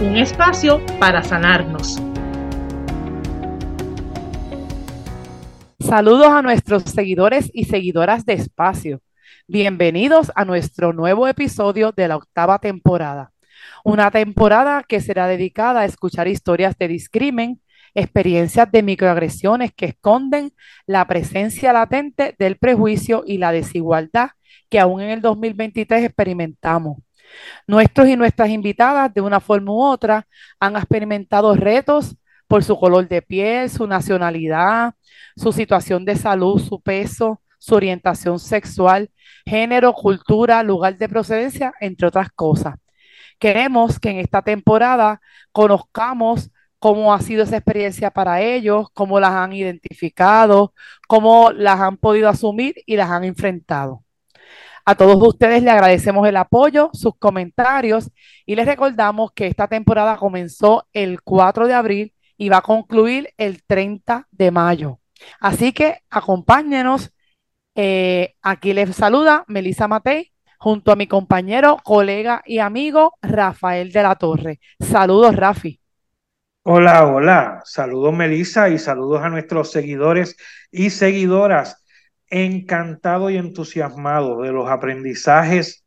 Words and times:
Un 0.00 0.16
espacio 0.16 0.80
para 0.98 1.22
sanarnos. 1.22 2.00
Saludos 5.78 6.28
a 6.28 6.40
nuestros 6.40 6.84
seguidores 6.84 7.50
y 7.52 7.64
seguidoras 7.64 8.24
de 8.24 8.32
Espacio. 8.32 9.02
Bienvenidos 9.46 10.32
a 10.34 10.46
nuestro 10.46 10.94
nuevo 10.94 11.28
episodio 11.28 11.92
de 11.92 12.08
la 12.08 12.16
octava 12.16 12.58
temporada. 12.60 13.32
Una 13.84 14.10
temporada 14.10 14.84
que 14.88 15.02
será 15.02 15.26
dedicada 15.26 15.80
a 15.80 15.84
escuchar 15.84 16.28
historias 16.28 16.78
de 16.78 16.88
discrimen, 16.88 17.60
experiencias 17.94 18.72
de 18.72 18.82
microagresiones 18.82 19.74
que 19.74 19.84
esconden 19.84 20.54
la 20.86 21.06
presencia 21.06 21.74
latente 21.74 22.34
del 22.38 22.56
prejuicio 22.56 23.22
y 23.26 23.36
la 23.36 23.52
desigualdad 23.52 24.30
que 24.70 24.80
aún 24.80 25.02
en 25.02 25.10
el 25.10 25.20
2023 25.20 26.04
experimentamos. 26.04 26.96
Nuestros 27.66 28.08
y 28.08 28.16
nuestras 28.16 28.50
invitadas, 28.50 29.12
de 29.12 29.20
una 29.20 29.40
forma 29.40 29.72
u 29.72 29.82
otra, 29.82 30.26
han 30.58 30.76
experimentado 30.76 31.54
retos 31.54 32.16
por 32.46 32.64
su 32.64 32.78
color 32.78 33.08
de 33.08 33.22
piel, 33.22 33.70
su 33.70 33.86
nacionalidad, 33.86 34.94
su 35.36 35.52
situación 35.52 36.04
de 36.04 36.16
salud, 36.16 36.60
su 36.60 36.80
peso, 36.80 37.40
su 37.58 37.74
orientación 37.74 38.38
sexual, 38.40 39.10
género, 39.46 39.92
cultura, 39.92 40.62
lugar 40.62 40.96
de 40.96 41.08
procedencia, 41.08 41.72
entre 41.80 42.08
otras 42.08 42.30
cosas. 42.30 42.74
Queremos 43.38 43.98
que 44.00 44.10
en 44.10 44.18
esta 44.18 44.42
temporada 44.42 45.20
conozcamos 45.52 46.50
cómo 46.78 47.14
ha 47.14 47.20
sido 47.20 47.44
esa 47.44 47.56
experiencia 47.58 48.10
para 48.10 48.40
ellos, 48.40 48.88
cómo 48.94 49.20
las 49.20 49.32
han 49.32 49.52
identificado, 49.52 50.74
cómo 51.06 51.52
las 51.52 51.78
han 51.80 51.98
podido 51.98 52.28
asumir 52.28 52.74
y 52.86 52.96
las 52.96 53.10
han 53.10 53.24
enfrentado. 53.24 54.02
A 54.90 54.96
todos 54.96 55.22
ustedes 55.22 55.62
les 55.62 55.72
agradecemos 55.72 56.26
el 56.26 56.36
apoyo, 56.36 56.90
sus 56.92 57.16
comentarios 57.16 58.10
y 58.44 58.56
les 58.56 58.66
recordamos 58.66 59.30
que 59.30 59.46
esta 59.46 59.68
temporada 59.68 60.16
comenzó 60.16 60.88
el 60.92 61.22
4 61.22 61.68
de 61.68 61.74
abril 61.74 62.14
y 62.36 62.48
va 62.48 62.56
a 62.56 62.62
concluir 62.62 63.32
el 63.36 63.62
30 63.62 64.26
de 64.32 64.50
mayo. 64.50 64.98
Así 65.38 65.72
que 65.72 65.98
acompáñenos. 66.10 67.12
Eh, 67.76 68.34
aquí 68.42 68.72
les 68.72 68.96
saluda 68.96 69.44
Melissa 69.46 69.86
Matei 69.86 70.32
junto 70.58 70.90
a 70.90 70.96
mi 70.96 71.06
compañero, 71.06 71.76
colega 71.84 72.42
y 72.44 72.58
amigo 72.58 73.14
Rafael 73.22 73.92
de 73.92 74.02
la 74.02 74.16
Torre. 74.16 74.58
Saludos, 74.80 75.36
Rafi. 75.36 75.80
Hola, 76.64 77.06
hola. 77.06 77.62
Saludos, 77.64 78.12
Melissa, 78.12 78.68
y 78.68 78.76
saludos 78.76 79.22
a 79.22 79.28
nuestros 79.28 79.70
seguidores 79.70 80.36
y 80.72 80.90
seguidoras. 80.90 81.79
Encantado 82.30 83.28
y 83.30 83.36
entusiasmado 83.36 84.42
de 84.42 84.52
los 84.52 84.70
aprendizajes 84.70 85.84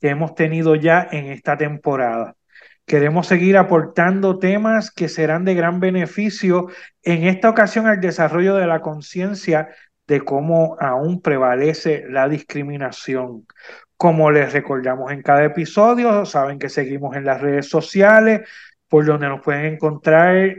que 0.00 0.08
hemos 0.08 0.34
tenido 0.34 0.74
ya 0.74 1.08
en 1.10 1.26
esta 1.26 1.56
temporada. 1.56 2.36
Queremos 2.84 3.26
seguir 3.26 3.56
aportando 3.56 4.38
temas 4.38 4.90
que 4.90 5.08
serán 5.08 5.44
de 5.44 5.54
gran 5.54 5.80
beneficio 5.80 6.68
en 7.02 7.24
esta 7.24 7.48
ocasión 7.48 7.86
al 7.86 8.00
desarrollo 8.00 8.56
de 8.56 8.66
la 8.66 8.80
conciencia 8.80 9.68
de 10.06 10.20
cómo 10.20 10.76
aún 10.80 11.22
prevalece 11.22 12.04
la 12.08 12.28
discriminación. 12.28 13.46
Como 13.96 14.30
les 14.30 14.52
recordamos 14.52 15.12
en 15.12 15.22
cada 15.22 15.44
episodio, 15.44 16.26
saben 16.26 16.58
que 16.58 16.68
seguimos 16.68 17.16
en 17.16 17.24
las 17.24 17.40
redes 17.40 17.68
sociales, 17.68 18.48
por 18.88 19.06
donde 19.06 19.28
nos 19.28 19.40
pueden 19.40 19.74
encontrar 19.74 20.56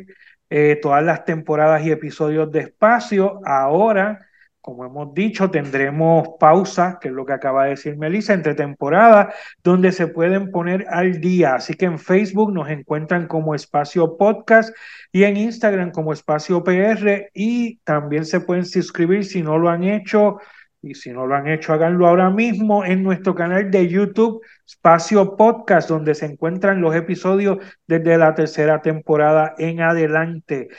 eh, 0.50 0.80
todas 0.82 1.04
las 1.04 1.26
temporadas 1.26 1.86
y 1.86 1.92
episodios 1.92 2.52
de 2.52 2.62
espacio. 2.62 3.42
Ahora 3.46 4.26
como 4.64 4.86
hemos 4.86 5.14
dicho, 5.14 5.52
tendremos 5.52 6.30
pausas, 6.40 6.96
que 7.02 7.10
es 7.10 7.14
lo 7.14 7.26
que 7.26 7.34
acaba 7.34 7.66
de 7.66 7.72
decir 7.72 7.98
Melissa, 7.98 8.34
entre 8.34 8.56
temporadas, 8.56 9.36
donde 9.62 9.92
se 9.92 10.08
pueden 10.08 10.52
poner 10.52 10.86
al 10.90 11.20
día. 11.20 11.56
Así 11.56 11.74
que 11.74 11.84
en 11.84 12.00
Facebook 12.00 12.54
nos 12.54 12.70
encuentran 12.70 13.28
como 13.28 13.56
Espacio 13.56 14.16
Podcast 14.18 14.74
y 15.12 15.26
en 15.26 15.36
Instagram 15.36 15.92
como 15.92 16.14
Espacio 16.14 16.64
PR 16.64 17.30
y 17.34 17.80
también 17.80 18.24
se 18.26 18.40
pueden 18.40 18.66
suscribir 18.66 19.26
si 19.26 19.44
no 19.44 19.58
lo 19.58 19.70
han 19.70 19.84
hecho. 19.84 20.38
Y 20.82 20.96
si 20.96 21.12
no 21.12 21.28
lo 21.28 21.36
han 21.36 21.50
hecho, 21.50 21.74
háganlo 21.74 22.08
ahora 22.08 22.30
mismo 22.30 22.86
en 22.86 23.04
nuestro 23.04 23.36
canal 23.36 23.70
de 23.70 23.90
YouTube, 23.90 24.42
Espacio 24.66 25.36
Podcast, 25.36 25.90
donde 25.90 26.16
se 26.16 26.26
encuentran 26.26 26.80
los 26.80 26.96
episodios 26.96 27.58
desde 27.86 28.18
la 28.18 28.34
tercera 28.34 28.82
temporada 28.82 29.56
en 29.58 29.82
adelante. 29.82 30.70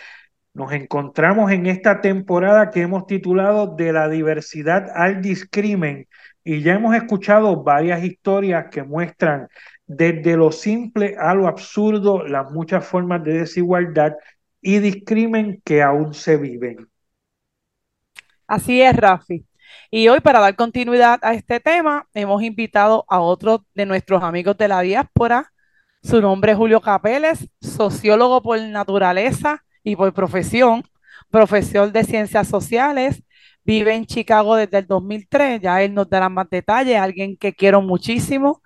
Nos 0.55 0.73
encontramos 0.73 1.51
en 1.51 1.67
esta 1.67 2.01
temporada 2.01 2.71
que 2.71 2.83
hemos 2.83 3.07
titulado 3.07 3.75
De 3.75 3.93
la 3.93 4.09
diversidad 4.09 4.87
al 4.95 5.21
discrimen 5.21 6.07
y 6.45 6.63
ya 6.63 6.75
hemos 6.75 6.95
escuchado 6.95 7.65
varias 7.65 8.05
historias 8.05 8.67
que 8.71 8.85
muestran 8.85 9.49
desde 9.87 10.37
lo 10.37 10.53
simple 10.53 11.17
a 11.19 11.35
lo 11.35 11.49
absurdo 11.49 12.25
las 12.25 12.53
muchas 12.53 12.87
formas 12.87 13.25
de 13.25 13.39
desigualdad 13.41 14.13
y 14.61 14.79
discrimen 14.79 15.61
que 15.65 15.83
aún 15.83 16.15
se 16.15 16.37
viven. 16.37 16.89
Así 18.47 18.81
es, 18.81 18.97
Rafi. 18.97 19.45
Y 19.91 20.07
hoy, 20.07 20.21
para 20.21 20.39
dar 20.39 20.55
continuidad 20.55 21.19
a 21.23 21.35
este 21.35 21.59
tema, 21.59 22.07
hemos 22.15 22.43
invitado 22.43 23.05
a 23.09 23.19
otro 23.19 23.65
de 23.75 23.87
nuestros 23.87 24.23
amigos 24.23 24.57
de 24.57 24.69
la 24.69 24.83
diáspora. 24.83 25.53
Su 26.03 26.21
nombre 26.21 26.53
es 26.53 26.59
Julio 26.59 26.81
Capeles, 26.81 27.49
sociólogo 27.61 28.41
por 28.43 28.61
naturaleza, 28.61 29.65
y 29.85 29.97
por 29.97 30.13
profesión, 30.15 30.85
profesor 31.31 31.93
de 31.93 32.05
ciencias 32.05 32.49
sociales, 32.49 33.23
vive 33.65 33.95
en 33.95 34.07
Chicago 34.07 34.57
desde 34.57 34.79
el 34.79 34.87
2003, 34.87 35.61
ya 35.61 35.83
él 35.83 35.95
nos 35.95 36.09
dará 36.11 36.29
más 36.29 36.49
detalles, 36.51 36.97
alguien 36.99 37.37
que 37.37 37.55
quiero 37.55 37.83
muchísimo, 37.83 38.63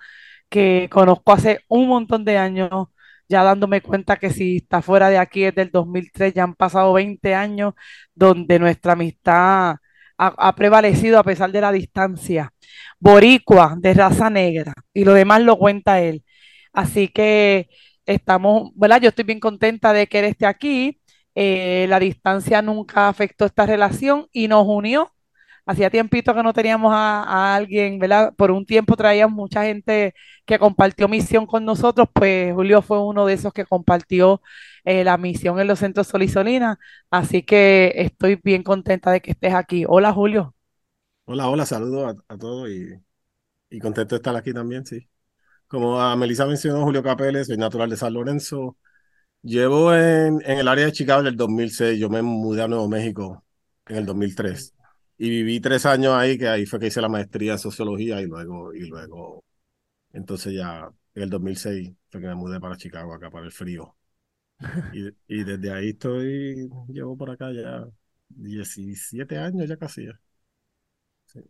que 0.49 0.89
conozco 0.91 1.33
hace 1.33 1.61
un 1.69 1.89
montón 1.89 2.25
de 2.25 2.39
años, 2.39 2.89
ya 3.29 3.43
dándome 3.45 3.83
cuenta 3.83 4.17
que 4.17 4.31
si 4.31 4.59
está 4.59 4.83
fuera 4.83 5.11
de 5.11 5.19
aquí 5.19 5.43
desde 5.43 5.63
el 5.63 5.71
2003, 5.71 6.35
ya 6.35 6.45
han 6.45 6.55
pasado 6.55 6.93
20 6.95 7.35
años 7.35 7.75
donde 8.15 8.59
nuestra 8.59 8.93
amistad 8.95 9.77
ha, 10.19 10.55
prevalecido 10.57 11.19
a 11.19 11.25
pesar 11.25 11.53
de 11.53 11.61
la 11.61 11.73
distancia. 11.73 12.53
Boricua, 12.99 13.77
de 13.79 13.95
raza 13.95 14.31
negra, 14.31 14.75
y 14.93 15.05
lo 15.05 15.15
demás 15.15 15.43
lo 15.43 15.57
cuenta 15.59 16.01
él. 16.01 16.25
Así 16.73 17.09
que 17.09 17.69
estamos, 18.07 18.71
¿verdad? 18.75 19.01
Yo 19.03 19.09
estoy 19.11 19.25
bien 19.25 19.41
contenta 19.41 19.93
de 19.93 20.07
que 20.09 20.21
él 20.21 20.25
esté 20.27 20.47
aquí. 20.47 20.98
Eh, 21.41 21.87
la 21.89 22.01
distancia 22.01 22.63
nunca 22.63 23.09
afectó 23.09 23.45
esta 23.45 23.65
relación 23.65 24.27
y 24.33 24.49
nos 24.49 24.67
unió. 24.67 25.13
Hacía 25.67 25.89
tiempito 25.91 26.35
que 26.35 26.43
no 26.43 26.53
teníamos 26.53 26.93
a, 26.93 27.55
alguien, 27.55 28.01
¿verdad? 28.01 28.35
Por 28.37 28.51
un 28.51 28.67
tiempo 28.67 28.97
traíamos 28.97 29.37
mucha 29.37 29.63
gente 29.65 30.15
que 30.47 30.59
compartió 30.59 31.07
misión 31.09 31.47
con 31.47 31.65
nosotros, 31.65 32.09
pues 32.13 32.53
Julio 32.55 32.83
fue 32.83 33.01
uno 33.01 33.25
de 33.27 33.35
esos 33.35 33.53
que 33.53 33.65
compartió 33.67 34.43
eh, 34.85 35.05
la 35.05 35.17
misión 35.17 35.61
en 35.61 35.69
los 35.69 35.79
centros 35.79 36.09
Solisolina, 36.09 36.79
así 37.11 37.43
que 37.45 37.93
estoy 37.97 38.41
bien 38.43 38.65
contenta 38.65 39.13
de 39.13 39.21
que 39.21 39.31
estés 39.33 39.55
aquí. 39.55 39.85
Hola 39.87 40.13
Julio. 40.13 40.57
Hola, 41.27 41.49
hola, 41.49 41.67
saludos 41.67 42.17
a, 42.29 42.37
todos 42.37 42.69
y, 42.71 42.95
y, 43.71 43.79
contento 43.79 44.17
de 44.17 44.19
estar 44.19 44.35
aquí 44.35 44.53
también, 44.53 44.85
sí. 44.87 45.09
Como 45.69 46.01
a 46.01 46.17
Melissa 46.17 46.47
mencionó, 46.47 46.83
Julio 46.85 47.03
Capeles, 47.03 47.47
soy 47.47 47.59
natural 47.59 47.91
de 47.91 47.97
San 47.97 48.15
Lorenzo, 48.15 48.77
Llevo 49.43 49.95
en, 49.95 50.43
en, 50.45 50.59
el 50.59 50.69
área 50.69 50.87
de 50.87 50.93
Chicago 50.93 51.21
en 51.21 51.29
el 51.29 51.37
2006. 51.37 51.99
Yo 51.99 52.11
me 52.11 52.23
mudé 52.23 52.63
a 52.63 52.69
Nuevo 52.69 52.89
México 52.89 53.45
en 53.87 53.97
el 53.97 54.07
2003. 54.07 54.75
Y 55.19 55.31
viví 55.31 55.61
tres 55.61 55.87
años 55.87 56.15
ahí, 56.15 56.39
que 56.39 56.49
ahí 56.49 56.67
fue 56.67 56.79
que 56.79 56.87
hice 56.89 57.01
la 57.01 57.09
maestría 57.09 57.53
en 57.53 57.59
sociología 57.59 58.21
y 58.21 58.27
luego, 58.27 58.73
y 58.73 58.87
luego, 58.87 59.45
entonces 60.13 60.55
ya 60.55 60.89
en 61.15 61.23
el 61.23 61.31
2006 61.31 61.93
fue 62.11 62.21
que 62.21 62.27
me 62.29 62.35
mudé 62.37 62.61
para 62.61 62.77
Chicago, 62.77 63.15
acá 63.15 63.31
para 63.31 63.47
el 63.47 63.53
frío. 63.53 63.95
Y, 64.93 65.09
y 65.29 65.45
desde 65.45 65.73
ahí 65.73 65.91
estoy, 65.91 66.69
llevo 66.89 67.17
por 67.17 67.31
acá 67.31 67.53
ya 67.53 67.87
17 68.29 69.39
años 69.39 69.69
ya 69.69 69.77
casi. 69.77 70.09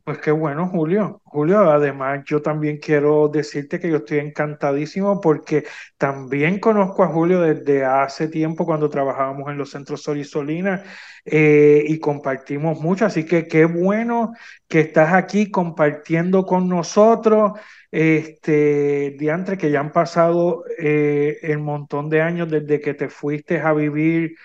Pues 0.05 0.19
qué 0.19 0.31
bueno, 0.31 0.69
Julio. 0.69 1.21
Julio, 1.25 1.71
además 1.71 2.23
yo 2.27 2.43
también 2.43 2.79
quiero 2.79 3.29
decirte 3.29 3.79
que 3.79 3.91
yo 3.91 3.99
estoy 3.99 4.19
encantadísimo 4.19 5.21
porque 5.21 5.65
también 5.97 6.59
conozco 6.59 7.03
a 7.03 7.09
Julio 7.09 7.41
desde 7.41 7.85
hace 7.85 8.29
tiempo 8.29 8.65
cuando 8.67 8.91
trabajábamos 8.91 9.49
en 9.51 9.59
los 9.59 9.71
centros 9.71 10.03
Sol 10.03 10.19
y 10.19 10.25
Solina 10.25 10.83
eh, 11.25 11.85
y 11.87 11.99
compartimos 11.99 12.81
mucho. 12.81 13.07
Así 13.07 13.25
que 13.25 13.47
qué 13.47 13.65
bueno 13.67 14.33
que 14.67 14.81
estás 14.81 15.13
aquí 15.13 15.51
compartiendo 15.51 16.45
con 16.45 16.69
nosotros. 16.69 17.53
Este, 17.91 19.17
diantre, 19.19 19.57
que 19.57 19.71
ya 19.71 19.81
han 19.81 19.93
pasado 19.93 20.65
eh, 20.79 21.39
el 21.43 21.59
montón 21.59 22.11
de 22.11 22.21
años 22.21 22.51
desde 22.51 22.81
que 22.81 22.95
te 22.95 23.09
fuiste 23.09 23.61
a 23.61 23.73
vivir 23.73 24.37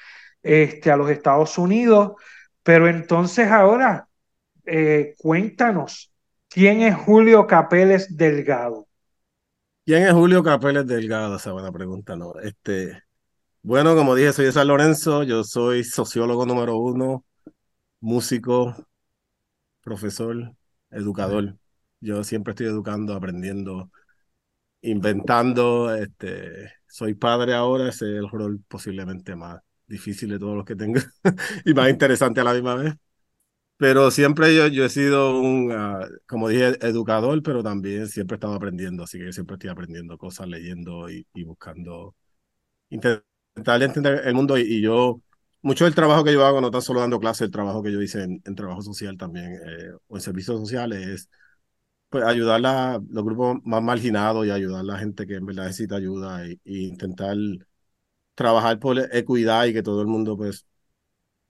este, 0.42 0.92
a 0.92 0.98
los 0.98 1.10
Estados 1.10 1.58
Unidos. 1.58 2.14
Pero 2.64 2.88
entonces 2.88 3.50
ahora 3.50 4.08
eh, 4.66 5.16
cuéntanos, 5.18 6.12
¿quién 6.50 6.82
es 6.82 6.96
Julio 6.96 7.48
Capeles 7.48 8.16
Delgado? 8.16 8.88
¿Quién 9.86 10.04
es 10.04 10.14
Julio 10.14 10.44
Capeles 10.44 10.88
Delgado? 10.88 11.36
Esa 11.36 11.52
buena 11.52 11.72
pregunta, 11.72 12.16
¿no? 12.16 12.34
Este, 12.42 13.04
bueno, 13.62 13.96
como 13.96 14.16
dije, 14.16 14.34
soy 14.34 14.52
de 14.52 14.66
Lorenzo, 14.66 15.24
yo 15.24 15.44
soy 15.44 15.84
sociólogo 15.84 16.46
número 16.46 16.78
uno, 16.78 17.26
músico, 18.00 18.76
profesor, 19.82 20.54
educador. 20.92 21.58
Yo 22.00 22.24
siempre 22.24 22.52
estoy 22.52 22.68
educando, 22.68 23.14
aprendiendo, 23.14 23.90
inventando. 24.82 25.94
Este, 25.96 26.72
soy 26.88 27.14
padre 27.16 27.54
ahora, 27.54 27.90
ese 27.90 28.06
es 28.12 28.20
el 28.20 28.30
rol 28.30 28.62
posiblemente 28.68 29.36
más 29.36 29.62
difícil 29.88 30.30
de 30.30 30.40
todos 30.40 30.56
los 30.56 30.66
que 30.66 30.76
tengo 30.76 31.00
y 31.66 31.74
más 31.74 31.90
interesante 31.90 32.42
a 32.42 32.44
la 32.44 32.54
misma 32.54 32.76
vez. 32.76 32.94
Pero 33.78 34.12
siempre 34.12 34.56
yo, 34.56 34.68
yo 34.68 34.86
he 34.86 34.90
sido 34.90 35.40
un, 35.40 35.72
uh, 35.72 36.06
como 36.28 36.48
dije, 36.50 36.78
educador, 36.86 37.42
pero 37.44 37.64
también 37.64 38.08
siempre 38.08 38.36
he 38.36 38.38
estado 38.38 38.54
aprendiendo, 38.54 39.04
así 39.04 39.18
que 39.18 39.26
yo 39.26 39.32
siempre 39.34 39.56
estoy 39.56 39.70
aprendiendo 39.70 40.18
cosas, 40.18 40.48
leyendo 40.48 41.10
y, 41.10 41.28
y 41.34 41.44
buscando, 41.44 42.16
intentar 42.90 43.84
entender 43.84 44.28
el 44.28 44.34
mundo. 44.36 44.58
Y, 44.58 44.64
y, 44.64 44.82
yo, 44.82 45.22
mucho 45.62 45.86
del 45.86 45.96
trabajo 45.96 46.24
que 46.24 46.34
yo 46.34 46.46
hago, 46.46 46.62
no 46.62 46.72
tan 46.72 46.82
solo 46.82 47.02
dando 47.02 47.20
clases, 47.20 47.44
el 47.48 47.52
trabajo 47.52 47.84
que 47.84 47.92
yo 47.92 48.02
hice 48.02 48.24
en, 48.24 48.42
en 48.46 48.56
trabajo 48.56 48.82
social 48.82 49.18
también, 49.18 49.54
eh, 49.54 49.92
o 50.08 50.18
en 50.18 50.22
servicios 50.22 50.60
sociales, 50.60 51.08
es 51.08 51.30
pues, 52.10 52.24
ayudar 52.26 52.66
a 52.66 53.00
los 53.10 53.26
grupos 53.26 53.58
más 53.66 53.82
marginados 53.84 54.46
y 54.46 54.52
ayudar 54.52 54.82
a 54.82 54.84
la 54.84 55.00
gente 55.00 55.28
que 55.28 55.36
en 55.36 55.46
verdad 55.46 55.66
necesita 55.66 55.96
ayuda 55.98 56.46
y, 56.48 56.60
intentar 56.66 57.36
trabajar 58.36 58.80
por 58.80 58.98
equidad 59.16 59.66
y 59.66 59.74
que 59.74 59.84
todo 59.84 60.02
el 60.02 60.08
mundo 60.08 60.38
pues 60.38 60.66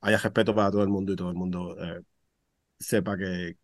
haya 0.01 0.17
respeto 0.17 0.55
para 0.55 0.71
todo 0.71 0.83
el 0.83 0.89
mundo 0.89 1.13
y 1.13 1.15
todo 1.15 1.29
el 1.29 1.35
mundo 1.35 1.75
eh, 1.81 2.01
sepa 2.79 3.17
que, 3.17 3.57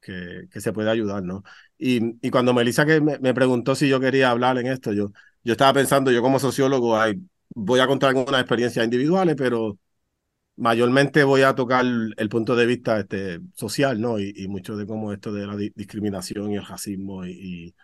que, 0.00 0.60
se 0.60 0.72
puede 0.72 0.90
ayudar, 0.90 1.22
¿no? 1.22 1.42
Y, 1.78 2.16
y 2.26 2.30
cuando 2.30 2.54
Melissa 2.54 2.86
que 2.86 3.00
me, 3.00 3.34
preguntó 3.34 3.74
si 3.74 3.88
yo 3.88 4.00
quería 4.00 4.30
hablar 4.30 4.58
en 4.58 4.66
esto, 4.68 4.92
yo, 4.92 5.12
yo 5.44 5.52
estaba 5.52 5.74
pensando, 5.74 6.10
yo 6.10 6.22
como 6.22 6.38
sociólogo 6.38 6.98
ay, 6.98 7.20
voy 7.54 7.80
a 7.80 7.86
contar 7.86 8.10
algunas 8.10 8.40
experiencias 8.40 8.84
individuales, 8.84 9.36
pero 9.36 9.78
mayormente 10.56 11.24
voy 11.24 11.42
a 11.42 11.54
tocar 11.54 11.84
el 11.84 12.28
punto 12.28 12.56
de 12.56 12.66
vista 12.66 13.00
este, 13.00 13.40
social, 13.54 14.00
¿no? 14.00 14.18
Y, 14.20 14.32
y 14.36 14.48
mucho 14.48 14.76
de 14.76 14.86
cómo 14.86 15.12
esto 15.12 15.32
de 15.32 15.46
la 15.46 15.56
di 15.56 15.72
discriminación 15.74 16.52
y 16.52 16.56
el 16.56 16.66
racismo 16.66 17.26
y, 17.26 17.74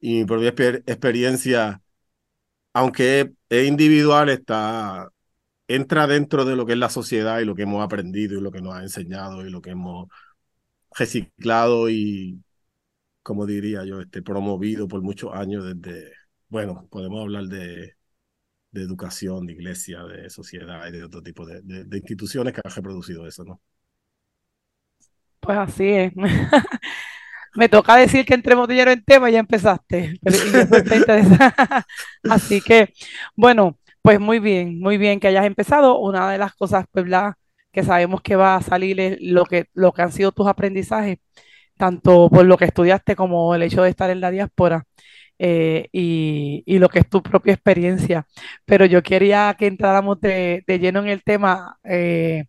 y, 0.00 0.10
y 0.14 0.18
mi 0.20 0.24
propia 0.24 0.48
exper 0.50 0.84
experiencia, 0.86 1.82
aunque 2.72 3.32
es 3.48 3.68
individual, 3.68 4.28
está 4.30 5.10
entra 5.74 6.06
dentro 6.06 6.44
de 6.44 6.56
lo 6.56 6.66
que 6.66 6.72
es 6.72 6.78
la 6.78 6.90
sociedad 6.90 7.40
y 7.40 7.44
lo 7.44 7.54
que 7.54 7.62
hemos 7.62 7.84
aprendido 7.84 8.38
y 8.38 8.42
lo 8.42 8.50
que 8.52 8.60
nos 8.62 8.74
ha 8.74 8.82
enseñado 8.82 9.46
y 9.46 9.50
lo 9.50 9.62
que 9.62 9.70
hemos 9.70 10.08
reciclado 10.98 11.90
y, 11.90 12.42
como 13.22 13.46
diría 13.46 13.84
yo, 13.84 14.00
este, 14.00 14.22
promovido 14.22 14.88
por 14.88 15.02
muchos 15.02 15.34
años 15.34 15.64
desde, 15.64 16.12
bueno, 16.48 16.88
podemos 16.90 17.22
hablar 17.22 17.44
de, 17.46 17.96
de 18.72 18.82
educación, 18.82 19.46
de 19.46 19.54
iglesia, 19.54 20.04
de 20.04 20.30
sociedad 20.30 20.86
y 20.88 20.92
de 20.92 21.04
otro 21.04 21.22
tipo 21.22 21.46
de, 21.46 21.62
de, 21.62 21.84
de 21.84 21.98
instituciones 21.98 22.54
que 22.54 22.62
han 22.64 22.74
reproducido 22.74 23.26
eso, 23.26 23.44
¿no? 23.44 23.62
Pues 25.40 25.58
así 25.58 25.88
es. 25.88 26.12
Me 27.54 27.68
toca 27.68 27.96
decir 27.96 28.24
que 28.24 28.34
entremos 28.34 28.68
dinero 28.68 28.92
en 28.92 29.04
tema 29.04 29.28
y 29.28 29.32
ya 29.34 29.40
empezaste. 29.40 30.20
así 32.28 32.60
que, 32.60 32.92
bueno, 33.36 33.78
pues 34.02 34.20
muy 34.20 34.38
bien, 34.38 34.78
muy 34.80 34.98
bien 34.98 35.20
que 35.20 35.28
hayas 35.28 35.46
empezado. 35.46 35.98
Una 35.98 36.30
de 36.30 36.38
las 36.38 36.54
cosas, 36.54 36.86
pues, 36.90 37.06
que 37.72 37.82
sabemos 37.84 38.22
que 38.22 38.36
va 38.36 38.56
a 38.56 38.62
salir 38.62 39.00
es 39.00 39.18
lo 39.20 39.44
que, 39.44 39.66
lo 39.74 39.92
que 39.92 40.02
han 40.02 40.12
sido 40.12 40.32
tus 40.32 40.46
aprendizajes, 40.46 41.18
tanto 41.76 42.28
por 42.30 42.44
lo 42.46 42.56
que 42.58 42.66
estudiaste 42.66 43.16
como 43.16 43.54
el 43.54 43.62
hecho 43.62 43.82
de 43.82 43.90
estar 43.90 44.10
en 44.10 44.20
la 44.20 44.30
diáspora 44.30 44.84
eh, 45.38 45.88
y, 45.92 46.62
y, 46.66 46.78
lo 46.78 46.88
que 46.88 47.00
es 47.00 47.08
tu 47.08 47.22
propia 47.22 47.54
experiencia. 47.54 48.26
Pero 48.64 48.86
yo 48.86 49.02
quería 49.02 49.54
que 49.58 49.66
entráramos 49.66 50.20
de, 50.20 50.64
de 50.66 50.78
lleno 50.78 51.00
en 51.00 51.08
el 51.08 51.22
tema, 51.24 51.78
eh, 51.84 52.44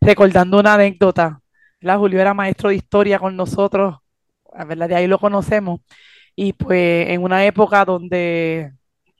recordando 0.00 0.60
una 0.60 0.74
anécdota. 0.74 1.40
¿verdad? 1.80 1.98
Julio 1.98 2.20
era 2.20 2.34
maestro 2.34 2.70
de 2.70 2.76
historia 2.76 3.18
con 3.18 3.36
nosotros, 3.36 3.96
¿verdad? 4.66 4.88
de 4.88 4.96
ahí 4.96 5.06
lo 5.06 5.18
conocemos. 5.18 5.80
Y 6.36 6.52
pues 6.54 7.08
en 7.10 7.22
una 7.22 7.44
época 7.46 7.84
donde 7.84 8.72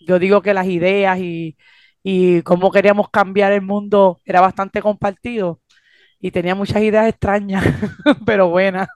yo 0.06 0.18
digo 0.18 0.42
que 0.42 0.54
las 0.54 0.66
ideas 0.66 1.18
y, 1.18 1.56
y 2.02 2.42
cómo 2.42 2.70
queríamos 2.70 3.08
cambiar 3.10 3.52
el 3.52 3.62
mundo 3.62 4.20
era 4.24 4.40
bastante 4.40 4.82
compartido 4.82 5.60
y 6.20 6.30
tenía 6.30 6.54
muchas 6.54 6.82
ideas 6.82 7.08
extrañas, 7.08 7.64
pero 8.26 8.48
buenas. 8.50 8.88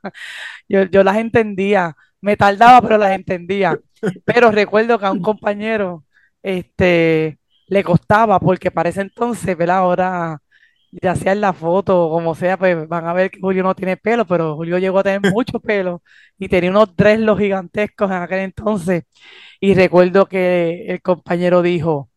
Yo, 0.69 0.85
yo 0.85 1.03
las 1.03 1.17
entendía, 1.17 1.97
me 2.21 2.37
tardaba, 2.37 2.81
pero 2.83 2.99
las 2.99 3.13
entendía. 3.13 3.79
Pero 4.25 4.51
recuerdo 4.51 4.99
que 4.99 5.07
a 5.07 5.13
un 5.13 5.21
compañero 5.21 6.05
este, 6.43 7.39
le 7.69 7.85
costaba, 7.85 8.41
porque 8.41 8.71
para 8.71 8.89
ese 8.91 9.03
entonces, 9.03 9.57
¿verdad? 9.57 9.79
Ahora, 9.79 10.39
ya 10.91 11.15
sea 11.15 11.33
en 11.33 11.41
la 11.41 11.53
foto 11.53 12.07
o 12.07 12.11
como 12.11 12.35
sea, 12.35 12.57
pues 12.59 12.89
van 12.89 13.07
a 13.07 13.13
ver 13.13 13.31
que 13.31 13.41
Julio 13.41 13.63
no 13.63 13.75
tiene 13.75 13.97
pelo, 13.97 14.27
pero 14.27 14.57
Julio 14.57 14.79
llegó 14.79 14.99
a 15.01 15.03
tener 15.03 15.21
mucho 15.33 15.61
pelo 15.61 16.03
y 16.39 16.49
tenía 16.49 16.71
unos 16.71 16.91
los 17.19 17.39
gigantescos 17.39 18.11
en 18.11 18.17
aquel 18.19 18.41
entonces. 18.41 19.05
Y 19.61 19.75
recuerdo 19.75 20.27
que 20.27 20.87
el 20.89 21.03
compañero 21.03 21.63
dijo, 21.63 22.11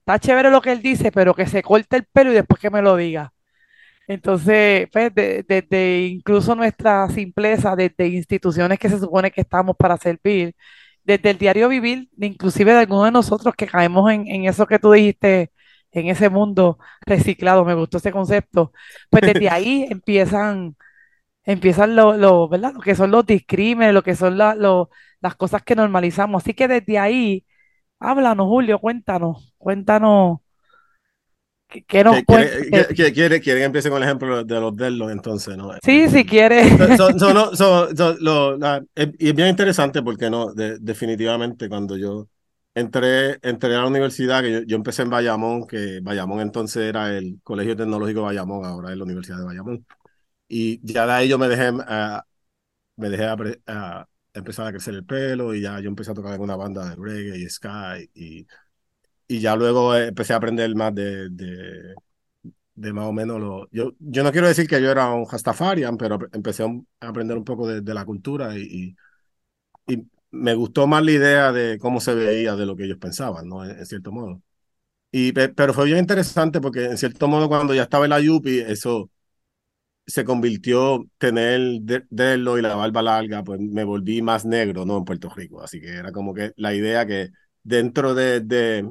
está 0.00 0.18
chévere 0.18 0.50
lo 0.50 0.62
que 0.62 0.72
él 0.72 0.82
dice, 0.82 1.12
pero 1.12 1.34
que 1.34 1.46
se 1.46 1.62
corte 1.62 1.96
el 1.96 2.04
pelo 2.06 2.32
y 2.32 2.34
después 2.34 2.60
que 2.60 2.70
me 2.70 2.82
lo 2.82 2.96
diga. 2.96 3.32
Entonces, 4.08 4.88
pues, 4.92 5.12
desde 5.14 5.42
de, 5.44 5.62
de 5.62 6.06
incluso 6.06 6.54
nuestra 6.54 7.08
simpleza, 7.10 7.74
desde 7.76 8.06
instituciones 8.08 8.78
que 8.78 8.88
se 8.88 9.00
supone 9.00 9.30
que 9.32 9.40
estamos 9.40 9.76
para 9.76 9.96
servir, 9.96 10.54
desde 11.04 11.30
el 11.30 11.38
diario 11.38 11.68
vivir, 11.68 12.08
inclusive 12.18 12.72
de 12.72 12.80
algunos 12.80 13.04
de 13.06 13.10
nosotros 13.12 13.54
que 13.56 13.66
caemos 13.66 14.10
en, 14.12 14.26
en 14.28 14.44
eso 14.46 14.66
que 14.66 14.78
tú 14.78 14.92
dijiste, 14.92 15.50
en 16.00 16.08
ese 16.08 16.30
mundo 16.30 16.78
reciclado, 17.06 17.64
me 17.64 17.74
gustó 17.74 17.98
ese 17.98 18.12
concepto, 18.12 18.72
pues 19.10 19.22
desde 19.22 19.48
ahí 19.50 19.86
empiezan, 19.90 20.76
empiezan 21.44 21.96
lo, 21.96 22.16
lo, 22.16 22.48
¿verdad? 22.48 22.72
lo 22.74 22.80
que 22.80 22.94
son 22.94 23.10
los 23.10 23.26
discrímenes, 23.26 23.94
lo 23.94 24.02
que 24.02 24.16
son 24.16 24.38
la, 24.38 24.54
lo, 24.54 24.90
las 25.20 25.36
cosas 25.36 25.62
que 25.62 25.76
normalizamos. 25.76 26.42
Así 26.42 26.54
que 26.54 26.68
desde 26.68 26.98
ahí 26.98 27.46
Háblanos, 27.98 28.46
Julio, 28.46 28.78
cuéntanos, 28.78 29.54
cuéntanos. 29.56 30.40
¿Qué, 31.68 31.82
qué 31.82 32.04
nos 32.04 32.22
¿Quiere, 32.22 32.68
quiere, 32.94 32.94
quiere, 32.94 33.40
quiere, 33.40 33.40
que 33.40 33.64
empiece 33.64 33.90
con 33.90 33.98
el 33.98 34.04
ejemplo 34.04 34.44
de 34.44 34.60
los 34.60 34.76
Delos 34.76 35.10
entonces, 35.10 35.56
¿no? 35.56 35.72
Sí, 35.82 36.08
si 36.08 36.24
quiere. 36.24 36.62
La, 36.78 36.94
es, 38.94 39.08
es, 39.18 39.34
bien 39.34 39.48
interesante 39.48 40.00
porque 40.02 40.30
no, 40.30 40.52
de, 40.52 40.78
definitivamente 40.78 41.68
cuando 41.68 41.96
yo 41.96 42.28
entré, 42.76 43.38
entré 43.42 43.74
a 43.74 43.78
la 43.80 43.86
universidad, 43.86 44.42
que 44.42 44.52
yo, 44.52 44.60
yo, 44.62 44.76
empecé 44.76 45.02
en 45.02 45.10
Bayamón, 45.10 45.66
que 45.66 46.00
Bayamón 46.02 46.40
entonces 46.40 46.84
era 46.84 47.16
el 47.16 47.40
Colegio 47.42 47.76
Tecnológico 47.76 48.22
Bayamón, 48.22 48.64
ahora 48.66 48.92
es 48.92 48.98
la 48.98 49.04
Universidad 49.04 49.38
de 49.38 49.44
Bayamón. 49.46 49.86
Y 50.48 50.80
ya 50.86 51.06
de 51.06 51.12
ahí 51.12 51.28
yo 51.28 51.38
me 51.38 51.48
dejé, 51.48 51.70
uh, 51.72 52.20
me 52.96 53.10
dejé 53.10 53.32
uh, 53.32 54.04
empezaba 54.34 54.68
a 54.68 54.72
crecer 54.72 54.94
el 54.94 55.04
pelo 55.04 55.54
y 55.54 55.62
ya 55.62 55.80
yo 55.80 55.88
empecé 55.88 56.10
a 56.12 56.14
tocar 56.14 56.34
en 56.34 56.42
una 56.42 56.56
banda 56.56 56.88
de 56.90 56.96
reggae 56.96 57.38
y 57.38 57.48
sky 57.48 58.10
y, 58.14 58.46
y 59.28 59.40
ya 59.40 59.56
luego 59.56 59.94
empecé 59.96 60.34
a 60.34 60.36
aprender 60.36 60.74
más 60.74 60.94
de, 60.94 61.30
de, 61.30 61.94
de 62.74 62.92
más 62.92 63.06
o 63.06 63.12
menos 63.12 63.40
lo... 63.40 63.68
Yo, 63.72 63.92
yo 63.98 64.22
no 64.22 64.32
quiero 64.32 64.48
decir 64.48 64.68
que 64.68 64.80
yo 64.82 64.90
era 64.90 65.10
un 65.12 65.26
Rastafarian, 65.30 65.96
pero 65.96 66.18
empecé 66.32 66.64
a 66.64 67.08
aprender 67.08 67.36
un 67.38 67.44
poco 67.44 67.66
de, 67.68 67.80
de 67.80 67.94
la 67.94 68.04
cultura 68.04 68.56
y, 68.58 68.96
y, 69.88 69.94
y, 69.94 70.08
me 70.30 70.54
gustó 70.54 70.86
más 70.86 71.04
la 71.04 71.12
idea 71.12 71.52
de 71.52 71.78
cómo 71.78 72.00
se 72.00 72.14
veía 72.14 72.56
de 72.56 72.66
lo 72.66 72.76
que 72.76 72.84
ellos 72.84 72.98
pensaban, 72.98 73.48
¿no? 73.48 73.64
En, 73.64 73.84
cierto 73.86 74.12
modo. 74.12 74.42
Y, 75.12 75.32
pero 75.32 75.74
fue 75.74 75.86
bien 75.86 75.98
interesante 75.98 76.60
porque 76.60 76.86
en 76.86 76.98
cierto 76.98 77.28
modo 77.28 77.48
cuando 77.48 77.74
ya 77.74 77.84
estaba 77.84 78.06
en 78.06 78.10
la 78.10 78.20
Yupi, 78.20 78.60
eso 78.60 79.10
se 80.06 80.24
convirtió 80.24 81.04
tener 81.18 81.80
Delo 82.10 82.58
y 82.58 82.62
la 82.62 82.76
barba 82.76 83.02
larga, 83.02 83.42
pues 83.44 83.60
me 83.60 83.84
volví 83.84 84.22
más 84.22 84.44
negro, 84.44 84.84
¿no? 84.86 84.98
En 84.98 85.04
Puerto 85.04 85.28
Rico. 85.30 85.62
Así 85.62 85.80
que 85.80 85.88
era 85.88 86.12
como 86.12 86.32
que 86.34 86.52
la 86.56 86.74
idea 86.74 87.06
que 87.06 87.30
dentro 87.62 88.14
de, 88.14 88.40
de, 88.40 88.88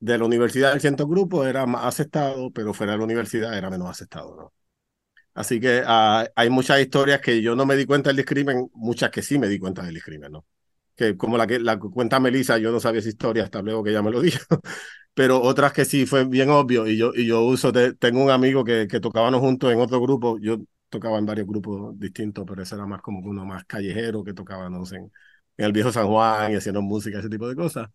de 0.00 0.18
la 0.18 0.24
universidad 0.24 0.72
del 0.72 0.80
ciento 0.80 1.06
grupo 1.06 1.44
era 1.46 1.66
más 1.66 1.84
aceptado, 1.86 2.50
pero 2.52 2.74
fuera 2.74 2.92
de 2.92 2.98
la 2.98 3.04
universidad 3.04 3.56
era 3.56 3.70
menos 3.70 3.88
aceptado, 3.90 4.36
¿no? 4.36 4.52
Así 5.34 5.60
que 5.60 5.82
ah, 5.86 6.26
hay 6.34 6.50
muchas 6.50 6.80
historias 6.80 7.20
que 7.20 7.42
yo 7.42 7.54
no 7.56 7.66
me 7.66 7.76
di 7.76 7.84
cuenta 7.86 8.08
del 8.10 8.16
discrimen, 8.16 8.70
muchas 8.74 9.10
que 9.10 9.22
sí 9.22 9.38
me 9.38 9.48
di 9.48 9.58
cuenta 9.58 9.82
del 9.82 9.94
discrimen, 9.94 10.32
¿no? 10.32 10.46
Que 10.96 11.16
como 11.16 11.36
la 11.36 11.46
que 11.46 11.58
la 11.60 11.78
cuenta 11.78 12.20
Melissa, 12.20 12.58
yo 12.58 12.72
no 12.72 12.80
sabía 12.80 13.00
esa 13.00 13.08
historia 13.10 13.44
hasta 13.44 13.62
luego 13.62 13.84
que 13.84 13.90
ella 13.90 14.02
me 14.02 14.10
lo 14.10 14.20
dijo, 14.22 14.44
pero 15.14 15.42
otras 15.42 15.72
que 15.72 15.84
sí 15.84 16.06
fue 16.06 16.24
bien 16.26 16.50
obvio 16.50 16.86
y 16.86 16.96
yo, 16.96 17.12
y 17.14 17.26
yo 17.26 17.42
uso, 17.42 17.72
tengo 17.72 18.22
un 18.24 18.30
amigo 18.30 18.64
que, 18.64 18.86
que 18.88 19.00
tocábamos 19.00 19.40
juntos 19.40 19.72
en 19.72 19.80
otro 19.80 20.00
grupo, 20.00 20.38
yo 20.40 20.58
tocaba 20.88 21.18
en 21.18 21.26
varios 21.26 21.46
grupos 21.46 21.98
distintos, 21.98 22.44
pero 22.48 22.62
ese 22.62 22.74
era 22.76 22.86
más 22.86 23.02
como 23.02 23.20
uno 23.20 23.44
más 23.44 23.64
callejero 23.64 24.24
que 24.24 24.34
tocaba, 24.34 24.70
no 24.70 24.82
en, 24.92 25.12
el 25.56 25.72
viejo 25.72 25.92
San 25.92 26.06
Juan 26.06 26.52
y 26.52 26.56
haciendo 26.56 26.82
música, 26.82 27.18
ese 27.18 27.28
tipo 27.30 27.48
de 27.48 27.56
cosas. 27.56 27.88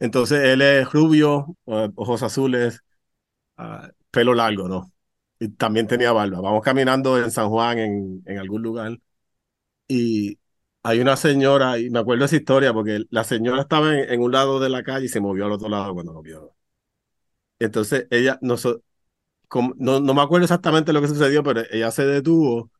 Entonces 0.00 0.40
él 0.44 0.62
es 0.62 0.92
rubio, 0.92 1.56
ojos 1.64 2.22
azules, 2.22 2.82
ah, 3.56 3.90
pelo 4.10 4.34
largo, 4.34 4.68
¿no? 4.68 4.92
y 5.38 5.48
también 5.50 5.86
tenía 5.86 6.12
barba. 6.12 6.40
Vamos 6.40 6.62
caminando 6.62 7.22
en 7.22 7.30
San 7.30 7.48
Juan, 7.48 7.78
en, 7.78 8.22
en 8.26 8.38
algún 8.38 8.62
lugar, 8.62 8.98
y 9.88 10.38
hay 10.86 11.00
una 11.00 11.16
señora, 11.16 11.78
y 11.80 11.90
me 11.90 11.98
acuerdo 11.98 12.26
esa 12.26 12.36
historia, 12.36 12.72
porque 12.72 13.04
la 13.10 13.24
señora 13.24 13.62
estaba 13.62 13.92
en, 13.98 14.20
un 14.22 14.30
lado 14.30 14.60
de 14.60 14.68
la 14.70 14.84
calle 14.84 15.06
y 15.06 15.08
se 15.08 15.20
movió 15.20 15.46
al 15.46 15.52
otro 15.52 15.68
lado 15.68 15.92
cuando 15.94 16.12
nos 16.12 16.22
vio. 16.22 16.54
Entonces 17.58 18.06
ella, 18.10 18.38
no, 18.42 18.56
no, 19.78 20.00
no 20.00 20.14
me 20.14 20.22
acuerdo 20.22 20.44
exactamente 20.44 20.92
lo 20.92 21.00
que 21.00 21.08
sucedió, 21.08 21.42
pero 21.42 21.62
ella 21.70 21.90
se 21.90 22.06
detuvo 22.06 22.70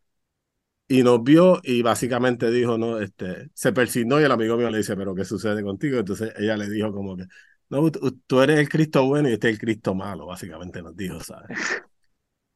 y 0.89 1.03
nos 1.03 1.23
vio 1.25 1.61
y 1.65 1.83
básicamente 1.83 2.51
dijo, 2.51 2.79
no, 2.79 3.01
este, 3.01 3.51
se 3.55 3.73
persignó 3.73 4.21
y 4.21 4.25
el 4.25 4.33
amigo 4.33 4.57
mío 4.57 4.71
le 4.71 4.79
dice, 4.79 4.97
pero 4.97 5.15
¿qué 5.15 5.25
sucede 5.25 5.63
contigo? 5.63 5.99
Entonces 5.99 6.33
ella 6.39 6.57
le 6.57 6.71
dijo 6.71 6.93
como 6.93 7.17
que, 7.17 7.25
no, 7.71 7.91
tú 7.91 8.41
eres 8.41 8.61
el 8.61 8.69
Cristo 8.69 9.05
bueno 9.07 9.29
y 9.29 9.33
este 9.33 9.49
es 9.49 9.55
el 9.55 9.61
Cristo 9.61 9.95
malo, 9.95 10.27
básicamente 10.27 10.83
nos 10.83 10.97
dijo, 10.97 11.19
¿sabes? 11.21 11.59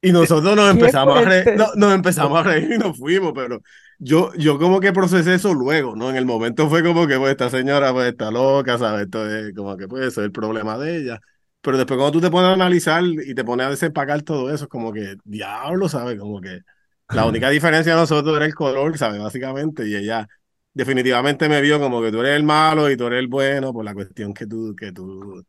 Y 0.01 0.11
nosotros 0.11 0.55
nos 0.55 0.71
empezamos, 0.71 1.17
a 1.17 1.21
reír, 1.21 1.53
no, 1.55 1.67
nos 1.75 1.93
empezamos 1.93 2.39
a 2.39 2.43
reír 2.43 2.71
y 2.73 2.77
nos 2.77 2.97
fuimos, 2.97 3.33
pero 3.35 3.61
yo, 3.99 4.33
yo 4.33 4.57
como 4.57 4.79
que 4.79 4.91
procesé 4.91 5.35
eso 5.35 5.53
luego, 5.53 5.95
¿no? 5.95 6.09
En 6.09 6.15
el 6.15 6.25
momento 6.25 6.67
fue 6.69 6.83
como 6.83 7.05
que, 7.05 7.17
pues, 7.17 7.31
esta 7.31 7.51
señora, 7.51 7.93
pues, 7.93 8.09
está 8.11 8.31
loca, 8.31 8.79
¿sabes? 8.79 9.03
Esto 9.03 9.29
es 9.29 9.53
como 9.53 9.77
que, 9.77 9.87
pues, 9.87 10.07
eso 10.07 10.21
es 10.21 10.25
el 10.25 10.31
problema 10.31 10.77
de 10.79 10.97
ella. 10.97 11.19
Pero 11.61 11.77
después 11.77 11.97
cuando 11.97 12.11
tú 12.11 12.21
te 12.21 12.31
pones 12.31 12.49
a 12.49 12.53
analizar 12.53 13.03
y 13.03 13.35
te 13.35 13.43
pones 13.43 13.67
a 13.67 13.69
desempacar 13.69 14.23
todo 14.23 14.51
eso, 14.51 14.63
es 14.63 14.69
como 14.69 14.91
que, 14.91 15.17
diablo, 15.23 15.87
¿sabes? 15.87 16.19
Como 16.19 16.41
que 16.41 16.61
la 17.09 17.25
única 17.27 17.49
diferencia 17.49 17.93
de 17.93 17.99
nosotros 18.01 18.35
era 18.35 18.45
el 18.45 18.55
color, 18.55 18.97
¿sabes? 18.97 19.21
Básicamente, 19.21 19.87
y 19.87 19.95
ella 19.95 20.27
definitivamente 20.73 21.47
me 21.49 21.61
vio 21.61 21.79
como 21.79 22.01
que 22.01 22.11
tú 22.11 22.21
eres 22.21 22.37
el 22.37 22.43
malo 22.43 22.89
y 22.89 22.97
tú 22.97 23.05
eres 23.07 23.19
el 23.19 23.27
bueno 23.27 23.73
por 23.73 23.85
la 23.85 23.93
cuestión 23.93 24.33
que 24.33 24.47
tú, 24.47 24.75
que 24.75 24.91
tú 24.91 25.45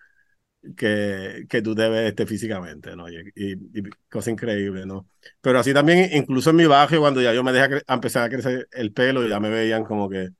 que, 0.76 1.46
que 1.48 1.62
tú 1.62 1.74
te 1.74 1.88
ves 1.88 2.08
este, 2.10 2.26
físicamente, 2.26 2.94
¿no? 2.96 3.08
Y, 3.10 3.32
y, 3.34 3.82
cosa 4.10 4.30
increíble, 4.30 4.86
¿no? 4.86 5.06
Pero 5.40 5.58
así 5.58 5.74
también, 5.74 6.10
incluso 6.12 6.50
en 6.50 6.56
mi 6.56 6.66
barrio, 6.66 7.00
cuando 7.00 7.20
ya 7.20 7.32
yo 7.34 7.42
me 7.42 7.52
dejé 7.52 7.82
empezar 7.88 8.24
a 8.24 8.28
crecer 8.28 8.68
el 8.72 8.92
pelo, 8.92 9.26
ya 9.26 9.40
me 9.40 9.50
veían 9.50 9.84
como 9.84 10.08
que, 10.08 10.30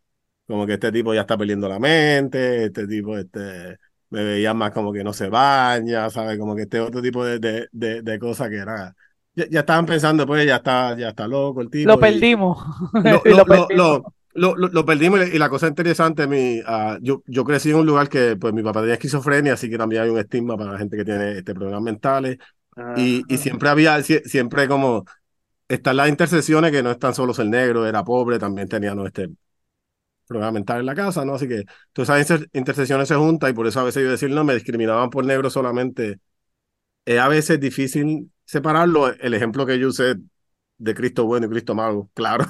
como 0.47 0.67
que 0.67 0.75
este 0.75 0.93
tipo 0.93 1.15
ya 1.15 1.23
está 1.23 1.37
perdiendo 1.37 1.69
la 1.69 1.79
mente, 1.79 2.65
este 2.65 2.87
tipo, 2.87 3.19
este, 3.19 3.79
me 4.11 4.25
veían 4.25 4.57
más 4.57 4.71
como 4.71 4.93
que 4.93 5.05
no 5.05 5.13
se 5.13 5.29
baña, 5.29 6.09
¿sabes? 6.11 6.39
Como 6.39 6.55
que 6.55 6.63
este 6.63 6.81
otro 6.81 7.03
tipo 7.03 7.25
de, 7.25 7.39
de, 7.39 7.69
de, 7.73 8.03
de 8.03 8.19
cosas 8.19 8.49
que 8.49 8.57
era... 8.57 8.95
Ya, 9.35 9.47
ya, 9.49 9.61
estaban 9.61 9.87
pensando, 9.87 10.27
pues 10.27 10.47
ya 10.47 10.57
está, 10.57 10.95
ya 10.97 11.09
está 11.09 11.27
loco 11.27 11.63
el 11.63 11.71
tipo. 11.71 11.89
Lo 11.91 11.99
perdimos. 12.01 12.59
Lo, 12.93 13.23
lo, 13.25 13.67
lo, 13.71 14.15
lo, 14.35 14.57
lo, 14.57 14.85
perdimos 14.85 15.21
y 15.33 15.39
la 15.39 15.49
cosa 15.49 15.69
interesante, 15.69 16.27
mi, 16.27 16.61
uh, 16.61 16.99
yo, 17.01 17.23
yo 17.27 17.45
crecí 17.45 17.71
en 17.71 17.77
un 17.77 17.87
lugar 17.87 18.09
que 18.09 18.37
pues 18.37 18.55
mi 18.55 18.63
papá 18.63 18.81
tenía 18.81 18.95
esquizofrenia, 18.95 19.55
así 19.55 19.69
que 19.69 19.79
también 19.79 20.03
hay 20.03 20.11
un 20.11 20.19
estigma 20.19 20.57
para 20.57 20.73
la 20.73 20.79
gente 20.79 20.97
que 20.97 21.05
tiene 21.05 21.39
este 21.39 21.55
problemas 21.55 21.83
mentales. 21.83 22.39
Y, 22.97 23.23
y, 23.29 23.37
siempre 23.37 23.69
había, 23.69 24.03
siempre 24.03 24.67
como, 24.67 25.05
están 25.69 25.97
las 25.97 26.09
intersecciones 26.09 26.71
que 26.71 26.83
no 26.83 26.91
es 26.91 26.99
tan 26.99 27.15
solo 27.15 27.35
ser 27.35 27.47
negro, 27.47 27.87
era 27.87 28.03
pobre, 28.03 28.39
también 28.39 28.69
tenía 28.69 28.95
¿no? 28.95 29.07
este 29.07 29.29
problema 30.27 30.53
mental 30.53 30.81
en 30.81 30.87
la 30.87 30.95
casa, 30.95 31.25
¿no? 31.25 31.35
Así 31.35 31.49
que 31.49 31.65
todas 31.93 32.21
esas 32.21 32.47
intersecciones 32.53 33.09
se 33.09 33.17
juntan 33.17 33.51
y 33.51 33.53
por 33.55 33.67
eso 33.67 33.81
a 33.81 33.85
veces 33.85 34.03
yo 34.03 34.11
decir, 34.11 34.31
no, 34.31 34.45
me 34.45 34.55
discriminaban 34.55 35.11
por 35.11 35.25
negro 35.25 35.51
solamente. 35.51 36.21
Es 37.05 37.19
a 37.19 37.29
veces 37.29 37.61
difícil 37.61 38.31
separarlo. 38.45 39.09
El 39.09 39.35
ejemplo 39.35 39.67
que 39.67 39.79
yo 39.79 39.89
usé 39.89 40.17
de 40.83 40.95
Cristo 40.95 41.25
bueno 41.27 41.47
y 41.47 41.51
Cristo 41.51 41.75
malo, 41.75 42.11
claro, 42.15 42.47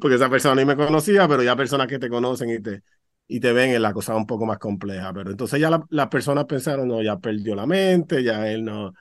porque 0.00 0.16
esa 0.16 0.30
persona 0.30 0.54
ni 0.56 0.64
me 0.66 0.76
conocía, 0.76 1.28
pero 1.28 1.42
ya 1.42 1.56
personas 1.56 1.86
que 1.88 1.98
te 1.98 2.08
conocen 2.08 2.50
y 2.50 2.60
te, 2.60 2.82
y 3.28 3.40
te 3.40 3.52
ven 3.52 3.70
en 3.70 3.82
la 3.82 3.92
cosa 3.92 4.16
un 4.16 4.26
poco 4.26 4.46
más 4.46 4.58
compleja. 4.58 5.12
Pero 5.12 5.30
entonces 5.30 5.60
ya 5.60 5.70
las 5.90 6.08
personas 6.08 6.46
pensaron, 6.46 6.88
no, 6.88 7.02
ya 7.02 7.18
perdió 7.18 7.54
la 7.54 7.66
mente, 7.66 8.22
ya 8.24 8.48
él 8.50 8.64
no, 8.64 8.92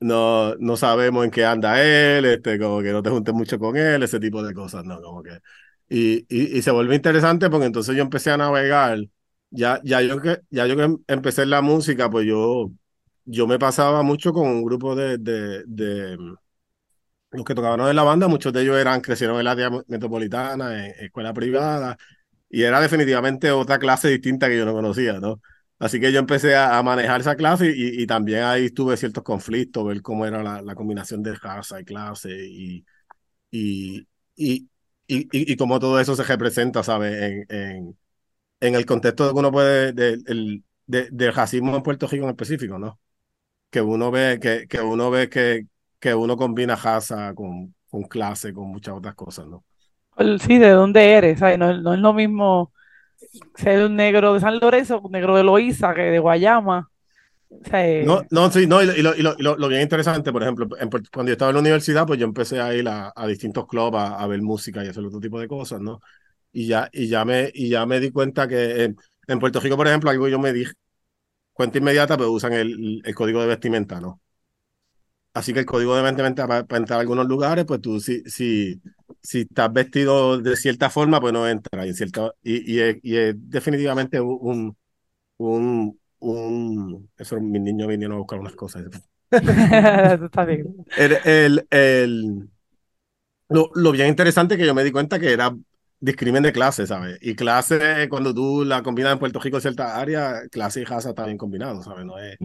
no, 0.00 0.54
no 0.56 0.76
sabemos 0.76 1.24
en 1.24 1.30
qué 1.30 1.44
anda 1.44 1.82
él, 1.82 2.24
este, 2.26 2.58
como 2.58 2.82
que 2.82 2.92
no 2.92 3.02
te 3.02 3.10
juntes 3.10 3.34
mucho 3.34 3.58
con 3.58 3.76
él, 3.76 4.02
ese 4.02 4.20
tipo 4.20 4.42
de 4.42 4.54
cosas, 4.54 4.84
¿no? 4.84 5.00
Como 5.00 5.22
que, 5.22 5.38
y, 5.88 6.26
y, 6.28 6.58
y 6.58 6.62
se 6.62 6.70
vuelve 6.70 6.94
interesante 6.96 7.50
porque 7.50 7.66
entonces 7.66 7.94
yo 7.96 8.02
empecé 8.02 8.30
a 8.30 8.36
navegar, 8.36 8.98
ya, 9.50 9.80
ya 9.84 10.02
yo 10.02 10.20
que, 10.20 10.40
ya 10.50 10.66
yo 10.66 10.76
que 10.76 10.96
empecé 11.08 11.46
la 11.46 11.62
música, 11.62 12.10
pues 12.10 12.26
yo, 12.26 12.70
yo 13.24 13.46
me 13.46 13.58
pasaba 13.58 14.02
mucho 14.02 14.32
con 14.32 14.46
un 14.48 14.64
grupo 14.64 14.94
de, 14.96 15.18
de, 15.18 15.62
de 15.66 16.18
los 17.34 17.44
que 17.44 17.54
tocaban 17.54 17.80
en 17.80 17.96
la 17.96 18.02
banda, 18.02 18.28
muchos 18.28 18.52
de 18.52 18.62
ellos 18.62 18.76
eran, 18.76 19.00
crecieron 19.00 19.38
en 19.38 19.44
la 19.44 19.52
área 19.52 19.70
metropolitana, 19.86 20.86
en, 20.86 20.92
escuela 21.04 21.32
privada, 21.34 21.96
y 22.48 22.62
era 22.62 22.80
definitivamente 22.80 23.50
otra 23.50 23.78
clase 23.78 24.08
distinta 24.08 24.48
que 24.48 24.58
yo 24.58 24.64
no 24.64 24.72
conocía, 24.72 25.20
¿no? 25.20 25.40
Así 25.78 26.00
que 26.00 26.12
yo 26.12 26.20
empecé 26.20 26.56
a, 26.56 26.82
manejar 26.82 27.20
esa 27.20 27.36
clase 27.36 27.72
y, 27.76 28.02
y, 28.02 28.06
también 28.06 28.44
ahí 28.44 28.70
tuve 28.70 28.96
ciertos 28.96 29.24
conflictos, 29.24 29.86
ver 29.86 30.02
cómo 30.02 30.24
era 30.26 30.42
la, 30.62 30.74
combinación 30.74 31.22
de 31.22 31.34
raza 31.34 31.80
y 31.80 31.84
clase 31.84 32.30
y, 32.30 32.84
y, 33.50 34.06
y, 34.36 34.68
y, 35.06 35.56
cómo 35.56 35.78
todo 35.80 36.00
eso 36.00 36.16
se 36.16 36.24
representa, 36.24 36.82
¿sabes? 36.82 37.14
En, 37.22 37.46
en, 37.50 37.98
en 38.60 38.74
el 38.74 38.86
contexto 38.86 39.26
de 39.26 39.32
que 39.32 39.38
uno 39.38 39.52
puede, 39.52 39.92
de, 39.92 40.62
del 40.86 41.34
racismo 41.34 41.76
en 41.76 41.82
Puerto 41.82 42.06
Rico 42.06 42.24
en 42.24 42.30
específico, 42.30 42.78
¿no? 42.78 43.00
Que 43.70 43.80
uno 43.80 44.10
ve 44.10 44.38
que, 44.40 44.66
que, 44.68 44.80
uno 44.80 45.10
ve 45.10 45.28
que, 45.28 45.66
que 45.98 46.14
uno 46.14 46.36
combina 46.36 46.76
raza 46.76 47.34
con, 47.34 47.74
con 47.88 48.02
clase, 48.02 48.52
con 48.52 48.68
muchas 48.68 48.94
otras 48.94 49.14
cosas, 49.14 49.46
¿no? 49.46 49.64
Sí, 50.40 50.58
de 50.58 50.70
dónde 50.70 51.12
eres, 51.12 51.40
¿sabes? 51.40 51.58
No, 51.58 51.72
no 51.76 51.94
es 51.94 52.00
lo 52.00 52.12
mismo 52.12 52.72
ser 53.56 53.84
un 53.84 53.96
negro 53.96 54.34
de 54.34 54.40
San 54.40 54.58
Lorenzo, 54.58 55.00
un 55.00 55.12
negro 55.12 55.36
de 55.36 55.44
Loíza, 55.44 55.94
que 55.94 56.02
de 56.02 56.18
Guayama. 56.18 56.90
no, 58.04 58.22
no, 58.30 58.50
sí, 58.50 58.66
no, 58.66 58.82
y, 58.82 59.02
lo, 59.02 59.14
y 59.14 59.22
lo, 59.22 59.34
lo, 59.38 59.68
bien 59.68 59.82
interesante, 59.82 60.32
por 60.32 60.42
ejemplo, 60.42 60.68
cuando 61.12 61.30
yo 61.30 61.32
estaba 61.32 61.50
en 61.50 61.56
la 61.56 61.60
universidad, 61.60 62.06
pues 62.06 62.18
yo 62.18 62.26
empecé 62.26 62.60
a 62.60 62.74
ir 62.74 62.88
a, 62.88 63.12
a 63.14 63.26
distintos 63.26 63.66
clubs 63.66 63.96
a, 63.96 64.16
a, 64.16 64.26
ver 64.26 64.42
música 64.42 64.84
y 64.84 64.88
hacer 64.88 65.04
otro 65.04 65.20
tipo 65.20 65.40
de 65.40 65.48
cosas, 65.48 65.80
¿no? 65.80 66.00
Y 66.52 66.66
ya, 66.68 66.88
y 66.92 67.08
ya, 67.08 67.24
me, 67.24 67.50
y 67.52 67.68
ya 67.68 67.84
me 67.86 67.98
di 67.98 68.10
cuenta 68.10 68.46
que 68.46 68.84
en, 68.84 68.96
en 69.26 69.38
Puerto 69.38 69.60
Rico, 69.60 69.76
por 69.76 69.88
ejemplo, 69.88 70.10
algo 70.10 70.28
yo 70.28 70.38
me 70.38 70.52
di 70.52 70.64
cuenta 71.52 71.78
inmediata, 71.78 72.16
pero 72.16 72.30
usan 72.32 72.52
el, 72.52 73.02
el 73.04 73.14
código 73.14 73.40
de 73.40 73.48
vestimenta, 73.48 74.00
¿no? 74.00 74.20
Así 75.34 75.52
que 75.52 75.60
el 75.60 75.66
código 75.66 75.96
de 75.96 76.02
vestimenta 76.02 76.46
para, 76.46 76.60
entrar 76.78 76.98
a 76.98 77.00
algunos 77.00 77.26
lugares, 77.26 77.64
pues 77.64 77.80
tú 77.80 77.98
si, 77.98 78.22
si, 78.22 78.80
si 79.20 79.40
estás 79.40 79.72
vestido 79.72 80.38
de 80.38 80.56
cierta 80.56 80.90
forma, 80.90 81.20
pues 81.20 81.32
no 81.32 81.48
entras. 81.48 81.86
Y, 81.88 81.92
cierta, 81.92 82.32
y, 82.40 82.76
y, 82.76 83.16
es, 83.16 83.34
definitivamente 83.36 84.20
un, 84.20 84.76
un, 85.38 85.98
un, 86.20 87.10
Eso, 87.18 87.40
mis 87.40 87.60
niños 87.60 87.88
vinieron 87.88 88.14
a 88.14 88.18
buscar 88.20 88.38
unas 88.38 88.54
cosas. 88.54 88.84
Está 89.30 90.44
bien. 90.44 90.76
El, 90.96 91.18
el, 91.24 91.66
el, 91.70 92.48
lo, 93.48 93.70
lo 93.74 93.90
bien 93.90 94.08
interesante 94.08 94.56
que 94.56 94.66
yo 94.66 94.74
me 94.74 94.84
di 94.84 94.92
cuenta 94.92 95.18
que 95.18 95.32
era 95.32 95.52
discrimen 96.04 96.42
de 96.42 96.52
clase, 96.52 96.86
¿sabes? 96.86 97.18
Y 97.22 97.34
clase, 97.34 98.08
cuando 98.10 98.34
tú 98.34 98.62
la 98.64 98.82
combinas 98.82 99.14
en 99.14 99.18
Puerto 99.18 99.40
Rico 99.40 99.56
en 99.56 99.62
ciertas 99.62 99.96
áreas, 99.96 100.46
clase 100.50 100.82
y 100.82 100.84
raza 100.84 101.10
están 101.10 101.26
bien 101.26 101.38
combinados, 101.38 101.86
¿sabes? 101.86 102.04
No 102.04 102.18
es, 102.18 102.36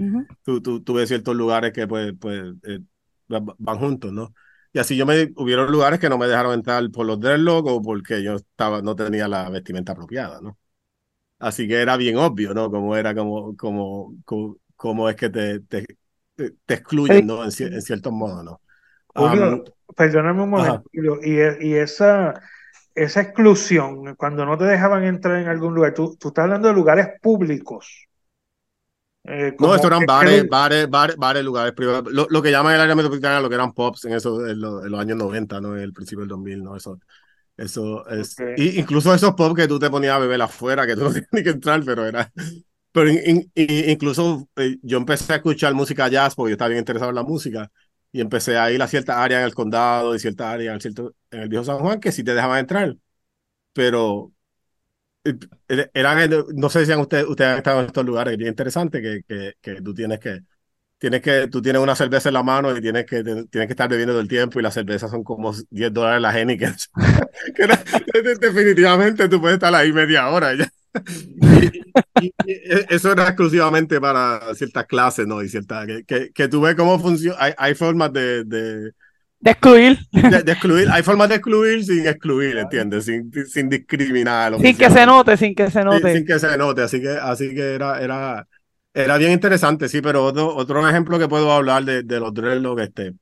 tú, 0.43 0.61
tú, 0.61 0.81
tú, 0.81 0.93
ves 0.93 1.09
ciertos 1.09 1.35
lugares 1.35 1.73
que 1.73 1.85
pues, 1.85 2.13
pues 2.19 2.53
eh, 2.63 2.79
van 3.27 3.77
juntos, 3.77 4.13
¿no? 4.13 4.33
Y 4.71 4.79
así 4.79 4.95
yo 4.95 5.05
me, 5.05 5.33
hubieron 5.35 5.71
lugares 5.71 5.99
que 5.99 6.07
no 6.09 6.17
me 6.17 6.27
dejaron 6.27 6.53
entrar 6.53 6.89
por 6.91 7.05
los 7.05 7.19
dreadlocks 7.19 7.69
o 7.69 7.81
porque 7.81 8.23
yo 8.23 8.35
estaba, 8.35 8.81
no 8.81 8.95
tenía 8.95 9.27
la 9.27 9.49
vestimenta 9.49 9.91
apropiada, 9.91 10.39
¿no? 10.41 10.57
Así 11.37 11.67
que 11.67 11.81
era 11.81 11.97
bien 11.97 12.15
obvio, 12.15 12.53
¿no? 12.53 12.71
Como 12.71 12.95
era, 12.95 13.13
como, 13.13 13.57
como, 13.57 14.15
como, 14.75 15.09
es 15.09 15.15
que 15.17 15.29
te, 15.29 15.59
te, 15.61 15.85
te 16.35 16.73
excluyen, 16.73 17.27
¿no? 17.27 17.43
En, 17.43 17.49
en 17.73 17.81
ciertos 17.81 18.13
modos, 18.13 18.43
¿no? 18.43 18.61
Um, 19.15 19.63
perdóname 19.97 20.43
un 20.43 20.49
momento, 20.49 20.83
y, 20.93 21.67
y 21.67 21.73
esa 21.73 22.39
esa 22.95 23.21
exclusión, 23.21 24.15
cuando 24.15 24.45
no 24.45 24.57
te 24.57 24.65
dejaban 24.65 25.03
entrar 25.03 25.41
en 25.41 25.47
algún 25.47 25.75
lugar, 25.75 25.93
tú, 25.93 26.15
tú 26.17 26.29
estás 26.29 26.43
hablando 26.43 26.67
de 26.67 26.73
lugares 26.73 27.07
públicos. 27.21 28.07
Eh, 29.23 29.55
no, 29.59 29.75
estos 29.75 29.91
eran 29.91 30.05
bares, 30.05 30.47
bares, 30.47 30.89
bares, 30.89 31.15
bares, 31.17 31.43
lugares 31.43 31.73
privados. 31.73 32.11
Lo, 32.11 32.27
lo, 32.29 32.41
que 32.41 32.51
llaman 32.51 32.75
el 32.75 32.81
área 32.81 32.95
metropolitana, 32.95 33.41
lo 33.41 33.49
que 33.49 33.55
eran 33.55 33.73
pops 33.73 34.05
en, 34.05 34.13
eso, 34.13 34.47
en, 34.47 34.59
los 34.59 34.99
años 34.99 35.17
90, 35.17 35.61
¿no? 35.61 35.75
En 35.75 35.83
el 35.83 35.93
principio 35.93 36.21
del 36.21 36.29
2000, 36.29 36.63
¿no? 36.63 36.75
Eso, 36.75 36.99
eso 37.57 38.07
es. 38.07 38.35
Y 38.57 38.79
incluso 38.79 39.13
esos 39.13 39.33
pops 39.33 39.55
que 39.55 39.67
tú 39.67 39.77
te 39.77 39.89
ponías 39.89 40.15
a 40.15 40.19
beber 40.19 40.41
afuera, 40.41 40.87
que 40.87 40.95
tú 40.95 41.03
no 41.03 41.09
tenías 41.13 41.29
ni 41.31 41.43
que 41.43 41.49
entrar, 41.49 41.83
pero 41.85 42.05
era. 42.05 42.31
Pero 42.91 43.09
in, 43.11 43.51
in, 43.53 43.89
incluso 43.89 44.47
eh, 44.55 44.77
yo 44.81 44.97
empecé 44.97 45.33
a 45.33 45.35
escuchar 45.35 45.73
música 45.75 46.07
jazz 46.07 46.33
porque 46.33 46.51
yo 46.51 46.53
estaba 46.53 46.69
bien 46.69 46.79
interesado 46.79 47.09
en 47.09 47.15
la 47.15 47.23
música. 47.23 47.69
Y 48.11 48.21
empecé 48.21 48.57
a 48.57 48.71
ir 48.71 48.81
a 48.81 48.87
cierta 48.87 49.23
área 49.23 49.39
en 49.39 49.45
el 49.45 49.53
condado 49.55 50.15
y 50.15 50.19
cierta 50.19 50.51
área 50.51 50.71
en 50.71 50.75
el, 50.75 50.81
cierto, 50.81 51.15
en 51.31 51.41
el 51.41 51.49
viejo 51.49 51.65
San 51.65 51.79
Juan 51.79 51.99
que 51.99 52.11
sí 52.11 52.23
te 52.23 52.33
dejaban 52.33 52.59
entrar, 52.59 52.95
pero 53.73 54.33
eh, 55.23 55.89
eran, 55.93 56.29
no 56.55 56.69
sé 56.69 56.85
si 56.85 56.93
ustedes, 56.95 57.25
ustedes 57.27 57.51
han 57.51 57.57
estado 57.57 57.79
en 57.81 57.85
estos 57.87 58.05
lugares, 58.05 58.33
es 58.33 58.37
bien 58.37 58.49
interesante 58.49 59.01
que, 59.01 59.23
que, 59.27 59.53
que 59.61 59.81
tú 59.81 59.93
tienes 59.93 60.19
que 60.19 60.41
tienes 60.99 61.21
que, 61.21 61.47
tú 61.49 61.61
tienes 61.61 61.81
una 61.81 61.95
cerveza 61.95 62.29
en 62.29 62.33
la 62.35 62.43
mano 62.43 62.75
y 62.77 62.81
tienes 62.81 63.05
que, 63.05 63.23
tienes 63.23 63.49
que 63.51 63.63
estar 63.73 63.89
bebiendo 63.89 64.13
todo 64.13 64.21
el 64.21 64.27
tiempo 64.29 64.59
y 64.59 64.63
las 64.63 64.73
cervezas 64.75 65.11
son 65.11 65.23
como 65.23 65.53
10 65.69 65.93
dólares 65.93 66.21
la 66.21 66.37
Heineken. 66.37 66.75
definitivamente 68.41 69.29
tú 69.29 69.41
puedes 69.41 69.55
estar 69.55 69.73
ahí 69.75 69.91
media 69.93 70.29
hora 70.29 70.55
ya. 70.55 70.69
Y, 72.21 72.33
eso 72.89 73.11
era 73.11 73.27
exclusivamente 73.27 74.01
para 74.01 74.53
ciertas 74.55 74.85
clases, 74.85 75.27
¿no? 75.27 75.41
Y 75.41 75.49
ciertas, 75.49 75.85
que, 75.85 76.03
que, 76.03 76.31
que 76.31 76.47
tú 76.47 76.61
ves 76.61 76.75
cómo 76.75 76.99
funciona, 76.99 77.37
hay, 77.39 77.53
hay 77.57 77.75
formas 77.75 78.11
de, 78.11 78.43
de, 78.43 78.91
de 79.39 79.51
excluir. 79.51 79.97
De, 80.11 80.51
excluir. 80.51 80.89
Hay 80.91 81.01
formas 81.01 81.29
de 81.29 81.35
excluir 81.35 81.83
sin 81.85 82.05
excluir, 82.05 82.57
¿entiendes? 82.57 83.05
Sin, 83.05 83.31
sin 83.47 83.69
discriminar. 83.69 84.59
Sin 84.59 84.75
que, 84.75 84.89
se 84.89 85.05
note, 85.05 85.37
sin 85.37 85.55
que 85.55 85.71
se 85.71 85.83
note. 85.83 86.01
Sin, 86.01 86.17
sin, 86.17 86.25
que 86.25 86.39
se 86.39 86.57
note. 86.57 86.81
Así 86.81 87.01
que, 87.01 87.09
así 87.09 87.55
que 87.55 87.75
era, 87.75 88.01
era, 88.01 88.47
era 88.93 89.17
bien 89.17 89.31
interesante, 89.31 89.87
sí, 89.87 90.01
pero 90.01 90.25
otro, 90.25 90.53
otro 90.55 90.87
ejemplo 90.87 91.17
que 91.17 91.29
puedo 91.29 91.51
hablar 91.51 91.85
de, 91.85 92.03
de 92.03 92.19
los 92.19 92.33
dreadlocks, 92.33 92.83
este, 92.83 93.13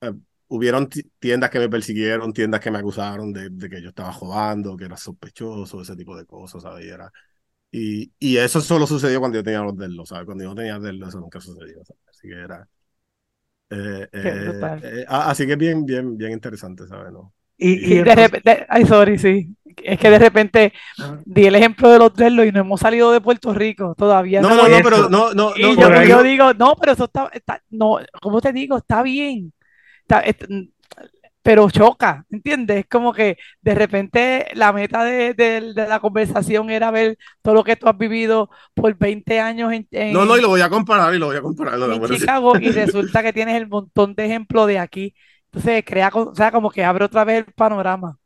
eh, 0.00 0.12
hubieron 0.54 0.88
tiendas 1.18 1.50
que 1.50 1.58
me 1.58 1.68
persiguieron, 1.68 2.32
tiendas 2.32 2.60
que 2.60 2.70
me 2.70 2.78
acusaron 2.78 3.32
de, 3.32 3.50
de, 3.50 3.68
que 3.68 3.82
yo 3.82 3.88
estaba 3.88 4.12
jugando, 4.12 4.76
que 4.76 4.84
era 4.84 4.96
sospechoso, 4.96 5.82
ese 5.82 5.96
tipo 5.96 6.16
de 6.16 6.24
cosas, 6.24 6.62
¿sabes? 6.62 6.86
Y, 6.86 6.88
era, 6.88 7.12
y, 7.72 8.12
y 8.20 8.36
eso 8.36 8.60
solo 8.60 8.86
sucedió 8.86 9.18
cuando 9.18 9.38
yo 9.38 9.42
tenía 9.44 9.60
los 9.60 9.76
dreadlocks, 9.76 10.10
¿sabes? 10.10 10.26
Cuando 10.26 10.44
yo 10.44 10.50
no 10.50 10.56
tenía 10.56 10.78
dreadlocks, 10.78 11.08
eso 11.08 11.20
nunca 11.20 11.40
sucedió, 11.40 11.84
¿sabes? 11.84 12.02
Así 12.08 12.28
que 12.28 12.34
era... 12.34 12.68
Eh, 13.70 14.08
eh, 14.12 14.80
eh, 14.82 15.04
así 15.08 15.46
que 15.46 15.56
bien, 15.56 15.84
bien, 15.84 16.16
bien 16.16 16.32
interesante, 16.32 16.86
¿sabes? 16.86 17.12
¿no? 17.12 17.32
Y, 17.56 17.94
y 17.94 18.02
de 18.02 18.14
repente, 18.14 18.66
ay, 18.68 18.84
sorry, 18.84 19.18
sí. 19.18 19.56
Es 19.82 19.98
que 19.98 20.08
de 20.08 20.18
repente 20.20 20.72
di 21.24 21.46
el 21.46 21.54
ejemplo 21.56 21.90
de 21.90 21.98
los 21.98 22.14
dreadlocks 22.14 22.48
y 22.48 22.52
no 22.52 22.60
hemos 22.60 22.80
salido 22.80 23.10
de 23.10 23.20
Puerto 23.20 23.52
Rico 23.52 23.94
todavía. 23.96 24.40
No, 24.40 24.50
no, 24.50 24.68
no, 24.68 24.76
pero 24.84 25.08
no, 25.08 25.34
no, 25.34 25.52
y 25.56 25.62
yo, 25.62 26.04
yo, 26.04 26.22
digo, 26.22 26.54
no, 26.54 26.76
pero 26.78 26.92
eso 26.92 27.04
está, 27.04 27.28
está, 27.32 27.60
no, 27.70 27.98
¿cómo 28.20 28.40
te 28.40 28.52
digo? 28.52 28.76
Está 28.76 29.02
bien. 29.02 29.52
Pero 31.42 31.70
choca, 31.70 32.24
¿entiendes? 32.30 32.78
Es 32.78 32.86
como 32.86 33.12
que 33.12 33.36
de 33.60 33.74
repente 33.74 34.46
la 34.54 34.72
meta 34.72 35.04
de, 35.04 35.34
de, 35.34 35.74
de, 35.74 35.88
la 35.88 36.00
conversación 36.00 36.70
era 36.70 36.90
ver 36.90 37.18
todo 37.42 37.52
lo 37.52 37.64
que 37.64 37.76
tú 37.76 37.86
has 37.86 37.98
vivido 37.98 38.48
por 38.72 38.96
20 38.96 39.40
años 39.40 39.70
en, 39.70 39.86
en 39.90 40.14
No, 40.14 40.24
no, 40.24 40.38
y 40.38 40.40
lo 40.40 40.48
voy 40.48 40.62
a 40.62 40.70
comparar 40.70 41.14
y 41.14 41.18
lo 41.18 41.26
voy 41.26 41.36
a 41.36 41.42
comparar. 41.42 41.78
No, 41.78 41.92
en 41.92 42.16
Chicago 42.16 42.58
y 42.58 42.70
resulta 42.72 43.22
que 43.22 43.34
tienes 43.34 43.56
el 43.56 43.68
montón 43.68 44.14
de 44.14 44.24
ejemplos 44.24 44.66
de 44.68 44.78
aquí. 44.78 45.14
Entonces, 45.52 45.84
crea, 45.86 46.10
o 46.14 46.34
sea, 46.34 46.50
como 46.50 46.70
que 46.70 46.82
abre 46.82 47.04
otra 47.04 47.24
vez 47.24 47.44
el 47.46 47.52
panorama. 47.52 48.18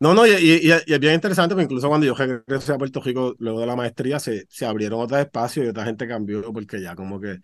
No, 0.00 0.14
no, 0.14 0.26
y, 0.26 0.30
y, 0.30 0.68
y, 0.68 0.72
es 0.72 1.00
bien 1.00 1.14
interesante, 1.14 1.54
porque 1.54 1.64
incluso 1.64 1.88
cuando 1.88 2.06
yo 2.06 2.14
regresé 2.14 2.72
a 2.72 2.78
Puerto 2.78 3.00
Rico, 3.00 3.36
luego 3.38 3.60
de 3.60 3.66
la 3.66 3.76
maestría, 3.76 4.18
se, 4.18 4.46
se 4.48 4.66
abrieron 4.66 5.00
otros 5.00 5.20
espacios 5.20 5.66
y 5.66 5.68
otra 5.68 5.84
gente 5.84 6.08
cambió, 6.08 6.50
porque 6.52 6.80
ya 6.80 6.96
como 6.96 7.20
que, 7.20 7.38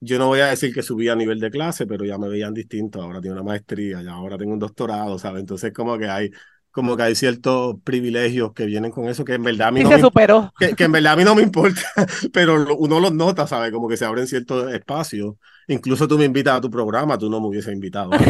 yo 0.00 0.18
no 0.18 0.28
voy 0.28 0.40
a 0.40 0.46
decir 0.46 0.74
que 0.74 0.82
subí 0.82 1.08
a 1.08 1.16
nivel 1.16 1.40
de 1.40 1.50
clase, 1.50 1.86
pero 1.86 2.04
ya 2.04 2.18
me 2.18 2.28
veían 2.28 2.52
distinto, 2.54 3.00
ahora 3.02 3.20
tengo 3.20 3.34
una 3.34 3.42
maestría, 3.42 4.02
ya 4.02 4.12
ahora 4.12 4.36
tengo 4.36 4.52
un 4.52 4.58
doctorado, 4.58 5.18
¿sabes? 5.18 5.40
Entonces 5.40 5.72
como 5.72 5.98
que 5.98 6.08
hay, 6.08 6.30
como 6.70 6.96
que 6.96 7.04
hay 7.04 7.14
ciertos 7.14 7.76
privilegios 7.82 8.52
que 8.52 8.66
vienen 8.66 8.90
con 8.90 9.08
eso, 9.08 9.24
que 9.24 9.34
en 9.34 9.42
verdad 9.42 9.68
a 9.68 9.70
mí, 9.70 9.80
sí 9.80 9.84
no, 9.84 9.90
se 9.90 9.96
me, 9.96 10.02
superó. 10.02 10.52
Que, 10.58 10.74
que, 10.74 10.84
en 10.84 10.92
verdad 10.92 11.14
a 11.14 11.16
mí 11.16 11.24
no 11.24 11.34
me 11.34 11.42
importa, 11.42 11.80
pero 12.32 12.76
uno 12.76 13.00
los 13.00 13.12
nota, 13.12 13.46
¿sabes? 13.46 13.72
Como 13.72 13.88
que 13.88 13.96
se 13.96 14.04
abren 14.04 14.26
ciertos 14.26 14.72
espacios. 14.72 15.36
Incluso 15.68 16.06
tú 16.06 16.18
me 16.18 16.26
invitas 16.26 16.58
a 16.58 16.60
tu 16.60 16.70
programa, 16.70 17.18
tú 17.18 17.30
no 17.30 17.40
me 17.40 17.48
hubieses 17.48 17.72
invitado. 17.72 18.10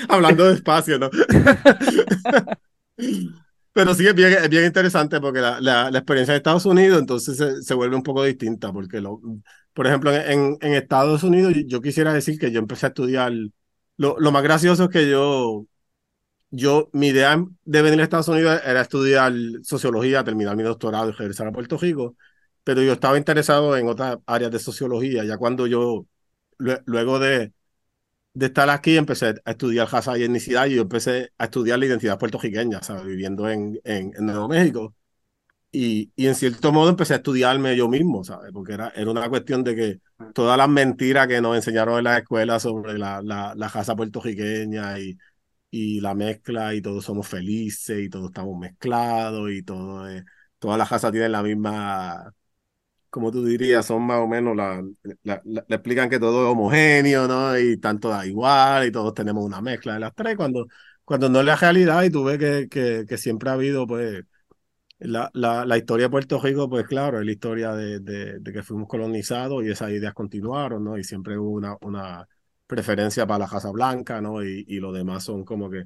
Hablando 0.08 0.46
de 0.46 0.54
espacio, 0.54 0.98
¿no? 0.98 1.10
Pero 3.80 3.94
sí 3.94 4.06
es 4.06 4.14
bien, 4.14 4.32
es 4.34 4.48
bien 4.50 4.66
interesante 4.66 5.22
porque 5.22 5.40
la, 5.40 5.58
la, 5.58 5.90
la, 5.90 5.98
experiencia 5.98 6.34
de 6.34 6.36
Estados 6.36 6.66
Unidos 6.66 7.00
entonces 7.00 7.38
se, 7.38 7.62
se, 7.62 7.72
vuelve 7.74 7.96
un 7.96 8.02
poco 8.02 8.22
distinta 8.24 8.70
porque, 8.74 9.00
lo, 9.00 9.22
por 9.72 9.86
ejemplo, 9.86 10.14
en, 10.14 10.58
en 10.60 10.74
Estados 10.74 11.22
Unidos 11.22 11.54
yo 11.66 11.80
quisiera 11.80 12.12
decir 12.12 12.38
que 12.38 12.52
yo 12.52 12.58
empecé 12.58 12.84
a 12.84 12.88
estudiar, 12.90 13.32
lo, 13.96 14.16
lo 14.18 14.32
más 14.32 14.42
gracioso 14.42 14.84
es 14.84 14.90
que 14.90 15.08
yo, 15.08 15.64
yo, 16.50 16.90
mi 16.92 17.08
idea 17.08 17.42
de 17.64 17.82
venir 17.82 18.00
a 18.00 18.02
Estados 18.04 18.28
Unidos 18.28 18.60
era 18.66 18.82
estudiar 18.82 19.32
sociología, 19.62 20.24
terminar 20.24 20.56
mi 20.56 20.62
doctorado 20.62 21.08
y 21.08 21.12
regresar 21.12 21.46
a 21.46 21.52
Puerto 21.52 21.78
Rico, 21.78 22.16
pero 22.62 22.82
yo 22.82 22.92
estaba 22.92 23.16
interesado 23.16 23.78
en 23.78 23.88
otras 23.88 24.18
áreas 24.26 24.50
de 24.50 24.58
sociología, 24.58 25.24
ya 25.24 25.38
cuando 25.38 25.66
yo, 25.66 26.06
luego 26.58 27.18
de 27.18 27.54
de 28.34 28.46
estar 28.46 28.70
aquí 28.70 28.96
empecé 28.96 29.34
a 29.44 29.50
estudiar 29.50 29.90
raza 29.90 30.16
y 30.18 30.22
etnicidad 30.24 30.66
y 30.66 30.76
yo 30.76 30.82
empecé 30.82 31.32
a 31.38 31.44
estudiar 31.44 31.78
la 31.78 31.86
identidad 31.86 32.18
puertorriqueña, 32.18 32.82
¿sabes? 32.82 33.04
viviendo 33.06 33.48
en, 33.48 33.80
en, 33.84 34.12
en 34.16 34.26
Nuevo 34.26 34.48
México. 34.48 34.94
Y, 35.72 36.12
y, 36.16 36.26
en 36.26 36.34
cierto 36.34 36.72
modo 36.72 36.90
empecé 36.90 37.14
a 37.14 37.16
estudiarme 37.18 37.76
yo 37.76 37.88
mismo, 37.88 38.24
¿sabes? 38.24 38.50
Porque 38.52 38.72
era, 38.74 38.88
era 38.96 39.10
una 39.10 39.28
cuestión 39.28 39.62
de 39.62 39.76
que 39.76 40.00
todas 40.34 40.58
las 40.58 40.68
mentiras 40.68 41.28
que 41.28 41.40
nos 41.40 41.54
enseñaron 41.56 41.98
en 41.98 42.04
la 42.04 42.18
escuela 42.18 42.58
sobre 42.58 42.98
la, 42.98 43.22
la, 43.22 43.54
la 43.56 43.68
raza 43.68 43.94
puertorriqueña 43.94 44.98
y, 44.98 45.16
y 45.70 46.00
la 46.00 46.14
mezcla 46.14 46.74
y 46.74 46.82
todos 46.82 47.04
somos 47.04 47.28
felices 47.28 48.00
y 48.00 48.08
todos 48.10 48.26
estamos 48.28 48.58
mezclados 48.58 49.50
y 49.52 49.62
todo, 49.62 50.08
eh, 50.08 50.24
todas 50.58 50.78
las 50.78 50.90
razas 50.90 51.12
tienen 51.12 51.32
la 51.32 51.42
misma 51.42 52.32
como 53.10 53.30
tú 53.30 53.44
dirías, 53.44 53.86
son 53.86 54.02
más 54.02 54.20
o 54.20 54.28
menos, 54.28 54.56
la, 54.56 54.82
le 55.24 55.62
explican 55.68 56.08
que 56.08 56.18
todo 56.20 56.46
es 56.46 56.52
homogéneo, 56.52 57.28
¿no? 57.28 57.58
Y 57.58 57.76
tanto 57.78 58.08
da 58.08 58.26
igual 58.26 58.86
y 58.86 58.92
todos 58.92 59.14
tenemos 59.14 59.44
una 59.44 59.60
mezcla 59.60 59.94
de 59.94 60.00
las 60.00 60.14
tres, 60.14 60.36
cuando, 60.36 60.66
cuando 61.04 61.28
no 61.28 61.40
es 61.40 61.46
la 61.46 61.56
realidad 61.56 62.02
y 62.04 62.10
tú 62.10 62.24
ves 62.24 62.38
que, 62.38 63.06
que, 63.06 63.18
siempre 63.18 63.50
ha 63.50 63.54
habido, 63.54 63.86
pues, 63.86 64.24
la, 64.98 65.30
la, 65.34 65.64
la, 65.66 65.78
historia 65.78 66.06
de 66.06 66.10
Puerto 66.10 66.40
Rico, 66.40 66.68
pues 66.68 66.86
claro, 66.86 67.20
es 67.20 67.26
la 67.26 67.32
historia 67.32 67.72
de, 67.74 68.00
de, 68.00 68.38
de, 68.40 68.52
que 68.52 68.62
fuimos 68.62 68.88
colonizados 68.88 69.64
y 69.64 69.70
esas 69.70 69.90
ideas 69.90 70.14
continuaron, 70.14 70.84
¿no? 70.84 70.98
Y 70.98 71.04
siempre 71.04 71.38
hubo 71.38 71.50
una, 71.50 71.76
una 71.82 72.28
preferencia 72.66 73.26
para 73.26 73.40
la 73.46 73.48
casa 73.50 73.70
blanca, 73.70 74.20
¿no? 74.20 74.44
Y, 74.44 74.64
y 74.68 74.80
lo 74.80 74.92
demás 74.92 75.24
son 75.24 75.44
como 75.44 75.70
que 75.70 75.84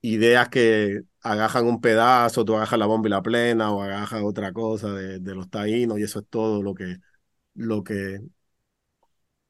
ideas 0.00 0.48
que 0.48 1.02
agajan 1.22 1.66
un 1.66 1.80
pedazo, 1.80 2.44
tú 2.44 2.56
agajas 2.56 2.78
la 2.78 2.86
bomba 2.86 3.08
y 3.08 3.10
la 3.10 3.22
plena 3.22 3.72
o 3.72 3.82
agajas 3.82 4.22
otra 4.22 4.52
cosa 4.52 4.92
de, 4.92 5.18
de 5.20 5.34
los 5.34 5.50
taínos 5.50 5.98
y 5.98 6.02
eso 6.02 6.20
es 6.20 6.26
todo 6.28 6.62
lo 6.62 6.74
que, 6.74 6.98
lo 7.54 7.82
que, 7.82 8.20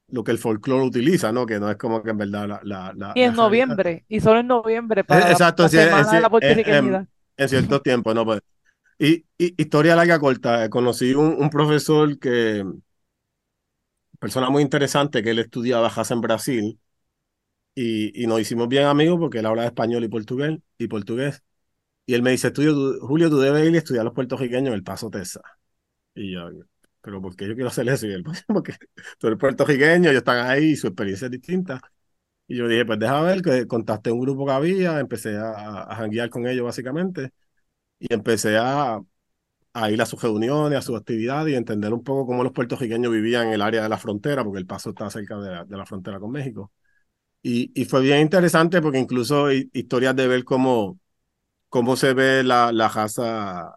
lo 0.08 0.24
que 0.24 0.30
el 0.32 0.38
folclore 0.38 0.84
utiliza, 0.84 1.32
¿no? 1.32 1.46
Que 1.46 1.60
no 1.60 1.70
es 1.70 1.76
como 1.76 2.02
que 2.02 2.10
en 2.10 2.18
verdad 2.18 2.48
la... 2.48 2.60
la, 2.62 2.92
la 2.96 3.12
y 3.14 3.22
en 3.22 3.30
la 3.30 3.42
noviembre, 3.42 3.82
realidad. 3.82 4.06
y 4.08 4.20
solo 4.20 4.40
en 4.40 4.46
noviembre 4.46 5.04
para 5.04 5.30
Exacto, 5.30 5.64
la, 5.64 5.68
semana 5.68 6.04
sí, 6.04 6.16
de 6.16 6.22
la 6.22 6.30
en, 6.40 6.86
en, 6.86 7.08
en 7.36 7.48
ciertos 7.48 7.82
tiempos, 7.82 8.14
¿no? 8.14 8.24
Pues, 8.24 8.40
y, 8.98 9.24
y, 9.36 9.62
historia 9.62 9.94
larga 9.94 10.18
corta, 10.18 10.68
conocí 10.70 11.14
un, 11.14 11.36
un, 11.38 11.50
profesor 11.50 12.18
que, 12.18 12.64
persona 14.18 14.50
muy 14.50 14.62
interesante, 14.62 15.22
que 15.22 15.30
él 15.30 15.38
estudiaba 15.38 15.90
jazz 15.94 16.10
en 16.10 16.20
Brasil, 16.20 16.80
y, 17.80 18.22
y, 18.24 18.26
nos 18.26 18.40
hicimos 18.40 18.68
bien 18.68 18.84
amigos 18.86 19.18
porque 19.18 19.38
él 19.38 19.46
habla 19.46 19.66
español 19.66 20.04
y 20.04 20.08
portugués, 20.08 20.58
y 20.78 20.88
portugués. 20.88 21.42
Y 22.06 22.14
él 22.14 22.22
me 22.22 22.32
dice, 22.32 22.50
tú, 22.50 22.62
Julio, 23.02 23.30
tú 23.30 23.38
debes 23.40 23.68
ir 23.68 23.74
a 23.74 23.78
estudiar 23.78 24.02
a 24.02 24.04
los 24.06 24.14
puertorriqueños 24.14 24.68
en 24.68 24.74
El 24.74 24.84
Paso, 24.84 25.10
Texas. 25.10 25.42
Y 26.14 26.32
yo, 26.32 26.48
pero 27.02 27.22
¿por 27.22 27.36
qué 27.36 27.48
yo 27.48 27.54
quiero 27.54 27.68
hacer 27.70 27.88
eso? 27.88 28.06
Y 28.06 28.22
porque 28.48 28.74
tú 29.18 29.28
eres 29.28 29.38
puertorriqueño, 29.38 30.10
ellos 30.10 30.20
están 30.20 30.46
ahí 30.46 30.76
su 30.76 30.88
experiencia 30.88 31.26
es 31.26 31.32
distinta. 31.32 31.80
Y 32.48 32.56
yo 32.58 32.68
dije, 32.68 32.86
pues 32.86 32.98
déjame 32.98 33.26
ver, 33.28 33.42
que 33.42 33.66
contacté 33.66 34.12
un 34.12 34.20
grupo 34.20 34.46
que 34.46 34.52
había, 34.52 35.00
empecé 35.00 35.36
a, 35.36 35.82
a 35.84 35.96
janguear 35.96 36.30
con 36.30 36.46
ellos 36.46 36.64
básicamente, 36.66 37.32
y 38.00 38.12
empecé 38.14 38.56
a, 38.58 39.00
a 39.74 39.90
ir 39.90 40.02
a 40.02 40.06
sus 40.06 40.22
reuniones, 40.22 40.78
a 40.78 40.82
sus 40.82 40.96
actividades 40.98 41.52
y 41.54 41.56
entender 41.56 41.92
un 41.94 42.04
poco 42.04 42.26
cómo 42.26 42.44
los 42.44 42.52
puertorriqueños 42.52 43.12
vivían 43.12 43.48
en 43.48 43.54
el 43.54 43.62
área 43.62 43.82
de 43.82 43.88
la 43.88 43.98
frontera, 43.98 44.44
porque 44.44 44.60
El 44.60 44.66
Paso 44.66 44.90
está 44.90 45.10
cerca 45.10 45.38
de 45.38 45.50
la, 45.50 45.64
de 45.64 45.76
la 45.76 45.86
frontera 45.86 46.20
con 46.20 46.30
México. 46.32 46.72
Y, 47.42 47.70
y, 47.80 47.84
fue 47.84 48.02
bien 48.02 48.20
interesante 48.20 48.82
porque 48.82 48.98
incluso 48.98 49.50
historias 49.52 50.16
de 50.16 50.26
ver 50.28 50.44
cómo, 50.44 50.98
cómo 51.68 51.96
se 51.96 52.14
ve 52.14 52.44
la, 52.44 52.72
la 52.72 52.88
raza. 52.88 53.76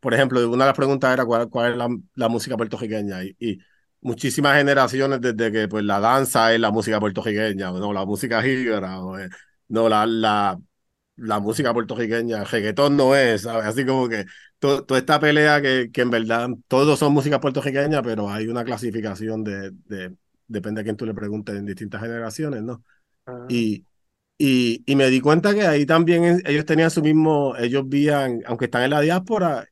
Por 0.00 0.14
ejemplo, 0.14 0.40
una 0.50 0.64
de 0.64 0.70
las 0.70 0.76
preguntas 0.76 1.12
era 1.12 1.24
cuál, 1.26 1.48
cuál 1.50 1.72
es 1.72 1.78
la, 1.78 1.88
la 2.14 2.28
música 2.28 2.56
puertorriqueña. 2.56 3.24
Y, 3.24 3.36
y, 3.40 3.58
muchísimas 4.00 4.56
generaciones 4.56 5.20
desde 5.20 5.50
que 5.52 5.68
pues, 5.68 5.84
la 5.84 6.00
danza 6.00 6.52
es 6.54 6.60
la 6.60 6.70
música 6.70 7.00
puertorriqueña, 7.00 7.72
no 7.72 7.92
la 7.92 8.04
música 8.04 8.42
jíbara, 8.42 9.00
o, 9.00 9.16
no 9.68 9.88
la, 9.88 10.06
la, 10.06 10.58
la 11.16 11.40
música 11.40 11.72
puertorriqueña, 11.72 12.40
el 12.40 12.46
reggaetón 12.46 12.96
no 12.96 13.14
es, 13.16 13.42
¿sabes? 13.42 13.66
Así 13.66 13.84
como 13.84 14.08
que 14.08 14.24
to, 14.58 14.84
toda 14.84 15.00
esta 15.00 15.20
pelea 15.20 15.60
que, 15.60 15.90
que 15.92 16.02
en 16.02 16.10
verdad 16.10 16.48
todos 16.68 16.98
son 16.98 17.12
música 17.12 17.40
puertorriqueña, 17.40 18.02
pero 18.02 18.30
hay 18.30 18.46
una 18.48 18.64
clasificación 18.64 19.44
de, 19.44 19.72
de 19.86 20.14
depende 20.48 20.80
a 20.80 20.84
quién 20.84 20.96
tú 20.96 21.06
le 21.06 21.14
preguntes 21.14 21.54
en 21.54 21.66
distintas 21.66 22.00
generaciones, 22.00 22.62
¿no? 22.62 22.82
Ah. 23.26 23.46
Y, 23.48 23.86
y, 24.38 24.82
y, 24.86 24.96
me 24.96 25.10
di 25.10 25.20
cuenta 25.20 25.54
que 25.54 25.66
ahí 25.66 25.86
también 25.86 26.42
ellos 26.46 26.64
tenían 26.64 26.90
su 26.90 27.02
mismo, 27.02 27.56
ellos 27.56 27.88
vían, 27.88 28.42
aunque 28.46 28.64
están 28.66 28.82
en 28.82 28.90
la 28.90 29.00
diáspora, 29.00 29.68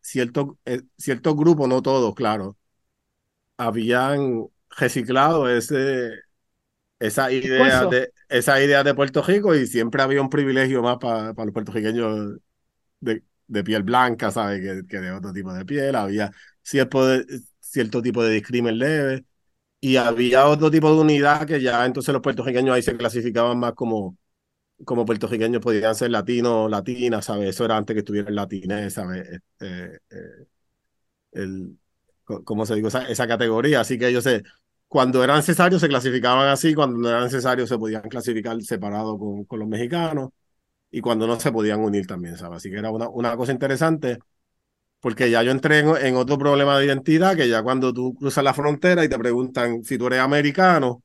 ciertos 0.00 0.56
eh, 0.64 0.82
cierto 0.98 1.34
grupos, 1.36 1.68
no 1.68 1.82
todos, 1.82 2.14
claro, 2.14 2.56
habían 3.56 4.46
reciclado 4.76 5.48
ese, 5.48 6.10
esa 6.98 7.30
idea 7.32 7.86
de 7.86 8.12
esa 8.28 8.62
idea 8.62 8.82
de 8.82 8.94
Puerto 8.94 9.22
Rico 9.22 9.54
y 9.54 9.66
siempre 9.66 10.02
había 10.02 10.20
un 10.20 10.30
privilegio 10.30 10.82
más 10.82 10.98
para 10.98 11.32
los 11.32 11.52
puertorriqueños 11.52 12.38
de, 13.00 13.22
de, 13.46 13.64
piel 13.64 13.82
blanca, 13.84 14.30
¿sabes? 14.32 14.60
Que, 14.60 14.86
que, 14.88 15.00
de 15.00 15.12
otro 15.12 15.32
tipo 15.32 15.52
de 15.52 15.64
piel, 15.64 15.94
había 15.94 16.32
cierto, 16.62 17.06
cierto 17.60 18.02
tipo 18.02 18.24
de 18.24 18.34
discrimen 18.34 18.78
leve 18.78 19.24
y 19.80 19.96
había 19.96 20.46
otro 20.46 20.70
tipo 20.70 20.92
de 20.94 21.00
unidad 21.00 21.46
que 21.46 21.60
ya 21.60 21.84
entonces 21.86 22.12
los 22.12 22.22
puertorriqueños 22.22 22.74
ahí 22.74 22.82
se 22.82 22.96
clasificaban 22.96 23.58
más 23.58 23.74
como 23.74 24.16
como 24.84 25.04
puertorriqueños 25.06 25.62
podían 25.62 25.94
ser 25.94 26.10
latinos, 26.10 26.70
latinas, 26.70 27.24
¿sabes? 27.26 27.50
Eso 27.50 27.64
era 27.64 27.76
antes 27.76 27.94
que 27.94 28.00
estuviera 28.00 28.28
el 28.28 28.34
latinés, 28.36 28.94
¿sabes? 28.94 29.40
Eh, 29.60 29.98
eh, 30.10 30.46
el, 31.32 31.78
¿Cómo 32.24 32.66
se 32.66 32.74
digo? 32.74 32.88
Esa, 32.88 33.08
esa, 33.08 33.26
categoría. 33.28 33.80
Así 33.80 33.98
que 33.98 34.08
ellos 34.08 34.26
cuando 34.88 35.22
era 35.24 35.36
necesario 35.36 35.78
se 35.78 35.88
clasificaban 35.88 36.48
así, 36.48 36.74
cuando 36.74 36.98
no 36.98 37.08
era 37.08 37.22
necesario 37.22 37.66
se 37.66 37.78
podían 37.78 38.02
clasificar 38.02 38.60
separado 38.62 39.18
con, 39.18 39.44
con 39.44 39.58
los 39.60 39.68
mexicanos 39.68 40.30
y 40.90 41.00
cuando 41.00 41.26
no 41.26 41.38
se 41.40 41.52
podían 41.52 41.80
unir 41.80 42.06
también, 42.06 42.36
¿sabes? 42.38 42.58
Así 42.58 42.70
que 42.70 42.78
era 42.78 42.90
una, 42.90 43.08
una 43.08 43.36
cosa 43.36 43.52
interesante 43.52 44.18
porque 45.06 45.30
ya 45.30 45.40
yo 45.44 45.52
entré 45.52 45.78
en, 45.78 45.96
en, 46.04 46.16
otro 46.16 46.36
problema 46.36 46.76
de 46.76 46.86
identidad, 46.86 47.36
que 47.36 47.48
ya 47.48 47.62
cuando 47.62 47.92
tú 47.92 48.16
cruzas 48.16 48.42
la 48.42 48.52
frontera 48.52 49.04
y 49.04 49.08
te 49.08 49.16
preguntan 49.16 49.84
si 49.84 49.96
tú 49.96 50.08
eres 50.08 50.18
americano, 50.18 51.04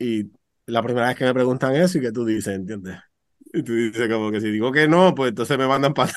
y 0.00 0.32
la 0.66 0.82
primera 0.82 1.06
vez 1.06 1.16
que 1.16 1.26
me 1.26 1.32
preguntan 1.32 1.76
eso 1.76 1.98
y 1.98 2.00
que 2.00 2.10
tú 2.10 2.24
dices, 2.24 2.56
¿entiendes? 2.56 2.98
Y 3.52 3.62
tú 3.62 3.72
dices 3.74 4.08
como 4.08 4.32
que 4.32 4.40
si 4.40 4.50
digo 4.50 4.72
que 4.72 4.88
no, 4.88 5.14
pues 5.14 5.28
entonces 5.28 5.56
me 5.58 5.68
mandan 5.68 5.94
para... 5.94 6.12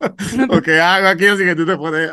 o 0.50 0.60
que 0.60 0.78
hago 0.78 1.08
aquí, 1.08 1.24
así 1.24 1.42
que 1.42 1.56
tú 1.56 1.64
te 1.64 1.78
pones... 1.78 2.10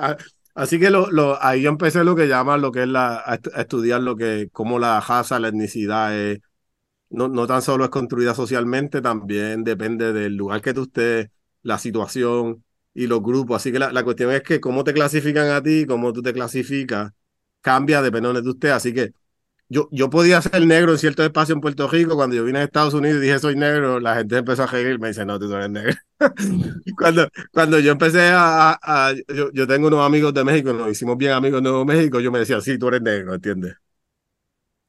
Así 0.56 0.80
que 0.80 0.90
lo, 0.90 1.12
lo, 1.12 1.44
ahí 1.44 1.64
yo 1.64 1.70
empecé 1.70 2.06
lo 2.06 2.16
que 2.16 2.30
llaman 2.30 2.62
lo 2.62 2.72
que 2.72 2.84
es 2.84 2.88
la, 2.88 3.18
a, 3.26 3.40
estudiar 3.60 4.00
lo 4.02 4.16
que, 4.16 4.48
cómo 4.54 4.80
la 4.80 5.02
raza, 5.02 5.38
la 5.38 5.50
etnicidad 5.50 6.18
es, 6.18 6.40
no, 7.10 7.28
no 7.28 7.46
tan 7.46 7.62
solo 7.62 7.84
es 7.84 7.90
construida 7.90 8.34
socialmente, 8.34 9.02
también 9.02 9.66
depende 9.66 10.14
del 10.14 10.38
lugar 10.38 10.62
que 10.62 10.74
tú 10.74 10.84
estés, 10.84 11.30
la 11.62 11.78
situación 11.78 12.64
y 12.94 13.08
los 13.08 13.22
grupos. 13.22 13.58
Así 13.58 13.72
que 13.72 13.80
la, 13.80 13.92
la 13.92 14.04
cuestión 14.04 14.32
es 14.32 14.44
que 14.44 14.60
cómo 14.60 14.84
te 14.84 14.94
clasifican 14.94 15.50
a 15.50 15.62
ti, 15.64 15.86
cómo 15.86 16.14
tú 16.14 16.22
te 16.22 16.34
clasificas, 16.34 17.12
cambia 17.62 18.02
dependiendo 18.02 18.30
de 18.30 18.42
donde 18.42 18.52
tú 18.52 18.58
estés. 18.58 18.72
Así 18.72 18.94
que 18.94 19.14
yo, 19.72 19.88
yo 19.92 20.10
podía 20.10 20.42
ser 20.42 20.66
negro 20.66 20.92
en 20.94 20.98
cierto 20.98 21.24
espacio 21.24 21.54
en 21.54 21.62
Puerto 21.62 21.88
Rico. 21.88 22.16
Cuando 22.16 22.36
yo 22.36 22.44
vine 22.44 22.60
a 22.60 22.64
Estados 22.64 22.96
Unidos 22.96 23.20
y 23.20 23.22
dije 23.22 23.38
soy 23.40 23.56
negro, 23.56 24.00
la 24.00 24.16
gente 24.16 24.38
empezó 24.38 24.64
a 24.64 24.68
reír. 24.68 25.00
Me 25.00 25.10
dice, 25.10 25.26
no, 25.26 25.40
tú 25.40 25.48
no 25.48 25.58
eres 25.58 25.70
negro. 25.70 25.94
cuando, 26.98 27.28
cuando 27.54 27.80
yo 27.80 27.92
empecé 27.92 28.32
a. 28.34 28.80
a 28.82 29.14
yo, 29.28 29.52
yo, 29.54 29.68
tengo 29.68 29.88
unos 29.88 30.06
amigos 30.06 30.34
de 30.34 30.44
México, 30.44 30.74
nos 30.74 30.90
hicimos 30.92 31.18
bien 31.18 31.34
amigos 31.34 31.60
de 31.60 31.70
Nuevo 31.70 31.86
México. 31.86 32.20
Yo 32.20 32.32
me 32.32 32.40
decía, 32.40 32.60
sí, 32.62 32.80
tú 32.80 32.88
eres 32.88 33.02
negro, 33.02 33.36
¿entiendes? 33.36 33.76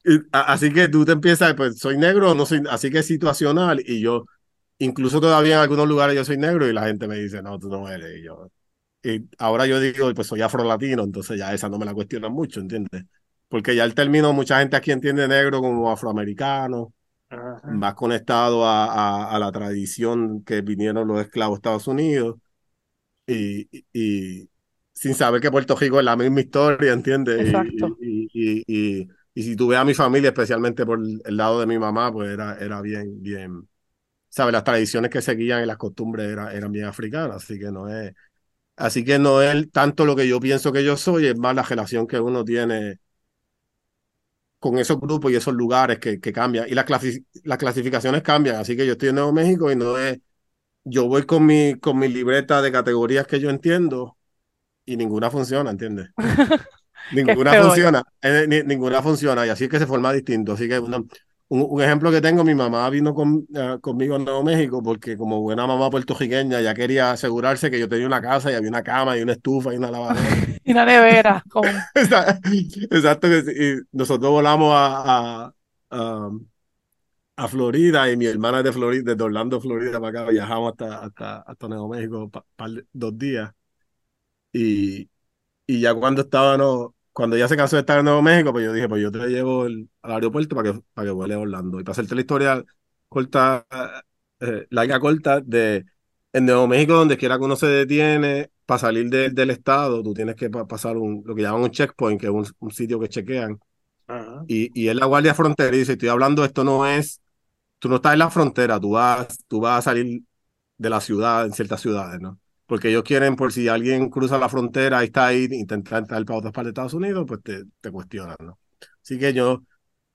Y, 0.05 0.19
a, 0.33 0.53
así 0.53 0.73
que 0.73 0.89
tú 0.89 1.05
te 1.05 1.13
empiezas, 1.13 1.55
pues 1.55 1.79
soy 1.79 1.99
negro, 1.99 2.35
no 2.35 2.47
soy. 2.47 2.63
Así 2.71 2.91
que 2.91 3.01
es 3.01 3.07
situacional. 3.07 3.83
Y 3.87 4.01
yo, 4.01 4.25
incluso 4.81 5.21
todavía 5.21 5.55
en 5.55 5.61
algunos 5.61 5.88
lugares 5.88 6.16
yo 6.16 6.25
soy 6.25 6.37
negro 6.37 6.69
y 6.69 6.73
la 6.73 6.87
gente 6.87 7.09
me 7.09 7.16
dice, 7.16 7.43
no, 7.43 7.59
tú 7.59 7.69
no 7.69 7.88
eres. 7.88 8.19
Y 8.19 8.25
yo. 8.25 8.51
Y 9.03 9.29
ahora 9.38 9.66
yo 9.66 9.81
digo, 9.81 10.12
pues 10.14 10.27
soy 10.27 10.43
afro-latino, 10.43 11.05
entonces 11.05 11.38
ya 11.38 11.55
esa 11.55 11.69
no 11.69 11.79
me 11.79 11.87
la 11.87 11.95
cuestionan 11.95 12.33
mucho, 12.33 12.61
¿entiendes? 12.61 13.05
porque 13.51 13.75
ya 13.75 13.85
el 13.85 13.95
término, 13.95 14.33
mucha 14.33 14.61
gente 14.61 14.77
aquí 14.77 14.93
entiende 14.93 15.27
negro 15.27 15.61
como 15.61 15.90
afroamericano, 15.90 16.95
más 17.64 17.95
conectado 17.95 18.64
a, 18.64 18.87
a, 18.87 19.35
a, 19.35 19.38
la 19.40 19.51
tradición 19.51 20.45
que 20.45 20.61
vinieron 20.62 21.09
los 21.09 21.21
esclavos 21.21 21.57
de 21.57 21.59
Estados 21.59 21.88
Unidos, 21.88 22.37
y, 23.27 23.69
y, 23.93 24.49
sin 24.93 25.14
saber 25.14 25.40
que 25.40 25.51
Puerto 25.51 25.75
Rico 25.75 25.99
es 25.99 26.05
la 26.05 26.16
misma 26.16 26.40
historia, 26.40 26.93
¿entiendes? 26.93 27.40
Exacto. 27.40 27.97
Y, 28.01 28.29
y, 28.33 29.09
y, 29.35 29.43
si 29.43 29.57
tú 29.57 29.66
ves 29.66 29.79
a 29.79 29.85
mi 29.85 29.95
familia, 29.95 30.29
especialmente 30.29 30.87
por 30.87 31.01
el 31.01 31.37
lado 31.37 31.59
de 31.59 31.66
mi 31.66 31.79
mamá, 31.79 32.12
pues 32.12 32.31
era, 32.31 32.57
era 32.57 32.81
bien, 32.81 33.21
bien, 33.21 33.69
¿sabes? 34.31 34.53
Las 34.53 34.64
tradiciones 34.64 35.11
que 35.11 35.23
seguían 35.23 35.62
y 35.62 35.66
las 35.66 35.77
costumbres 35.77 36.31
era, 36.31 36.55
eran 36.55 36.73
bien 36.73 36.87
africanas, 36.87 37.37
así 37.45 37.59
que 37.59 37.71
no 37.71 37.88
es... 37.88 38.14
Así 38.77 39.05
que 39.05 39.19
no 39.19 39.43
es 39.43 39.71
tanto 39.73 40.07
lo 40.07 40.16
que 40.16 40.29
yo 40.29 40.40
pienso 40.40 40.73
que 40.73 40.85
yo 40.85 40.97
soy, 40.97 41.27
es 41.27 41.38
más 41.38 41.55
la 41.55 41.62
relación 41.62 42.07
que 42.07 42.21
uno 42.21 42.45
tiene 42.45 42.99
con 44.59 44.79
esos 44.79 45.01
grupos 45.01 45.33
y 45.33 45.37
esos 45.37 45.55
lugares 45.55 45.99
que, 45.99 46.21
que 46.21 46.33
cambian. 46.33 46.69
Y 46.69 46.75
las, 46.75 46.87
las 47.45 47.59
clasificaciones 47.59 48.23
cambian. 48.23 48.57
Así 48.57 48.77
que 48.77 48.87
yo 48.87 48.93
estoy 48.93 49.09
en 49.09 49.16
Nuevo 49.16 49.33
México 49.33 49.71
y 49.73 49.77
no 49.77 49.99
es. 49.99 50.19
Yo 50.85 51.07
voy 51.09 51.25
con 51.25 51.47
mi, 51.47 51.75
con 51.75 51.99
mi 51.99 52.09
libreta 52.09 52.62
de 52.62 52.73
categorías 52.73 53.27
que 53.27 53.40
yo 53.40 53.51
entiendo 53.51 54.16
y 54.85 54.97
ninguna 54.97 55.31
funciona, 55.31 55.71
¿entiendes? 55.71 56.11
ninguna 57.12 57.55
funciona. 57.55 58.03
Eh, 58.23 58.64
ninguna 58.66 59.03
funciona. 59.03 59.47
Y 59.47 59.51
así 59.51 59.64
es 59.64 59.71
que 59.71 59.79
se 59.79 59.87
forma 59.87 60.12
distinto. 60.12 60.53
Así 60.53 60.69
que 60.69 60.81
un, 61.51 61.67
un, 61.69 61.83
ejemplo 61.83 62.13
que 62.13 62.21
tengo, 62.21 62.45
mi 62.45 62.55
mamá 62.55 62.89
vino 62.91 63.13
con, 63.13 63.47
uh, 63.51 63.81
conmigo 63.81 64.15
a 64.15 64.19
Nuevo 64.21 64.45
México 64.45 64.83
porque 64.83 65.17
como 65.17 65.41
buena 65.41 65.67
mamá 65.67 65.91
puertorriqueña 65.91 66.61
ya 66.61 66.75
quería 66.75 67.11
asegurarse 67.11 67.71
que 67.71 67.79
yo 67.79 67.89
tenía 67.89 68.07
una 68.07 68.23
casa 68.23 68.53
y 68.53 68.55
había 68.55 68.69
una 68.69 68.85
cama 68.85 69.19
y 69.19 69.23
una 69.23 69.33
estufa 69.33 69.75
y 69.75 69.77
una 69.77 69.91
lavadora. 69.91 70.21
y 70.65 70.71
una 70.71 70.85
nevera. 70.85 71.45
Con... 71.51 71.65
Exacto. 71.95 73.29
Y 73.29 73.81
nosotros 73.91 74.31
volamos 74.31 74.73
a, 74.75 75.53
a, 75.91 76.31
a, 77.37 77.49
Florida 77.49 78.11
y 78.11 78.17
mi 78.17 78.27
hermana 78.27 78.59
es 78.59 78.65
de 78.65 78.73
Florida, 78.73 79.15
de 79.15 79.25
Orlando, 79.25 79.61
Florida, 79.61 80.01
para 80.01 80.21
acá. 80.21 80.31
Viajamos 80.31 80.73
hasta, 80.73 80.99
hasta, 81.05 81.37
hasta 81.41 81.69
Nuevo 81.69 81.89
México 81.89 82.31
pa, 82.31 82.45
pa, 82.55 82.69
dos 82.93 83.19
días. 83.19 83.51
Y, 84.53 85.11
y 85.67 85.81
ya 85.81 85.95
cuando 85.95 86.23
estábamos, 86.23 86.93
cuando 87.20 87.37
ya 87.37 87.48
se 87.48 87.56
cansó 87.56 87.76
de 87.76 87.80
estar 87.80 87.98
en 87.98 88.06
Nuevo 88.06 88.22
México, 88.22 88.50
pues 88.52 88.64
yo 88.64 88.72
dije, 88.72 88.88
pues 88.88 89.02
yo 89.02 89.12
te 89.12 89.18
llevo 89.28 89.66
el, 89.66 89.90
al 90.02 90.12
aeropuerto 90.12 90.56
para 90.56 90.72
que, 90.72 90.80
para 90.94 91.06
que 91.06 91.12
vuele 91.12 91.35
a 91.35 91.38
Orlando. 91.38 91.78
Y 91.80 91.85
para 91.85 91.92
hacerte 91.92 92.14
la 92.14 92.22
historia 92.22 92.64
corta, 93.09 93.66
eh, 94.40 94.66
larga 94.70 94.98
corta, 95.00 95.40
de 95.40 95.85
en 96.33 96.46
Nuevo 96.46 96.66
México, 96.66 96.94
donde 96.94 97.16
quiera 97.18 97.38
que 97.38 97.44
uno 97.44 97.56
se 97.56 97.66
detiene, 97.66 98.50
para 98.66 98.78
salir 98.78 99.11
de, 99.11 99.30
del 99.30 99.50
estado, 99.50 100.02
tú 100.02 100.14
tienes 100.14 100.37
que 100.37 100.48
pasar 100.50 100.96
un, 100.96 101.22
lo 101.26 101.35
que 101.35 101.42
llaman 101.42 101.62
un 101.62 101.70
checkpoint, 101.70 102.20
que 102.20 102.26
es 102.28 102.33
un, 102.33 102.46
un 102.61 102.70
sitio 102.70 102.98
que 103.00 103.09
chequean. 103.09 103.61
Ajá. 104.06 104.44
Y, 104.46 104.70
y 104.80 104.88
es 104.88 104.96
la 104.96 105.06
guardia 105.06 105.35
fronteriza. 105.35 105.92
Y 105.92 105.94
estoy 105.94 106.09
hablando, 106.09 106.44
esto 106.44 106.64
no 106.64 106.87
es, 106.87 107.20
tú 107.78 107.88
no 107.88 107.96
estás 107.96 108.14
en 108.14 108.20
la 108.20 108.30
frontera, 108.30 108.80
tú 108.80 108.92
vas, 108.92 109.38
tú 109.48 109.61
vas 109.61 109.78
a 109.80 109.83
salir 109.90 110.22
de 110.78 110.90
la 110.90 111.00
ciudad, 111.00 111.46
en 111.46 111.52
ciertas 111.52 111.80
ciudades, 111.80 112.20
¿no? 112.20 112.38
Porque 112.70 112.88
ellos 112.90 113.02
quieren, 113.04 113.37
por 113.37 113.52
si 113.52 113.68
alguien 113.68 114.11
cruza 114.11 114.38
la 114.38 114.48
frontera 114.48 115.02
y 115.02 115.06
está 115.06 115.26
ahí, 115.28 115.48
intenta 115.52 115.98
entrar 115.98 116.24
para 116.24 116.38
otras 116.38 116.52
partes 116.52 116.66
de 116.68 116.70
Estados 116.70 116.94
Unidos, 116.94 117.24
pues 117.28 117.42
te, 117.42 117.64
te 117.80 117.90
cuestionan, 117.92 118.37
¿no? 118.40 118.59
Así 119.02 119.18
que 119.18 119.33
yo, 119.35 119.64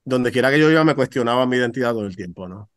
donde 0.06 0.32
quiera 0.32 0.52
que 0.52 0.60
yo 0.60 0.72
iba, 0.72 0.84
me 0.86 0.96
cuestionaba 0.96 1.46
mi 1.48 1.58
identidad 1.58 1.92
todo 1.94 2.06
el 2.08 2.16
tiempo, 2.16 2.48
¿no? 2.48 2.70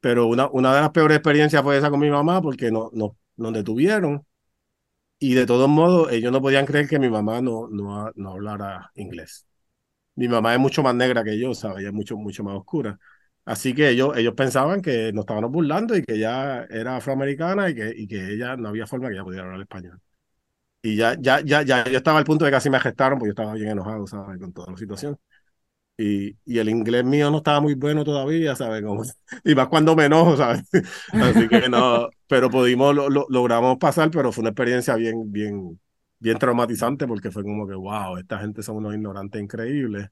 Pero 0.00 0.26
una, 0.28 0.48
una 0.50 0.74
de 0.74 0.80
las 0.82 0.90
peores 0.90 1.16
experiencias 1.18 1.62
fue 1.62 1.78
esa 1.78 1.90
con 1.90 2.00
mi 2.00 2.10
mamá, 2.10 2.42
porque 2.42 2.70
no, 2.72 2.90
no, 2.94 3.16
nos 3.36 3.52
detuvieron 3.54 4.26
y 5.18 5.34
de 5.34 5.46
todos 5.46 5.68
modos, 5.68 6.12
ellos 6.12 6.32
no 6.32 6.42
podían 6.42 6.66
creer 6.66 6.88
que 6.88 6.98
mi 6.98 7.08
mamá 7.08 7.40
no, 7.40 7.68
no, 7.70 8.10
no 8.14 8.30
hablara 8.32 8.90
inglés. 8.94 9.46
Mi 10.16 10.28
mamá 10.28 10.54
es 10.54 10.60
mucho 10.60 10.82
más 10.82 10.94
negra 10.94 11.24
que 11.24 11.38
yo, 11.38 11.54
¿sabes? 11.54 11.80
Ella 11.80 11.88
es 11.88 11.94
mucho, 11.94 12.16
mucho 12.16 12.44
más 12.44 12.56
oscura. 12.56 12.98
Así 13.44 13.74
que 13.74 13.90
ellos, 13.90 14.16
ellos 14.16 14.34
pensaban 14.34 14.80
que 14.80 15.12
nos 15.12 15.22
estaban 15.24 15.50
burlando 15.52 15.96
y 15.96 16.02
que 16.02 16.14
ella 16.14 16.64
era 16.64 16.96
afroamericana 16.96 17.68
y 17.70 17.74
que, 17.74 17.92
y 17.96 18.06
que 18.06 18.32
ella 18.32 18.56
no 18.56 18.68
había 18.70 18.86
forma 18.86 19.08
que 19.08 19.14
ella 19.14 19.24
pudiera 19.24 19.44
hablar 19.44 19.60
español. 19.60 20.00
Y 20.82 20.96
ya, 20.96 21.16
ya, 21.18 21.40
ya, 21.40 21.62
ya 21.62 21.84
yo 21.84 21.96
estaba 21.98 22.18
al 22.18 22.24
punto 22.24 22.44
de 22.44 22.50
que 22.50 22.56
casi 22.56 22.70
me 22.70 22.80
gestaron 22.80 23.18
porque 23.18 23.30
yo 23.30 23.32
estaba 23.32 23.54
bien 23.54 23.70
enojado, 23.70 24.06
¿sabes? 24.06 24.38
Con 24.38 24.52
toda 24.52 24.70
la 24.72 24.76
situación. 24.78 25.18
Y, 25.96 26.36
y, 26.44 26.58
el 26.58 26.68
inglés 26.68 27.04
mío 27.04 27.30
no 27.30 27.38
estaba 27.38 27.60
muy 27.60 27.74
bueno 27.74 28.04
todavía, 28.04 28.56
¿sabes? 28.56 28.82
Como, 28.82 29.02
y 29.44 29.54
más 29.54 29.68
cuando 29.68 29.94
me 29.96 30.06
enojo, 30.06 30.36
¿sabes? 30.36 30.62
Así 31.12 31.48
que 31.48 31.68
no, 31.68 32.08
pero 32.26 32.50
pudimos, 32.50 32.94
lo, 32.94 33.08
lo, 33.10 33.26
logramos 33.30 33.78
pasar, 33.78 34.10
pero 34.10 34.32
fue 34.32 34.42
una 34.42 34.50
experiencia 34.50 34.96
bien, 34.96 35.30
bien, 35.32 35.80
bien 36.18 36.38
traumatizante 36.38 37.06
porque 37.06 37.30
fue 37.30 37.44
como 37.44 37.66
que, 37.68 37.74
wow, 37.74 38.16
esta 38.18 38.38
gente 38.40 38.62
son 38.62 38.76
unos 38.78 38.94
ignorantes 38.94 39.40
increíbles. 39.40 40.08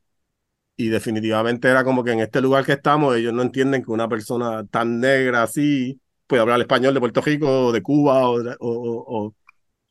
Y 0.77 0.89
definitivamente 0.89 1.69
era 1.69 1.85
como 1.85 2.03
que 2.03 2.13
en 2.13 2.21
este 2.21 2.41
lugar 2.41 2.65
que 2.65 2.73
estamos, 2.73 3.15
ellos 3.17 3.33
no 3.33 3.43
entienden 3.43 3.83
que 3.85 3.91
una 3.91 4.09
persona 4.09 4.65
tan 4.67 5.01
negra 5.01 5.43
así 5.43 6.01
puede 6.27 6.43
hablar 6.43 6.61
español 6.61 6.95
de 6.95 7.01
Puerto 7.01 7.21
Rico, 7.21 7.67
o 7.67 7.73
de 7.73 7.83
Cuba, 7.83 8.29
o, 8.29 8.41
o, 8.41 8.55
o, 8.61 9.35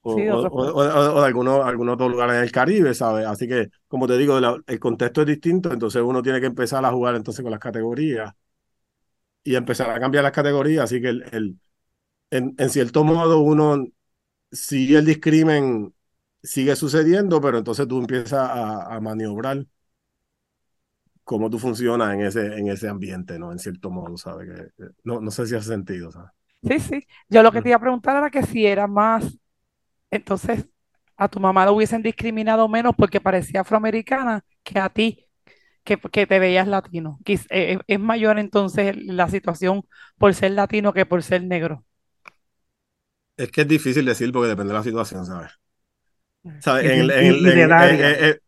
o, 0.02 0.16
sí, 0.16 0.28
o, 0.30 1.22
de 1.22 1.26
algunos, 1.26 1.66
algunos 1.66 1.94
otros 1.96 2.12
lugares 2.12 2.42
del 2.42 2.52
Caribe, 2.52 2.94
¿sabes? 2.96 3.26
Así 3.28 3.48
que, 3.48 3.70
como 3.88 4.08
te 4.08 4.18
digo, 4.18 4.40
la, 4.40 4.58
el 4.68 4.80
contexto 4.80 5.22
es 5.22 5.28
distinto, 5.28 5.72
entonces 5.72 6.02
uno 6.02 6.22
tiene 6.24 6.40
que 6.40 6.48
empezar 6.48 6.84
a 6.84 6.92
jugar 6.92 7.16
entonces 7.16 7.44
con 7.44 7.52
las 7.52 7.60
categorías 7.60 8.34
y 9.44 9.56
empezar 9.56 9.90
a 9.90 10.00
cambiar 10.00 10.24
las 10.24 10.34
categorías, 10.34 10.86
así 10.86 11.02
que 11.02 11.10
el, 11.10 11.24
el 11.32 11.60
en, 12.32 12.56
en, 12.58 12.70
cierto 12.70 13.04
modo 13.04 13.40
uno 13.42 13.86
sigue 14.52 14.98
el 15.00 15.06
discrimen, 15.06 15.94
sigue 16.44 16.76
sucediendo, 16.76 17.42
pero 17.42 17.60
entonces 17.60 17.88
tú 17.88 18.00
empiezas 18.00 18.34
a, 18.50 18.96
a 18.96 19.02
maniobrar 19.02 19.66
cómo 21.24 21.50
tú 21.50 21.60
funcionas 21.60 22.14
en 22.14 22.22
ese, 22.22 22.46
en 22.58 22.68
ese 22.70 22.90
ambiente, 22.90 23.40
¿no? 23.40 23.52
En 23.52 23.60
cierto 23.60 23.90
modo, 23.90 24.18
¿sabes? 24.18 24.50
Que, 24.78 24.86
no, 25.04 25.22
no 25.22 25.32
sé 25.32 25.48
si 25.48 25.56
hace 25.56 25.70
sentido, 25.70 26.12
¿sabes? 26.12 26.32
Sí, 26.64 26.80
sí. 26.80 27.08
Yo 27.30 27.42
lo 27.44 27.52
que 27.52 27.62
te 27.62 27.70
iba 27.70 27.78
a 27.78 27.80
preguntar 27.80 28.16
era 28.18 28.30
que 28.30 28.44
si 28.44 28.66
era 28.68 28.88
más 28.88 29.38
entonces, 30.12 30.68
a 31.18 31.30
tu 31.30 31.40
mamá 31.40 31.66
lo 31.66 31.74
hubiesen 31.74 32.02
discriminado 32.04 32.68
menos 32.70 32.96
porque 32.98 33.22
parecía 33.22 33.62
afroamericana 33.62 34.44
que 34.64 34.80
a 34.80 34.90
ti, 34.90 35.28
que, 35.86 35.98
que 36.00 36.28
te 36.28 36.40
veías 36.40 36.68
latino. 36.68 37.20
Quiz- 37.26 37.48
eh, 37.52 37.80
Es, 37.88 38.00
mayor 38.00 38.40
entonces 38.40 38.96
la 38.98 39.30
situación 39.30 39.84
por 40.18 40.34
ser 40.36 40.52
latino 40.54 40.94
que 40.94 41.06
por 41.08 41.24
ser 41.24 41.44
negro. 41.46 41.86
Es 43.36 43.52
que 43.52 43.62
es 43.62 43.68
difícil 43.68 44.06
decir 44.06 44.32
porque 44.32 44.48
depende 44.48 44.72
de 44.72 44.78
la 44.80 44.84
situación, 44.86 45.26
¿sabes? 45.26 45.52
¿Sabes? 46.60 46.86
Y, 46.94 47.00
En 47.00 47.10
en 47.12 47.46
en- 47.48 48.42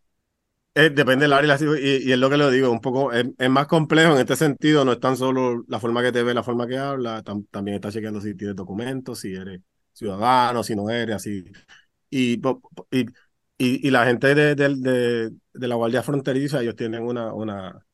eh, 0.75 0.89
depende 0.89 1.25
del 1.25 1.33
área 1.33 1.57
y, 1.79 2.11
es 2.11 2.17
lo 2.17 2.29
que 2.29 2.37
le 2.37 2.49
digo, 2.51 2.71
un 2.71 2.81
poco, 2.81 3.11
es, 3.11 3.25
más 3.49 3.67
complejo 3.67 4.13
en 4.13 4.19
este 4.19 4.35
sentido, 4.35 4.83
no 4.85 4.93
es 4.93 4.99
tan 4.99 5.17
solo 5.17 5.63
la 5.67 5.79
forma 5.79 6.01
que 6.01 6.11
te 6.11 6.23
ve, 6.23 6.33
la 6.33 6.43
forma 6.43 6.67
que 6.67 6.77
habla, 6.77 7.23
tam- 7.23 7.47
también 7.51 7.75
está 7.75 7.91
chequeando 7.91 8.21
si 8.21 8.35
tienes 8.35 8.55
documentos, 8.55 9.19
si 9.19 9.33
eres 9.33 9.61
ciudadano, 9.93 10.63
si 10.63 10.75
no 10.75 10.89
eres, 10.89 11.15
así. 11.17 11.43
Y, 12.09 12.41
y, 12.91 13.05
y, 13.57 13.91
la 13.91 14.05
gente 14.05 14.35
de, 14.35 14.55
de, 14.55 15.31
de, 15.53 15.67
la 15.67 15.75
Guardia 15.75 16.03
Fronteriza, 16.03 16.61
ellos 16.61 16.75
tienen 16.75 17.03
una, 17.03 17.33
una, 17.33 17.85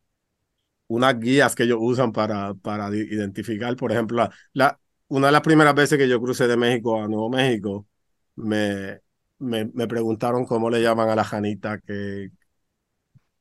unas 0.87 1.19
guías 1.19 1.55
que 1.55 1.63
ellos 1.63 1.77
usan 1.81 2.11
para, 2.11 2.53
para 2.55 2.89
identificar, 2.95 3.75
por 3.75 3.91
ejemplo, 3.91 4.27
la, 4.53 4.79
una 5.07 5.27
de 5.27 5.33
las 5.33 5.41
primeras 5.41 5.75
veces 5.75 5.97
que 5.97 6.07
yo 6.09 6.21
crucé 6.21 6.47
de 6.47 6.57
México 6.57 7.01
a 7.01 7.07
Nuevo 7.07 7.29
México, 7.29 7.87
me, 8.35 8.99
me, 9.39 9.65
me 9.73 9.87
preguntaron 9.87 10.45
cómo 10.45 10.69
le 10.69 10.81
llaman 10.81 11.09
a 11.09 11.15
la 11.15 11.23
janita 11.23 11.79
que 11.79 12.31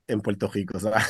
en 0.08 0.20
Puerto 0.20 0.48
Rico, 0.48 0.80
¿sabes? 0.80 1.04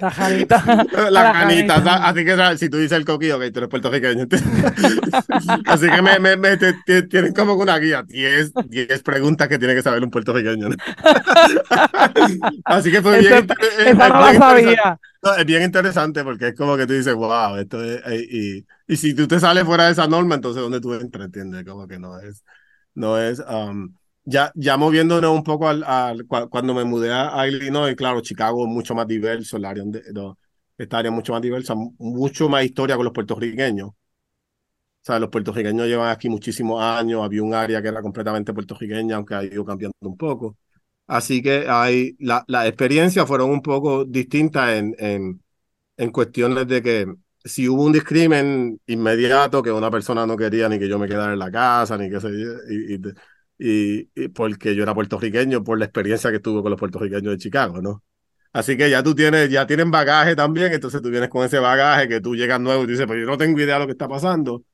La 0.00 0.10
janita. 0.10 0.64
La 1.10 1.10
la 1.10 1.34
janita. 1.34 1.82
¿sabes? 1.82 2.00
así 2.04 2.24
que 2.24 2.36
¿sabes? 2.36 2.60
si 2.60 2.68
tú 2.70 2.78
dices 2.78 2.98
el 2.98 3.04
coquillo, 3.04 3.38
que 3.38 3.50
tú 3.50 3.58
eres 3.60 3.70
puertorriqueño. 3.70 4.26
así 5.66 5.90
que 5.90 6.02
me, 6.02 6.18
me, 6.18 6.36
me- 6.36 6.56
te- 6.56 6.74
te- 6.84 7.02
tienen 7.02 7.32
como 7.32 7.54
una 7.54 7.78
guía, 7.78 8.02
10, 8.02 8.52
10 8.68 9.02
preguntas 9.02 9.48
que 9.48 9.58
tiene 9.58 9.74
que 9.74 9.82
saber 9.82 10.02
un 10.04 10.10
puertorriqueño. 10.10 10.68
¿no? 10.70 10.76
así 12.64 12.90
que 12.90 13.02
fue 13.02 13.18
bien, 13.18 13.46
es- 13.58 13.96
no 13.96 14.08
la 14.08 14.34
sabía. 14.34 14.98
No, 15.22 15.34
es 15.34 15.44
bien 15.46 15.62
interesante 15.62 16.22
porque 16.24 16.48
es 16.48 16.54
como 16.54 16.76
que 16.76 16.86
tú 16.86 16.92
dices, 16.92 17.14
wow, 17.14 17.56
esto 17.56 17.82
es, 17.82 18.00
eh, 18.06 18.26
y, 18.30 18.66
y 18.92 18.96
si 18.96 19.14
tú 19.14 19.26
te 19.26 19.40
sales 19.40 19.64
fuera 19.64 19.86
de 19.86 19.92
esa 19.92 20.06
norma, 20.06 20.36
entonces 20.36 20.62
¿dónde 20.62 20.80
tú 20.80 20.94
entras? 20.94 21.26
¿Entiendes? 21.26 21.64
Como 21.64 21.88
que 21.88 21.98
no 21.98 22.18
es, 22.20 22.44
no 22.94 23.18
es, 23.18 23.40
um, 23.40 23.92
ya, 24.28 24.52
ya 24.54 24.76
moviéndonos 24.76 25.32
un 25.34 25.42
poco 25.44 25.68
al, 25.68 25.82
al- 25.84 26.26
cua- 26.26 26.48
cuando 26.48 26.74
me 26.74 26.84
mudé 26.84 27.12
a, 27.12 27.46
Illinois, 27.48 27.94
claro, 27.96 28.20
Chicago 28.20 28.64
es 28.66 28.70
mucho 28.72 28.94
más 28.94 29.06
diverso, 29.06 29.56
el 29.56 29.64
área 29.64 29.82
donde, 29.82 30.02
no, 30.12 30.38
esta 30.76 30.98
área 30.98 31.10
es 31.10 31.14
mucho 31.16 31.32
más 31.32 31.42
diversa, 31.42 31.74
mu- 31.74 31.94
mucho 31.98 32.48
más 32.48 32.64
historia 32.64 32.96
con 32.96 33.04
los 33.04 33.14
puertorriqueños. 33.14 33.88
O 33.90 33.94
sea, 35.00 35.18
los 35.18 35.30
puertorriqueños 35.30 35.86
llevan 35.86 36.10
aquí 36.10 36.28
muchísimos 36.28 36.82
años, 36.82 37.22
había 37.24 37.42
un 37.42 37.54
área 37.54 37.80
que 37.80 37.88
era 37.88 38.02
completamente 38.02 38.52
puertorriqueña, 38.52 39.16
aunque 39.16 39.34
ha 39.34 39.44
ido 39.44 39.64
cambiando 39.64 39.94
un 40.00 40.16
poco. 40.16 40.56
Así 41.06 41.42
que 41.42 41.66
hay, 41.68 42.16
la, 42.18 42.44
las 42.48 42.66
experiencias 42.68 43.26
fueron 43.26 43.50
un 43.50 43.62
poco 43.62 44.04
distintas 44.04 44.70
en, 44.74 44.94
en, 44.98 45.42
en 45.98 46.10
cuestiones 46.12 46.68
de 46.68 46.82
que 46.82 47.06
si 47.44 47.68
hubo 47.68 47.84
un 47.84 47.92
discrimen 47.92 48.80
inmediato, 48.86 49.62
que 49.62 49.72
una 49.72 49.90
persona 49.90 50.26
no 50.26 50.36
quería 50.36 50.68
ni 50.68 50.78
que 50.78 50.88
yo 50.88 50.98
me 50.98 51.08
quedara 51.08 51.32
en 51.34 51.38
la 51.40 51.50
casa, 51.52 51.98
ni 51.98 52.10
que 52.10 52.20
yo, 52.20 52.28
y, 52.70 52.94
y, 52.96 52.98
y- 53.58 54.08
y 54.14 54.28
porque 54.28 54.74
yo 54.74 54.82
era 54.84 54.94
puertorriqueño, 54.94 55.64
por 55.64 55.78
la 55.78 55.84
experiencia 55.86 56.30
que 56.30 56.40
tuve 56.40 56.62
con 56.62 56.70
los 56.70 56.78
puertorriqueños 56.80 57.32
de 57.32 57.38
Chicago, 57.38 57.80
¿no? 57.82 58.04
Así 58.52 58.76
que 58.76 58.90
ya 58.90 59.02
tú 59.02 59.14
tienes, 59.14 59.50
ya 59.50 59.66
tienen 59.66 59.90
bagaje 59.90 60.34
también, 60.36 60.72
entonces 60.72 61.02
tú 61.02 61.10
vienes 61.10 61.28
con 61.28 61.44
ese 61.44 61.58
bagaje 61.58 62.08
que 62.08 62.20
tú 62.20 62.34
llegas 62.36 62.60
nuevo 62.60 62.84
y 62.84 62.86
dices, 62.86 63.06
pues 63.06 63.20
yo 63.20 63.26
no 63.26 63.38
tengo 63.38 63.60
idea 63.60 63.74
de 63.74 63.80
lo 63.80 63.86
que 63.86 63.92
está 63.92 64.08
pasando. 64.08 64.64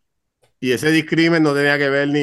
Y 0.61 0.73
ese 0.73 0.90
discrimen 0.92 1.42
no 1.42 1.55
tenía 1.55 1.79
que 1.79 1.90
ver 1.90 2.09
ni, 2.09 2.20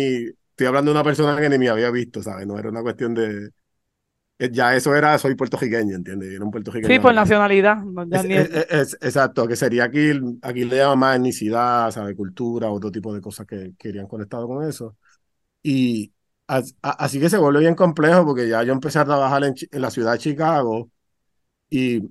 estoy 0.51 0.67
hablando 0.67 0.91
de 0.91 0.97
una 0.97 1.03
persona 1.05 1.39
que 1.41 1.49
ni 1.49 1.57
me 1.59 1.69
había 1.69 1.91
visto, 1.91 2.23
¿sabes? 2.23 2.47
No 2.47 2.57
era 2.59 2.69
una 2.69 2.81
cuestión 2.83 3.13
de, 3.13 3.51
eh, 4.39 4.49
ya 4.51 4.75
eso 4.75 4.95
era, 4.95 5.17
soy 5.17 5.35
puertorriqueño, 5.35 5.95
¿entiendes? 5.95 6.31
Era 6.33 6.43
un 6.45 6.51
puertorriqueño. 6.51 6.91
Sí, 6.91 6.99
por 6.99 7.13
nacionalidad. 7.13 7.77
Es- 8.09 8.25
es- 8.33 8.67
es- 8.71 8.93
exacto, 9.01 9.47
que 9.47 9.55
sería 9.55 9.85
aquí, 9.85 10.11
aquí 10.41 10.65
le 10.65 10.77
llaman 10.77 10.99
más 10.99 11.15
etnicidad, 11.17 11.91
¿sabe? 11.91 12.15
Cultura, 12.15 12.69
otro 12.71 12.91
tipo 12.91 13.13
de 13.13 13.21
cosas 13.21 13.47
que, 13.47 13.73
que 13.77 13.89
irían 13.89 14.07
conectado 14.07 14.47
con 14.47 14.67
eso. 14.67 14.97
Y 15.63 16.13
así 16.81 17.19
que 17.19 17.29
se 17.29 17.37
vuelve 17.37 17.61
bien 17.61 17.75
complejo 17.75 18.25
porque 18.25 18.47
ya 18.49 18.63
yo 18.63 18.73
empecé 18.73 18.99
a 18.99 19.05
trabajar 19.05 19.43
en, 19.45 19.55
la 19.71 19.89
ciudad 19.91 20.13
de 20.13 20.19
Chicago 20.19 20.89
y, 21.69 22.01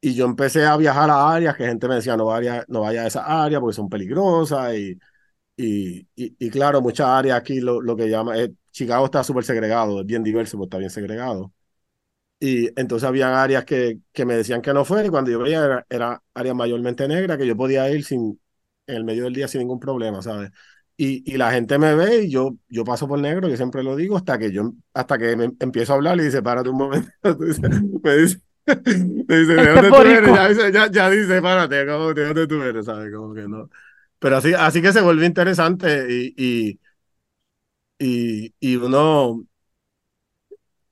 y 0.00 0.14
yo 0.14 0.26
empecé 0.26 0.64
a 0.66 0.76
viajar 0.76 1.10
a 1.10 1.32
áreas 1.32 1.56
que 1.56 1.66
gente 1.66 1.88
me 1.88 1.96
decía 1.96 2.16
no 2.16 2.26
vaya, 2.26 2.64
no 2.68 2.82
vaya 2.82 3.02
a 3.02 3.06
esas 3.06 3.24
áreas 3.26 3.60
porque 3.60 3.74
son 3.76 3.88
peligrosas 3.88 4.74
y, 4.76 4.98
y, 5.56 6.08
y, 6.16 6.50
claro, 6.50 6.82
muchas 6.82 7.08
áreas 7.08 7.38
aquí 7.38 7.60
lo, 7.60 7.80
lo 7.80 7.96
que 7.96 8.08
llama 8.08 8.38
es, 8.38 8.50
Chicago 8.72 9.06
está 9.06 9.24
súper 9.24 9.44
segregado, 9.44 10.00
es 10.00 10.06
bien 10.06 10.22
diverso, 10.24 10.58
pero 10.58 10.64
está 10.64 10.78
bien 10.78 10.90
segregado. 10.90 11.52
Y 12.40 12.68
entonces 12.80 13.08
había 13.08 13.42
áreas 13.42 13.64
que, 13.64 14.00
que 14.12 14.24
me 14.26 14.36
decían 14.36 14.62
que 14.62 14.74
no 14.74 14.84
fuera 14.84 15.06
y 15.06 15.10
cuando 15.10 15.30
yo 15.30 15.38
veía 15.40 15.64
era, 15.64 15.86
era 15.88 16.22
áreas 16.34 16.56
mayormente 16.56 17.08
negras 17.08 17.38
que 17.38 17.46
yo 17.46 17.56
podía 17.56 17.88
ir 17.90 18.04
sin, 18.04 18.40
en 18.86 18.96
el 18.96 19.04
medio 19.04 19.24
del 19.24 19.34
día 19.34 19.48
sin 19.48 19.60
ningún 19.60 19.80
problema, 19.80 20.22
¿sabes? 20.22 20.50
Y, 20.96 21.24
y 21.32 21.36
la 21.38 21.50
gente 21.52 21.76
me 21.78 21.94
ve 21.96 22.24
y 22.24 22.30
yo, 22.30 22.56
yo 22.68 22.84
paso 22.84 23.08
por 23.08 23.18
negro, 23.18 23.48
yo 23.48 23.56
siempre 23.56 23.82
lo 23.82 23.96
digo, 23.96 24.16
hasta 24.16 24.38
que 24.38 24.52
yo 24.52 24.72
hasta 24.92 25.18
que 25.18 25.34
me 25.36 25.50
empiezo 25.58 25.92
a 25.92 25.96
hablar 25.96 26.18
y 26.20 26.24
dice, 26.24 26.40
párate 26.42 26.68
un 26.70 26.76
momento. 26.78 27.10
Me 28.04 28.16
dice, 28.16 28.38
me 28.66 29.36
dice, 29.38 29.54
¿de 29.58 29.68
dónde 29.70 29.92
tú 29.92 30.08
eres? 30.08 30.32
Ya, 30.32 30.48
dice- 30.48 30.72
ya, 30.72 30.90
ya 30.90 31.10
dice, 31.10 31.42
párate, 31.42 31.86
como, 31.86 32.14
¿de 32.14 32.24
dónde 32.26 32.46
tú 32.46 32.62
eres? 32.62 32.86
¿Sabes? 32.86 33.12
Como 33.14 33.34
que 33.34 33.42
no. 33.48 33.68
Pero 34.18 34.36
así, 34.36 34.54
así 34.54 34.80
que 34.82 34.92
se 34.92 35.00
vuelve 35.02 35.26
interesante 35.26 36.06
y, 36.10 36.34
y, 36.36 36.80
y, 37.98 38.54
y 38.60 38.76
uno, 38.76 39.46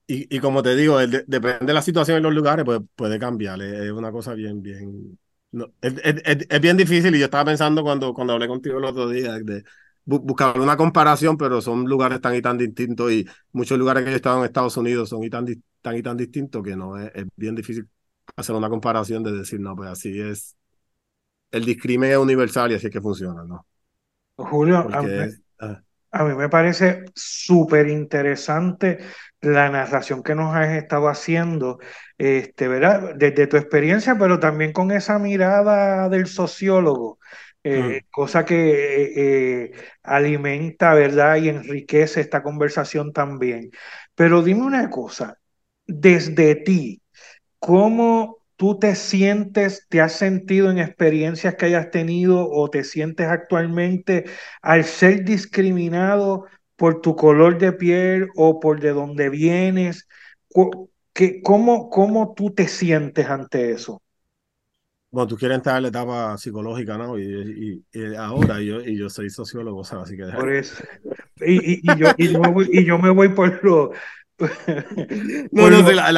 y, 0.07 0.35
y 0.37 0.41
como 0.41 0.63
te 0.63 0.75
digo, 0.77 1.01
el 1.01 1.11
de- 1.11 1.25
depende 1.27 1.67
de 1.67 1.73
la 1.75 1.83
situación 1.83 2.17
en 2.19 2.23
los 2.25 2.35
lugares, 2.35 2.65
pues 2.65 2.81
puede 2.97 3.19
cambiar. 3.19 3.61
Es, 3.63 3.73
es 3.75 3.93
una 3.93 4.13
cosa 4.13 4.35
bien, 4.35 4.63
bien. 4.63 5.19
No, 5.53 5.67
es, 5.81 5.95
es- 6.05 6.23
es- 6.25 6.47
es 6.49 6.61
bien 6.61 6.77
difícil 6.77 7.15
y 7.15 7.19
yo 7.19 7.27
estaba 7.27 7.45
pensando 7.47 7.83
cuando, 7.83 8.13
cuando 8.15 8.33
hablé 8.35 8.49
contigo 8.49 8.79
el 8.79 8.85
otro 8.85 9.09
día 9.09 9.33
de 9.39 9.65
bu- 10.07 10.21
buscar 10.21 10.59
una 10.61 10.77
comparación, 10.77 11.37
pero 11.37 11.61
son 11.61 11.85
lugares 11.87 12.21
tan 12.21 12.35
y 12.35 12.43
tan 12.43 12.59
distintos 12.59 13.13
y 13.13 13.27
muchos 13.53 13.79
lugares 13.79 14.05
que 14.05 14.11
yo 14.11 14.15
he 14.15 14.17
estado 14.17 14.39
en 14.41 14.45
Estados 14.47 14.77
Unidos 14.77 15.09
son 15.09 15.23
y 15.25 15.31
tan, 15.31 15.47
tan 15.81 15.97
y 15.97 16.03
tan 16.03 16.17
distintos 16.17 16.63
que 16.63 16.77
no 16.77 16.99
es, 16.99 17.11
es 17.15 17.27
bien 17.37 17.55
difícil 17.55 17.89
hacer 18.37 18.55
una 18.57 18.69
comparación 18.71 19.23
de 19.23 19.33
decir, 19.33 19.61
no, 19.61 19.77
pues 19.77 19.91
así 19.91 20.21
es. 20.21 20.57
El 21.53 21.65
discrimen 21.65 22.11
es 22.13 22.19
universal 22.19 22.73
y 22.73 22.75
así 22.77 22.87
es 22.89 22.93
que 22.93 23.01
funciona, 23.01 23.45
¿no? 23.45 23.67
Julio, 24.37 24.89
a 24.93 25.03
mí, 25.03 25.11
es, 25.17 25.43
ah, 25.61 25.83
a 26.13 26.25
mí 26.25 26.35
me 26.35 26.49
parece 26.49 27.05
súper 27.15 27.89
interesante 27.89 28.99
la 29.41 29.71
narración 29.71 30.23
que 30.23 30.35
nos 30.35 30.55
has 30.55 30.71
estado 30.73 31.09
haciendo, 31.09 31.79
este, 32.19 32.69
¿verdad? 32.69 33.15
Desde 33.17 33.47
tu 33.47 33.57
experiencia, 33.57 34.17
pero 34.19 34.41
también 34.41 34.73
con 34.73 34.91
esa 34.93 35.19
mirada 35.19 36.09
del 36.11 36.27
sociólogo, 36.27 37.19
eh, 37.65 38.03
mm. 38.03 38.07
cosa 38.11 38.45
que 38.45 38.55
eh, 38.71 39.65
eh, 39.65 39.73
alimenta, 40.03 40.95
¿verdad? 40.95 41.37
Y 41.37 41.49
enriquece 41.49 42.21
esta 42.21 42.43
conversación 42.43 43.13
también. 43.13 43.71
Pero 44.15 44.43
dime 44.43 44.63
una 44.63 44.91
cosa, 44.91 45.39
desde 45.87 46.55
ti, 46.57 47.03
¿Cómo 47.59 48.39
tú 48.57 48.79
te 48.79 48.95
sientes, 48.97 49.87
te 49.89 50.01
has 50.01 50.15
sentido 50.15 50.71
en 50.71 50.79
experiencias 50.79 51.55
que 51.55 51.67
hayas 51.67 51.91
tenido 51.91 52.51
o 52.51 52.71
te 52.71 52.85
sientes 52.85 53.29
actualmente 53.29 54.25
al 54.63 54.85
ser 54.85 55.25
discriminado 55.25 56.47
por 56.77 57.01
tu 57.01 57.17
color 57.17 57.59
de 57.59 57.73
piel 57.73 58.29
o 58.37 58.61
por 58.61 58.81
de 58.81 58.91
dónde 58.91 59.29
vienes? 59.31 60.09
¿Cómo, 61.45 61.89
cómo 61.91 62.35
tú 62.35 62.51
te 62.55 62.69
sientes 62.69 63.27
ante 63.27 63.73
eso? 63.73 64.02
Bueno, 65.13 65.29
tú 65.29 65.37
quieres 65.37 65.57
entrar 65.59 65.77
en 65.77 65.83
la 65.85 65.89
etapa 65.91 66.39
psicológica, 66.39 66.99
¿no? 66.99 67.19
Y, 67.19 67.23
y- 67.23 68.01
y 68.01 68.15
ahora 68.17 68.61
y 68.63 68.67
yo, 68.67 68.81
y 68.81 68.97
yo 68.99 69.11
soy 69.11 69.31
sociólogo, 69.31 69.85
¿sabes? 69.85 70.07
Así 70.07 70.17
que 70.17 70.25
Por 70.33 70.51
eso. 70.53 70.83
Y, 71.41 71.55
y- 71.75 71.81
y 71.93 71.97
yo, 71.99 72.15
y, 72.19 72.31
yo 72.33 72.41
me 72.41 72.51
voy, 72.53 72.69
y 72.73 72.85
yo 72.85 72.99
me 72.99 73.11
voy 73.11 73.29
por 73.31 73.65
lo, 73.65 73.93
No, 75.51 75.71
no, 75.71 75.85
sí, 75.87 75.95
la, 75.95 76.11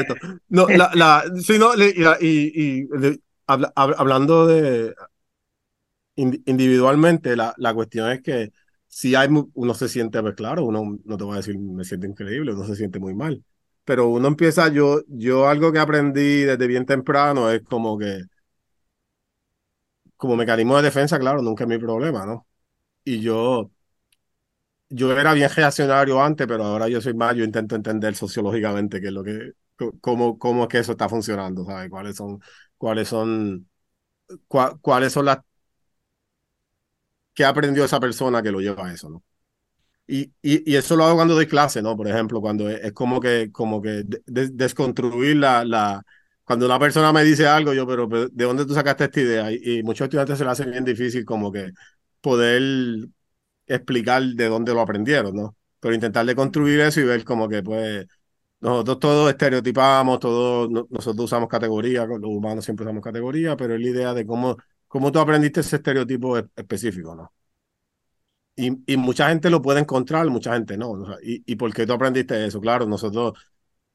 esto. 0.00 0.16
No, 0.48 0.68
la, 0.70 0.90
la, 0.94 1.24
sí, 1.42 1.58
no, 1.58 1.74
le- 1.74 1.94
y, 2.20 2.80
y, 2.82 2.88
habla- 3.46 3.72
hab- 3.74 3.94
hablando 3.98 4.46
de 4.46 4.94
indi- 6.16 6.42
individualmente, 6.46 7.36
la, 7.36 7.54
la 7.58 7.74
cuestión 7.74 8.10
es 8.10 8.22
que 8.22 8.52
si 8.88 9.14
hay, 9.14 9.28
uno 9.54 9.74
se 9.74 9.88
siente, 9.88 10.20
pues 10.22 10.34
claro, 10.34 10.64
uno 10.64 10.98
no 11.04 11.16
te 11.16 11.24
voy 11.24 11.34
a 11.34 11.36
decir 11.38 11.58
me 11.58 11.84
siento 11.84 12.06
increíble, 12.06 12.52
uno 12.52 12.64
se 12.66 12.76
siente 12.76 12.98
muy 12.98 13.14
mal, 13.14 13.42
pero 13.84 14.08
uno 14.08 14.28
empieza, 14.28 14.68
yo, 14.68 15.00
yo 15.08 15.48
algo 15.48 15.72
que 15.72 15.78
aprendí 15.80 16.42
desde 16.44 16.66
bien 16.66 16.86
temprano 16.86 17.50
es 17.50 17.62
como 17.64 17.98
que, 17.98 18.22
como 20.16 20.36
mecanismo 20.36 20.76
de 20.76 20.82
defensa, 20.84 21.18
claro, 21.18 21.42
nunca 21.42 21.64
es 21.64 21.68
mi 21.68 21.78
problema, 21.78 22.24
¿no? 22.26 22.46
Y 23.04 23.20
yo, 23.22 23.70
yo 24.88 25.16
era 25.18 25.32
bien 25.34 25.50
reaccionario 25.54 26.22
antes, 26.22 26.46
pero 26.46 26.64
ahora 26.64 26.88
yo 26.88 27.00
soy 27.00 27.14
más, 27.14 27.34
yo 27.36 27.44
intento 27.44 27.76
entender 27.76 28.14
sociológicamente 28.14 29.00
qué 29.00 29.06
es 29.08 29.12
lo 29.12 29.24
que, 29.24 29.52
cómo, 30.00 30.38
cómo 30.38 30.62
es 30.64 30.68
que 30.68 30.78
eso 30.78 30.92
está 30.92 31.08
funcionando, 31.08 31.64
¿sabes? 31.64 31.88
¿Cuáles 31.90 32.16
son, 32.16 32.40
cuáles 32.76 33.08
son, 33.08 33.68
cua- 34.48 34.78
cuáles 34.82 35.12
son 35.14 35.26
las, 35.26 35.38
qué 37.34 37.44
aprendió 37.44 37.84
esa 37.84 38.00
persona 38.00 38.42
que 38.42 38.50
lo 38.52 38.60
lleva 38.60 38.86
a 38.88 38.92
eso, 38.94 39.08
¿no? 39.10 39.22
Y, 40.06 40.32
y, 40.42 40.74
eso 40.76 40.96
lo 40.96 41.04
hago 41.04 41.16
cuando 41.16 41.34
doy 41.34 41.46
clase, 41.46 41.80
¿no? 41.80 41.96
Por 41.96 42.08
ejemplo, 42.08 42.40
cuando 42.40 42.68
es, 42.68 42.92
como 42.92 43.20
que, 43.20 43.50
como 43.52 43.80
que 43.80 44.04
desconstruir 44.26 45.36
la, 45.36 45.64
la, 45.64 46.02
cuando 46.44 46.66
una 46.66 46.78
persona 46.78 47.12
me 47.12 47.24
dice 47.24 47.46
algo, 47.46 47.72
yo, 47.72 47.86
pero, 47.86 48.08
¿de 48.08 48.44
dónde 48.44 48.66
tú 48.66 48.74
sacaste 48.74 49.04
esta 49.04 49.20
idea? 49.20 49.52
Y, 49.52 49.82
muchos 49.82 50.06
estudiantes 50.06 50.38
se 50.38 50.44
le 50.44 50.50
hacen 50.50 50.70
bien 50.70 50.84
difícil 50.84 51.24
como 51.24 51.50
que 51.52 51.70
poder 52.20 52.62
explicar 53.66 54.22
de 54.22 54.48
dónde 54.48 54.74
lo 54.74 54.80
aprendieron, 54.80 55.34
¿no? 55.34 55.56
Pero 55.80 55.94
intentar 55.94 56.26
de 56.26 56.34
construir 56.36 56.80
eso 56.80 57.00
y 57.00 57.04
ver 57.04 57.24
como 57.24 57.48
que, 57.48 57.62
pues, 57.62 58.06
nosotros 58.60 58.98
todos 59.00 59.30
estereotipamos, 59.30 60.20
todos, 60.20 60.70
nosotros 60.90 61.24
usamos 61.26 61.48
categorías, 61.48 62.06
los 62.08 62.20
humanos 62.24 62.64
siempre 62.64 62.84
usamos 62.86 63.02
categorías, 63.04 63.56
pero 63.56 63.74
es 63.74 63.80
la 63.80 63.88
idea 63.88 64.14
de 64.14 64.26
cómo, 64.26 64.56
cómo 64.88 65.12
tú 65.12 65.18
aprendiste 65.20 65.60
ese 65.60 65.76
estereotipo 65.76 66.38
específico, 66.38 67.14
¿no? 67.14 67.32
Y, 68.54 68.92
y, 68.92 68.96
mucha 68.98 69.28
gente 69.30 69.48
lo 69.48 69.62
puede 69.62 69.80
encontrar, 69.80 70.26
mucha 70.28 70.54
gente 70.54 70.76
no. 70.76 70.94
y, 71.22 71.42
¿Y 71.46 71.56
por 71.56 71.72
qué 71.72 71.86
tú 71.86 71.94
aprendiste 71.94 72.44
eso? 72.46 72.60
Claro, 72.60 72.86
nosotros, 72.86 73.32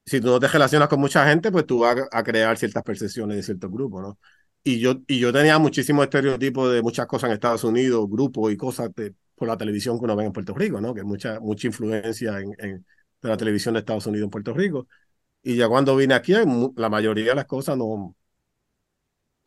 si 0.05 0.19
tú 0.21 0.27
no 0.27 0.39
te 0.39 0.47
relacionas 0.47 0.89
con 0.89 0.99
mucha 0.99 1.27
gente, 1.29 1.51
pues 1.51 1.65
tú 1.65 1.79
vas 1.79 1.97
a, 2.11 2.23
crear 2.23 2.57
ciertas 2.57 2.83
percepciones 2.83 3.37
de 3.37 3.43
ciertos 3.43 3.71
grupos, 3.71 4.01
¿no? 4.01 4.19
Y 4.63 4.79
yo, 4.79 4.95
y 5.07 5.19
yo 5.19 5.31
tenía 5.31 5.59
muchísimos 5.59 6.05
estereotipos 6.05 6.73
de 6.73 6.81
muchas 6.81 7.07
cosas 7.07 7.29
en 7.29 7.35
Estados 7.35 7.63
Unidos, 7.63 8.09
grupos 8.09 8.51
y 8.51 8.57
cosas 8.57 8.89
por 9.35 9.47
la 9.47 9.57
televisión 9.57 9.99
que 9.99 10.05
uno 10.05 10.15
ve 10.15 10.25
en 10.25 10.33
Puerto 10.33 10.53
Rico, 10.53 10.81
¿no? 10.81 10.93
Que 10.93 11.03
mucha, 11.03 11.39
mucha 11.39 11.67
influencia 11.67 12.39
en, 12.39 12.53
en, 12.59 12.85
de 13.21 13.29
la 13.29 13.37
televisión 13.37 13.73
de 13.75 13.79
Estados 13.81 14.07
Unidos 14.07 14.25
en 14.25 14.31
Puerto 14.31 14.53
Rico. 14.53 14.87
Y 15.43 15.55
ya 15.57 15.69
cuando 15.69 15.95
vine 15.95 16.15
aquí, 16.15 16.33
la 16.75 16.89
mayoría 16.89 17.29
de 17.31 17.35
las 17.35 17.45
cosas 17.45 17.77
no, 17.77 18.15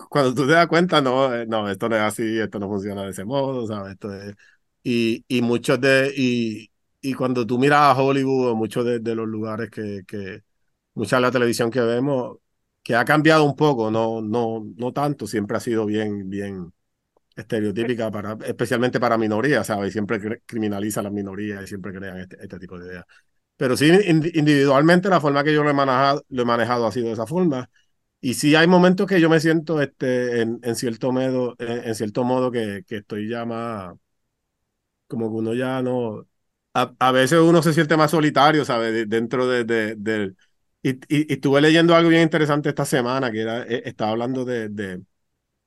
cuando 0.08 0.34
tú 0.34 0.46
te 0.46 0.52
das 0.52 0.66
cuenta, 0.66 1.00
no, 1.00 1.34
eh, 1.34 1.46
no, 1.46 1.68
esto 1.68 1.88
no 1.88 1.96
es 1.96 2.02
así, 2.02 2.38
esto 2.38 2.58
no 2.58 2.68
funciona 2.68 3.02
de 3.04 3.10
ese 3.10 3.24
modo, 3.24 3.66
¿sabes? 3.66 3.92
Esto 3.92 4.12
es, 4.14 4.34
y, 4.82 5.24
y 5.28 5.42
muchos 5.42 5.80
de, 5.80 6.12
y, 6.16 6.70
y 7.00 7.14
cuando 7.14 7.46
tú 7.46 7.58
miras 7.58 7.80
a 7.80 8.00
Hollywood, 8.00 8.54
muchos 8.54 8.84
de, 8.84 9.00
de, 9.00 9.14
los 9.14 9.28
lugares 9.28 9.70
que, 9.70 10.02
que, 10.06 10.42
mucha 10.94 11.16
de 11.16 11.22
la 11.22 11.30
televisión 11.30 11.70
que 11.70 11.80
vemos, 11.80 12.38
que 12.82 12.94
ha 12.96 13.04
cambiado 13.04 13.44
un 13.44 13.56
poco, 13.56 13.90
no, 13.90 14.20
no, 14.22 14.66
no 14.76 14.92
tanto, 14.92 15.26
siempre 15.26 15.56
ha 15.56 15.60
sido 15.60 15.86
bien, 15.86 16.28
bien 16.30 16.72
estereotípica, 17.36 18.10
para, 18.10 18.36
especialmente 18.46 19.00
para 19.00 19.18
minorías, 19.18 19.66
¿sabes? 19.66 19.92
Siempre 19.92 20.42
criminaliza 20.46 21.00
a 21.00 21.04
las 21.04 21.12
minorías 21.12 21.64
y 21.64 21.66
siempre 21.66 21.92
crean 21.92 22.18
este, 22.18 22.36
este 22.42 22.58
tipo 22.58 22.78
de 22.78 22.86
ideas. 22.88 23.04
Pero 23.56 23.76
sí, 23.76 23.90
individualmente, 24.34 25.08
la 25.10 25.20
forma 25.20 25.44
que 25.44 25.52
yo 25.52 25.62
lo 25.62 25.70
he 25.70 25.74
manejado, 25.74 26.24
lo 26.30 26.42
he 26.42 26.44
manejado 26.46 26.86
ha 26.86 26.92
sido 26.92 27.08
de 27.08 27.12
esa 27.14 27.26
forma. 27.26 27.70
Y 28.20 28.34
sí 28.34 28.54
hay 28.54 28.66
momentos 28.66 29.06
que 29.06 29.20
yo 29.20 29.30
me 29.30 29.40
siento 29.40 29.80
este, 29.82 30.42
en, 30.42 30.60
en 30.62 30.76
cierto 30.76 31.12
modo, 31.12 31.56
en, 31.58 31.88
en, 31.88 31.94
cierto 31.94 32.24
modo 32.24 32.50
que, 32.50 32.84
que 32.86 32.98
estoy 32.98 33.28
ya 33.28 33.44
más 33.44 33.94
como 35.10 35.28
que 35.30 35.36
uno 35.36 35.54
ya 35.54 35.82
no, 35.82 36.26
a, 36.74 36.94
a 36.98 37.12
veces 37.12 37.40
uno 37.40 37.62
se 37.62 37.74
siente 37.74 37.96
más 37.96 38.12
solitario, 38.12 38.64
¿sabes? 38.64 39.08
Dentro 39.08 39.48
de, 39.48 39.64
de, 39.64 39.94
del... 39.96 40.36
Y, 40.82 40.92
y, 41.08 41.32
estuve 41.32 41.60
leyendo 41.60 41.94
algo 41.94 42.08
bien 42.10 42.22
interesante 42.22 42.68
esta 42.70 42.84
semana, 42.84 43.30
que 43.30 43.40
era, 43.40 43.62
eh, 43.64 43.82
estaba 43.84 44.12
hablando 44.12 44.44
de, 44.44 44.68
de, 44.70 45.02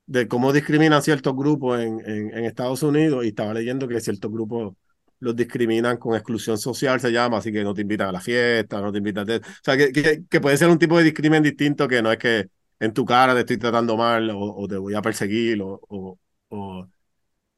de 0.06 0.28
cómo 0.28 0.54
discriminan 0.54 1.04
ciertos 1.04 1.36
grupos 1.36 1.80
en, 1.82 2.00
en, 2.10 2.38
en, 2.38 2.46
Estados 2.46 2.84
Unidos 2.84 3.26
y 3.26 3.30
estaba 3.30 3.54
leyendo 3.54 3.88
que 3.88 4.02
ciertos 4.02 4.32
grupos 4.32 4.76
los 5.20 5.36
discriminan 5.36 5.98
con 5.98 6.16
exclusión 6.16 6.58
social, 6.58 7.00
se 7.00 7.12
llama, 7.12 7.38
así 7.38 7.52
que 7.52 7.64
no 7.64 7.74
te 7.74 7.82
invitan 7.82 8.10
a 8.10 8.12
la 8.14 8.22
fiesta, 8.22 8.82
no 8.82 8.92
te 8.92 8.98
invitan 9.00 9.30
a... 9.30 9.36
O 9.38 9.42
sea, 9.64 9.78
que, 9.78 9.92
que, 9.92 10.24
que, 10.30 10.42
puede 10.42 10.58
ser 10.58 10.70
un 10.70 10.80
tipo 10.80 10.98
de 10.98 11.04
discrimen 11.06 11.44
distinto 11.44 11.88
que 11.88 12.02
no 12.02 12.12
es 12.12 12.18
que 12.18 12.50
en 12.80 12.94
tu 12.94 13.06
cara 13.06 13.34
te 13.34 13.42
estoy 13.42 13.58
tratando 13.58 13.96
mal 13.98 14.30
o, 14.32 14.40
o 14.40 14.68
te 14.68 14.78
voy 14.78 14.94
a 14.96 15.02
perseguir 15.02 15.62
o, 15.62 15.80
o, 15.90 16.20
o 16.50 16.90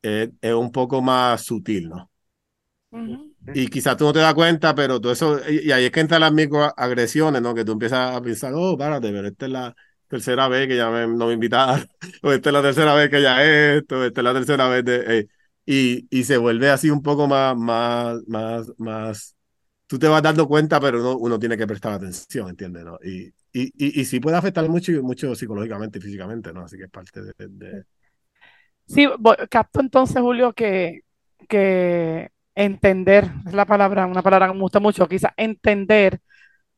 es, 0.05 0.53
un 0.53 0.71
poco 0.71 1.01
más 1.01 1.43
sutil, 1.43 1.89
¿no? 1.89 2.11
Y 3.53 3.67
quizás 3.67 3.97
tú 3.97 4.05
no 4.05 4.13
te 4.13 4.19
das 4.19 4.33
cuenta, 4.33 4.73
pero 4.73 5.01
todo 5.01 5.11
eso, 5.11 5.39
y, 5.49 5.71
ahí 5.71 5.85
es 5.85 5.91
que 5.91 5.99
entran 5.99 6.21
las 6.21 6.31
microagresiones, 6.31 7.41
¿no? 7.41 7.53
Que 7.53 7.65
tú 7.65 7.73
empiezas 7.73 8.15
a 8.15 8.21
pensar, 8.21 8.53
oh, 8.55 8.77
párate, 8.77 9.11
pero 9.11 9.27
esta 9.27 9.45
es 9.45 9.51
la 9.51 9.75
tercera 10.07 10.47
vez 10.47 10.67
que 10.67 10.77
ya 10.77 10.89
me, 10.89 11.07
no 11.07 11.27
me 11.27 11.33
invitaron, 11.33 11.87
o 12.23 12.31
esta 12.31 12.49
es 12.49 12.53
la 12.53 12.61
tercera 12.61 12.93
vez 12.95 13.09
que 13.09 13.21
ya 13.21 13.43
esto, 13.43 14.03
esta 14.05 14.21
es 14.21 14.25
la 14.25 14.33
tercera 14.33 14.67
vez 14.69 14.85
de... 14.85 15.19
Eh, 15.19 15.27
y, 15.67 16.07
y 16.11 16.23
se 16.23 16.37
vuelve 16.37 16.69
así 16.69 16.91
un 16.91 17.01
poco 17.01 17.27
más, 17.27 17.55
más, 17.57 18.19
más, 18.27 18.71
más... 18.77 19.35
Tú 19.87 19.99
te 19.99 20.07
vas 20.07 20.21
dando 20.21 20.47
cuenta, 20.47 20.79
pero 20.79 20.99
uno, 20.99 21.17
uno 21.17 21.39
tiene 21.39 21.57
que 21.57 21.67
prestar 21.67 21.93
atención, 21.93 22.49
¿entiendes? 22.49 22.85
¿no? 22.85 22.97
Y, 23.03 23.33
y, 23.51 23.71
y, 23.77 24.01
y 24.01 24.05
sí 24.05 24.19
puede 24.19 24.37
afectar 24.37 24.67
mucho, 24.69 24.91
mucho 25.03 25.35
psicológicamente 25.35 25.99
y 25.99 26.01
físicamente, 26.01 26.53
¿no? 26.53 26.61
Así 26.61 26.77
que 26.77 26.83
es 26.83 26.89
parte 26.89 27.21
de, 27.21 27.33
de 27.37 27.85
Sí, 28.87 29.07
capto 29.49 29.79
entonces, 29.81 30.21
Julio, 30.21 30.53
que, 30.53 31.01
que 31.49 32.29
entender, 32.53 33.29
es 33.47 33.53
la 33.53 33.65
palabra, 33.65 34.05
una 34.05 34.21
palabra 34.21 34.47
que 34.47 34.53
me 34.53 34.59
gusta 34.61 34.79
mucho, 34.79 35.07
quizás 35.07 35.31
entender 35.37 36.19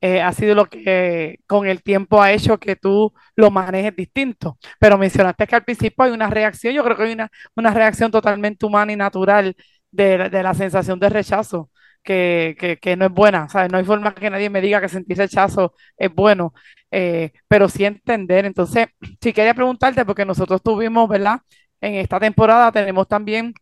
eh, 0.01 0.21
ha 0.21 0.33
sido 0.33 0.55
lo 0.55 0.67
que 0.67 1.39
con 1.47 1.67
el 1.67 1.83
tiempo 1.83 2.21
ha 2.21 2.31
hecho 2.33 2.59
que 2.59 2.75
tú 2.77 3.13
lo 3.35 3.51
manejes 3.51 3.95
distinto. 3.95 4.57
Pero 4.79 4.97
mencionaste 4.97 5.47
que 5.47 5.55
al 5.55 5.63
principio 5.65 6.05
hay 6.05 6.11
una 6.11 6.29
reacción, 6.29 6.73
yo 6.75 6.83
creo 6.83 6.97
que 6.97 7.03
hay 7.03 7.13
una, 7.13 7.29
una 7.55 7.73
reacción 7.73 8.11
totalmente 8.11 8.65
humana 8.65 8.93
y 8.93 8.97
natural 8.97 9.55
de, 9.91 10.29
de 10.29 10.43
la 10.43 10.53
sensación 10.53 10.99
de 10.99 11.09
rechazo. 11.09 11.71
Que, 12.03 12.77
que, 12.81 12.95
no 12.95 13.05
es 13.05 13.11
buena, 13.11 13.49
¿sabes? 13.49 13.71
No 13.71 13.77
hay 13.77 13.83
forma 13.85 14.15
que 14.15 14.29
nadie 14.29 14.49
me 14.49 14.61
diga 14.61 14.79
que 14.81 14.89
sentir 14.89 15.17
rechazo 15.17 15.73
es 15.97 16.13
bueno, 16.13 16.53
eh, 16.89 17.31
pero 17.49 17.67
sí 17.69 17.85
entender. 17.85 18.45
Entonces, 18.45 18.87
si 19.21 19.33
quería 19.33 19.53
preguntarte, 19.53 20.05
porque 20.05 20.25
nosotros 20.25 20.61
tuvimos, 20.63 21.09
¿verdad? 21.09 21.41
En 21.81 21.95
esta 21.95 22.19
temporada 22.19 22.71
tenemos 22.71 23.07
también 23.07 23.53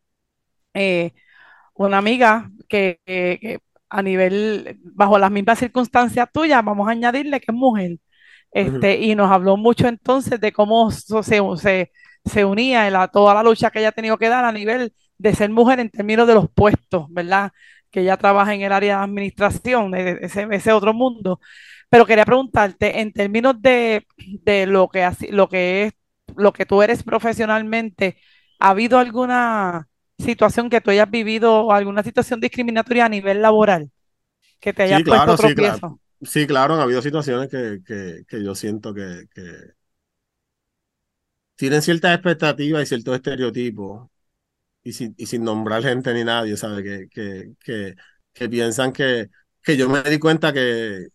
eh, 0.74 1.14
una 1.76 1.98
amiga 2.00 2.50
que, 2.70 3.00
a 3.90 4.02
nivel, 4.02 4.80
bajo 4.84 5.18
las 5.20 5.32
mismas 5.32 5.60
circunstancias 5.60 6.30
tuyas, 6.34 6.64
vamos 6.64 6.88
a 6.88 6.92
añadirle 6.92 7.40
que 7.40 7.52
es 7.52 7.56
mujer. 7.58 7.98
Este, 8.52 8.98
Y 9.02 9.16
nos 9.16 9.32
habló 9.32 9.58
mucho 9.58 9.88
entonces 9.88 10.40
de 10.40 10.52
cómo 10.54 10.92
se, 10.92 11.24
se, 11.58 11.92
se 12.26 12.46
unía 12.46 12.88
en 12.88 12.94
toda 13.12 13.34
la 13.34 13.44
lucha 13.44 13.70
que 13.72 13.80
ella 13.80 13.90
ha 13.90 13.92
tenido 13.92 14.18
que 14.18 14.30
dar 14.30 14.46
a 14.46 14.52
nivel 14.52 14.94
de 15.18 15.36
ser 15.36 15.50
mujer 15.50 15.80
en 15.80 15.90
términos 15.90 16.28
de 16.28 16.34
los 16.36 16.50
puestos, 16.52 17.08
¿verdad? 17.10 17.52
Que 17.92 18.02
ella 18.02 18.18
trabaja 18.18 18.54
en 18.54 18.62
el 18.62 18.72
área 18.72 18.98
de 18.98 19.04
administración, 19.04 19.92
de 19.92 20.20
ese, 20.22 20.48
ese 20.52 20.72
otro 20.74 20.94
mundo. 20.94 21.40
Pero 21.90 22.06
quería 22.06 22.26
preguntarte, 22.26 23.00
en 23.02 23.14
términos 23.14 23.62
de, 23.62 24.06
de 24.18 24.66
lo, 24.68 24.90
que, 24.90 25.10
lo 25.32 25.48
que 25.50 25.84
es 25.86 25.94
lo 26.36 26.54
que 26.54 26.66
tú 26.66 26.82
eres 26.82 27.04
profesionalmente, 27.04 28.18
¿ha 28.60 28.70
habido 28.70 28.98
alguna 28.98 29.88
situación 30.18 30.70
que 30.70 30.82
tú 30.82 30.92
hayas 30.92 31.10
vivido 31.10 31.66
o 31.66 31.72
alguna 31.72 32.04
situación 32.04 32.40
discriminatoria 32.40 33.06
a 33.06 33.10
nivel 33.10 33.42
laboral 33.42 33.92
que 34.60 34.74
te 34.74 34.84
haya 34.84 35.00
puesto 35.00 35.38
sí, 35.38 35.56
claro. 35.56 36.00
sí, 36.22 36.48
claro, 36.48 36.76
ha 36.76 36.84
habido 36.84 37.02
situaciones 37.02 37.50
que, 37.50 37.82
que, 37.86 38.24
que 38.28 38.44
yo 38.44 38.56
siento 38.56 38.94
que, 38.94 39.26
que, 39.34 39.44
tienen 41.56 41.82
ciertas 41.82 42.14
expectativas 42.16 42.84
y 42.84 42.86
ciertos 42.86 43.16
estereotipos 43.16 44.10
y 44.84 44.94
sin, 44.94 45.16
y 45.18 45.26
sin 45.26 45.44
nombrar 45.44 45.84
gente 45.84 46.14
ni 46.14 46.24
nadie, 46.24 46.58
¿sabes? 46.58 46.84
Que, 46.84 47.08
que, 47.10 47.54
que, 47.64 47.96
que 48.34 48.50
piensan 48.50 48.92
que, 48.94 49.30
que 49.62 49.78
yo 49.78 49.90
me 49.90 50.02
di 50.04 50.20
cuenta 50.20 50.54
que, 50.54 51.08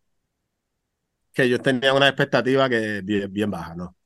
que 1.33 1.45
ellos 1.45 1.63
tenían 1.63 1.97
una 1.97 2.09
expectativa 2.09 2.69
que 2.69 3.01
bien, 3.03 3.33
bien 3.33 3.51
baja, 3.51 3.75
¿no? 3.75 3.97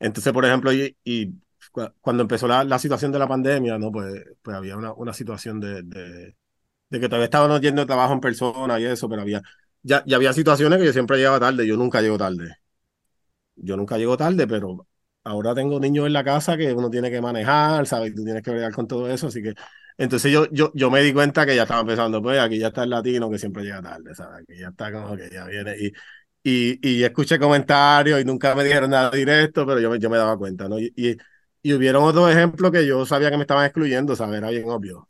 Entonces, 0.00 0.32
por 0.32 0.44
ejemplo, 0.44 0.72
y, 0.72 0.96
y 1.04 1.32
cuando 2.00 2.22
empezó 2.22 2.48
la, 2.48 2.64
la, 2.64 2.78
situación 2.78 3.12
de 3.12 3.18
la 3.18 3.28
pandemia, 3.28 3.78
¿no? 3.78 3.90
Pues, 3.92 4.24
pues 4.42 4.56
había 4.56 4.76
una, 4.76 4.92
una 4.92 5.12
situación 5.12 5.60
de, 5.60 5.82
de, 5.82 6.36
de, 6.90 7.00
que 7.00 7.08
todavía 7.08 7.24
estábamos 7.26 7.60
yendo 7.60 7.82
de 7.82 7.86
trabajo 7.86 8.12
en 8.14 8.20
persona 8.20 8.78
y 8.80 8.84
eso, 8.86 9.08
pero 9.08 9.22
había, 9.22 9.42
ya, 9.82 10.02
ya 10.06 10.16
había 10.16 10.32
situaciones 10.32 10.78
que 10.78 10.86
yo 10.86 10.92
siempre 10.92 11.18
llegaba 11.18 11.40
tarde, 11.40 11.66
yo 11.66 11.76
nunca 11.76 12.00
llego 12.00 12.18
tarde. 12.18 12.56
Yo 13.56 13.76
nunca 13.76 13.98
llego 13.98 14.16
tarde, 14.16 14.46
pero 14.46 14.86
ahora 15.24 15.54
tengo 15.54 15.80
niños 15.80 16.06
en 16.06 16.12
la 16.12 16.24
casa 16.24 16.56
que 16.56 16.72
uno 16.72 16.90
tiene 16.90 17.10
que 17.10 17.20
manejar, 17.20 17.86
¿sabes? 17.86 18.14
Tú 18.14 18.24
tienes 18.24 18.42
que 18.42 18.50
bregar 18.50 18.72
con 18.72 18.86
todo 18.86 19.08
eso, 19.10 19.26
así 19.28 19.42
que 19.42 19.54
entonces 19.98 20.30
yo, 20.30 20.46
yo, 20.52 20.70
yo 20.74 20.90
me 20.90 21.02
di 21.02 21.12
cuenta 21.12 21.44
que 21.44 21.56
ya 21.56 21.62
estaba 21.62 21.80
empezando, 21.80 22.22
pues 22.22 22.38
aquí 22.38 22.58
ya 22.58 22.68
está 22.68 22.84
el 22.84 22.90
latino 22.90 23.28
que 23.28 23.38
siempre 23.38 23.64
llega 23.64 23.82
tarde, 23.82 24.14
¿sabes? 24.14 24.46
Que 24.46 24.56
ya 24.56 24.68
está 24.68 24.92
como 24.92 25.16
que 25.16 25.28
ya 25.28 25.44
viene. 25.46 25.76
Y, 25.76 25.92
y, 26.42 26.78
y 26.88 27.04
escuché 27.04 27.38
comentarios 27.38 28.20
y 28.20 28.24
nunca 28.24 28.54
me 28.54 28.64
dijeron 28.64 28.90
nada 28.90 29.10
directo, 29.10 29.66
pero 29.66 29.80
yo, 29.80 29.94
yo 29.96 30.10
me 30.10 30.16
daba 30.18 30.36
cuenta, 30.38 30.68
¿no? 30.68 30.78
Y, 30.78 30.92
y, 30.96 31.16
y 31.62 31.72
hubieron 31.74 32.04
otros 32.04 32.30
ejemplos 32.30 32.70
que 32.72 32.86
yo 32.86 33.04
sabía 33.06 33.30
que 33.30 33.36
me 33.36 33.42
estaban 33.44 33.64
excluyendo, 33.66 34.16
¿sabes? 34.16 34.38
Era 34.38 34.50
bien 34.50 34.68
obvio. 34.70 35.08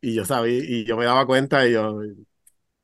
Y 0.00 0.14
yo 0.14 0.24
sabía, 0.24 0.58
y 0.58 0.84
yo 0.84 0.96
me 0.96 1.04
daba 1.06 1.26
cuenta 1.26 1.66
y 1.68 1.72
yo, 1.72 2.02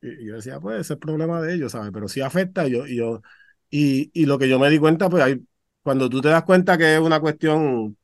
y 0.02 0.26
yo 0.26 0.36
decía, 0.36 0.60
pues 0.60 0.76
ese 0.76 0.82
es 0.82 0.90
el 0.92 0.98
problema 0.98 1.42
de 1.42 1.54
ellos, 1.54 1.72
¿sabes? 1.72 1.90
Pero 1.92 2.08
sí 2.08 2.20
afecta 2.20 2.66
y 2.66 2.72
yo, 2.72 2.86
y 2.86 2.96
yo, 2.96 3.22
y, 3.70 4.10
y 4.14 4.26
lo 4.26 4.38
que 4.38 4.48
yo 4.48 4.58
me 4.58 4.70
di 4.70 4.78
cuenta, 4.78 5.08
pues 5.10 5.22
hay, 5.24 5.44
cuando 5.82 6.08
tú 6.08 6.20
te 6.20 6.28
das 6.28 6.44
cuenta 6.44 6.78
que 6.78 6.94
es 6.94 7.00
una 7.00 7.20
cuestión 7.20 7.96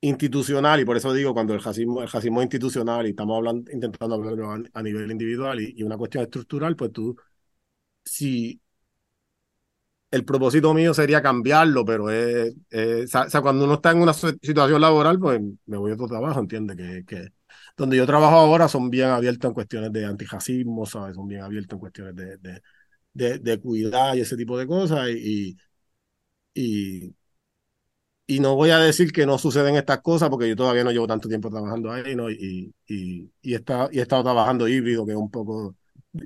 institucional, 0.00 0.80
y 0.80 0.84
por 0.84 0.96
eso 0.96 1.12
digo, 1.12 1.32
cuando 1.34 1.54
el 1.54 1.62
racismo, 1.62 2.02
el 2.02 2.08
racismo 2.10 2.40
es 2.40 2.44
institucional 2.46 3.06
y 3.06 3.10
estamos 3.10 3.36
hablando, 3.38 3.70
intentando 3.72 4.14
hablarlo 4.16 4.50
a, 4.52 4.58
a 4.74 4.82
nivel 4.82 5.10
individual 5.10 5.60
y, 5.60 5.74
y, 5.76 5.82
una 5.82 5.96
cuestión 5.96 6.24
estructural, 6.24 6.76
pues 6.76 6.92
tú 6.92 7.16
si 8.04 8.60
el 10.10 10.24
propósito 10.24 10.72
mío 10.74 10.94
sería 10.94 11.20
cambiarlo, 11.22 11.84
pero 11.84 12.08
es, 12.10 12.54
o 12.70 13.06
sea, 13.28 13.40
cuando 13.42 13.64
uno 13.64 13.74
está 13.74 13.90
en 13.90 13.98
una 14.02 14.12
situación 14.14 14.80
laboral, 14.80 15.18
pues 15.18 15.40
me 15.66 15.76
voy 15.76 15.90
a 15.90 15.94
otro 15.94 16.06
trabajo, 16.06 16.38
entiende 16.40 16.76
que, 16.76 17.04
que 17.04 17.28
donde 17.76 17.96
yo 17.96 18.06
trabajo 18.06 18.36
ahora 18.36 18.68
son 18.68 18.90
bien 18.90 19.08
abiertos 19.08 19.48
en 19.48 19.54
cuestiones 19.54 19.92
de 19.92 20.04
antirracismo, 20.06 20.86
¿sabes? 20.86 21.16
Son 21.16 21.26
bien 21.26 21.42
abiertos 21.42 21.74
en 21.76 21.80
cuestiones 21.80 22.14
de, 22.16 22.36
de, 22.38 22.62
de, 23.14 23.38
de 23.40 23.60
cuidar 23.60 24.16
y 24.18 24.22
ese 24.22 24.36
tipo 24.36 24.58
de 24.58 24.66
cosas. 24.66 25.08
Y, 25.10 25.56
y, 26.54 27.14
y 28.26 28.40
no 28.40 28.54
voy 28.56 28.70
a 28.70 28.78
decir 28.78 29.12
que 29.12 29.26
no 29.26 29.36
suceden 29.38 29.76
estas 29.76 30.00
cosas 30.00 30.30
porque 30.30 30.48
yo 30.48 30.56
todavía 30.56 30.84
no 30.84 30.90
llevo 30.92 31.06
tanto 31.06 31.28
tiempo 31.28 31.50
trabajando 31.50 31.92
ahí, 31.92 32.14
¿no? 32.16 32.30
Y, 32.30 32.74
y, 32.88 33.30
y, 33.42 33.54
está, 33.54 33.88
y 33.92 33.98
he 33.98 34.02
estado 34.02 34.22
trabajando 34.24 34.66
híbrido, 34.68 35.04
que 35.06 35.12
es 35.12 35.18
un 35.18 35.30
poco 35.30 35.76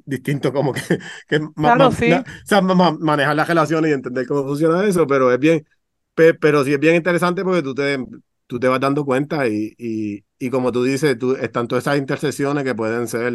distinto 0.07 0.53
como 0.53 0.72
que, 0.72 0.80
que 1.28 1.41
claro, 1.61 1.91
sí. 1.93 2.24
o 2.45 2.47
sea, 2.47 2.61
manejar 2.62 3.36
las 3.36 3.49
relaciones 3.49 3.91
y 3.91 3.95
entender 3.95 4.26
cómo 4.26 4.45
funciona 4.45 4.84
eso, 4.86 5.07
pero 5.07 5.32
es 5.32 5.39
bien, 5.39 5.66
pero 6.14 6.64
sí 6.64 6.72
es 6.74 6.80
bien 6.80 6.97
interesante 6.97 7.45
porque 7.45 7.62
tú 7.62 7.74
te, 7.74 7.99
tú 8.47 8.59
te 8.61 8.68
vas 8.68 8.80
dando 8.80 9.05
cuenta 9.05 9.47
y, 9.49 9.74
y, 9.78 10.24
y 10.39 10.51
como 10.51 10.72
tú 10.72 10.84
dices, 10.84 11.18
tú, 11.18 11.34
están 11.36 11.68
todas 11.68 11.84
esas 11.84 11.99
intersecciones 11.99 12.64
que 12.64 12.74
pueden 12.74 13.09
ser, 13.09 13.32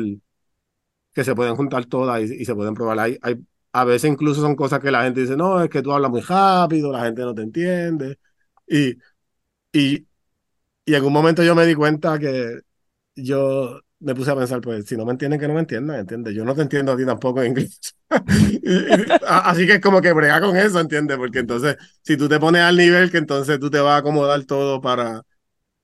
que 1.14 1.24
se 1.24 1.36
pueden 1.36 1.56
juntar 1.56 1.86
todas 1.86 2.22
y, 2.30 2.34
y 2.42 2.46
se 2.46 2.56
pueden 2.56 2.74
probar. 2.74 3.00
Hay, 3.00 3.18
hay, 3.22 3.38
a 3.72 3.84
veces 3.86 4.12
incluso 4.12 4.42
son 4.42 4.56
cosas 4.56 4.80
que 4.80 4.92
la 4.92 5.04
gente 5.04 5.22
dice, 5.22 5.38
no, 5.38 5.62
es 5.64 5.70
que 5.70 5.82
tú 5.82 5.92
hablas 5.92 6.12
muy 6.12 6.22
rápido, 6.22 6.92
la 6.92 7.06
gente 7.06 7.22
no 7.22 7.34
te 7.36 7.42
entiende. 7.44 8.20
Y, 8.68 8.92
y, 9.74 10.08
y 10.86 10.96
en 10.96 11.06
un 11.06 11.14
momento 11.14 11.44
yo 11.44 11.56
me 11.56 11.68
di 11.68 11.76
cuenta 11.76 12.20
que 12.20 12.62
yo 13.16 13.82
me 14.04 14.14
puse 14.16 14.32
a 14.32 14.36
pensar, 14.36 14.62
pues 14.62 14.86
si 14.86 14.98
no 14.98 15.06
me 15.06 15.12
entienden, 15.14 15.40
que 15.40 15.48
no 15.48 15.54
me 15.54 15.62
entiendan, 15.62 16.00
¿entiendes? 16.00 16.36
Yo 16.36 16.44
no 16.44 16.54
te 16.54 16.62
entiendo 16.62 16.92
a 16.92 16.98
ti 16.98 17.06
tampoco 17.06 17.42
en 17.42 17.50
inglés. 17.50 17.80
así 19.28 19.66
que 19.66 19.74
es 19.76 19.82
como 19.82 20.02
que 20.02 20.12
brega 20.14 20.42
con 20.42 20.56
eso, 20.58 20.80
¿entiendes? 20.80 21.18
Porque 21.18 21.40
entonces, 21.40 21.78
si 22.02 22.18
tú 22.18 22.28
te 22.28 22.40
pones 22.40 22.62
al 22.62 22.78
nivel 22.78 23.10
que 23.12 23.18
entonces 23.18 23.60
tú 23.60 23.70
te 23.70 23.80
vas 23.80 23.94
a 23.94 23.98
acomodar 23.98 24.44
todo 24.44 24.82
para 24.82 25.22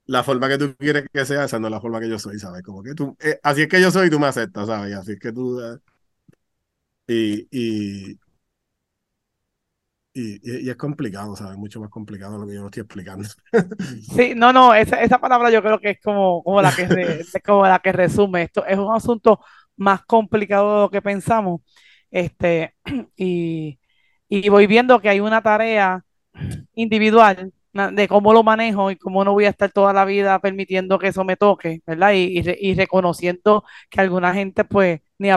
la 0.06 0.24
forma 0.24 0.50
que 0.50 0.58
tú 0.58 0.76
quieres 0.78 1.06
que 1.14 1.26
sea, 1.26 1.46
esa 1.46 1.60
no 1.60 1.68
es 1.68 1.72
la 1.72 1.82
forma 1.82 2.00
que 2.00 2.10
yo 2.10 2.20
soy, 2.20 2.40
¿sabes? 2.40 2.64
Como 2.64 2.84
que 2.84 2.94
tú, 2.96 3.16
eh, 3.22 3.40
así 3.44 3.64
es 3.64 3.68
que 3.70 3.82
yo 3.82 3.92
soy 3.92 4.08
y 4.08 4.10
tú 4.12 4.20
me 4.20 4.28
aceptas, 4.28 4.68
¿sabes? 4.68 4.96
Así 4.96 5.14
es 5.14 5.20
que 5.20 5.32
tú... 5.34 5.62
Eh, 5.62 5.80
y, 7.52 8.20
y, 10.14 10.70
es 10.70 10.76
complicado, 10.76 11.36
¿sabes? 11.36 11.58
Mucho 11.58 11.80
más 11.80 11.90
complicado 11.90 12.34
de 12.34 12.40
lo 12.40 12.48
que 12.48 12.56
yo 12.56 12.66
estoy 12.66 12.82
explicando. 12.82 13.28
Sí, 14.16 14.34
no, 14.36 14.52
no, 14.52 14.74
esa, 14.74 15.02
esa 15.02 15.20
palabra 15.20 15.52
yo 15.52 15.62
creo 15.62 15.80
que 15.80 15.92
es 15.92 16.02
como, 16.02 16.44
como, 16.44 16.62
la 16.62 16.72
que 16.72 16.88
como 17.46 17.68
la 17.68 17.80
que 17.80 17.92
resume. 17.92 18.44
Esto 18.44 18.66
es 18.66 18.78
un 18.78 18.94
asunto 18.94 19.40
más 19.78 20.04
complicado 20.06 20.76
de 20.76 20.82
lo 20.82 20.90
que 20.90 21.02
pensamos. 21.02 21.62
Este, 22.12 22.76
y, 23.16 23.80
y 24.28 24.50
voy 24.50 24.68
viendo 24.68 25.00
que 25.00 25.10
hay 25.10 25.20
una 25.20 25.42
tarea 25.42 26.04
individual 26.74 27.52
de 27.74 28.08
cómo 28.08 28.34
lo 28.34 28.44
manejo 28.44 28.90
y 28.92 28.96
cómo 28.96 29.24
no 29.24 29.34
voy 29.34 29.46
a 29.46 29.50
estar 29.50 29.72
toda 29.72 29.94
la 29.94 30.04
vida 30.04 30.40
permitiendo 30.40 30.98
que 30.98 31.10
eso 31.10 31.24
me 31.24 31.38
toque, 31.38 31.82
¿verdad? 31.86 32.14
Y, 32.14 32.40
y, 32.40 32.72
y 32.72 32.74
reconociendo 32.74 33.64
que 33.90 34.02
alguna 34.02 34.34
gente, 34.34 34.64
pues, 34.64 35.02
ni 35.20 35.30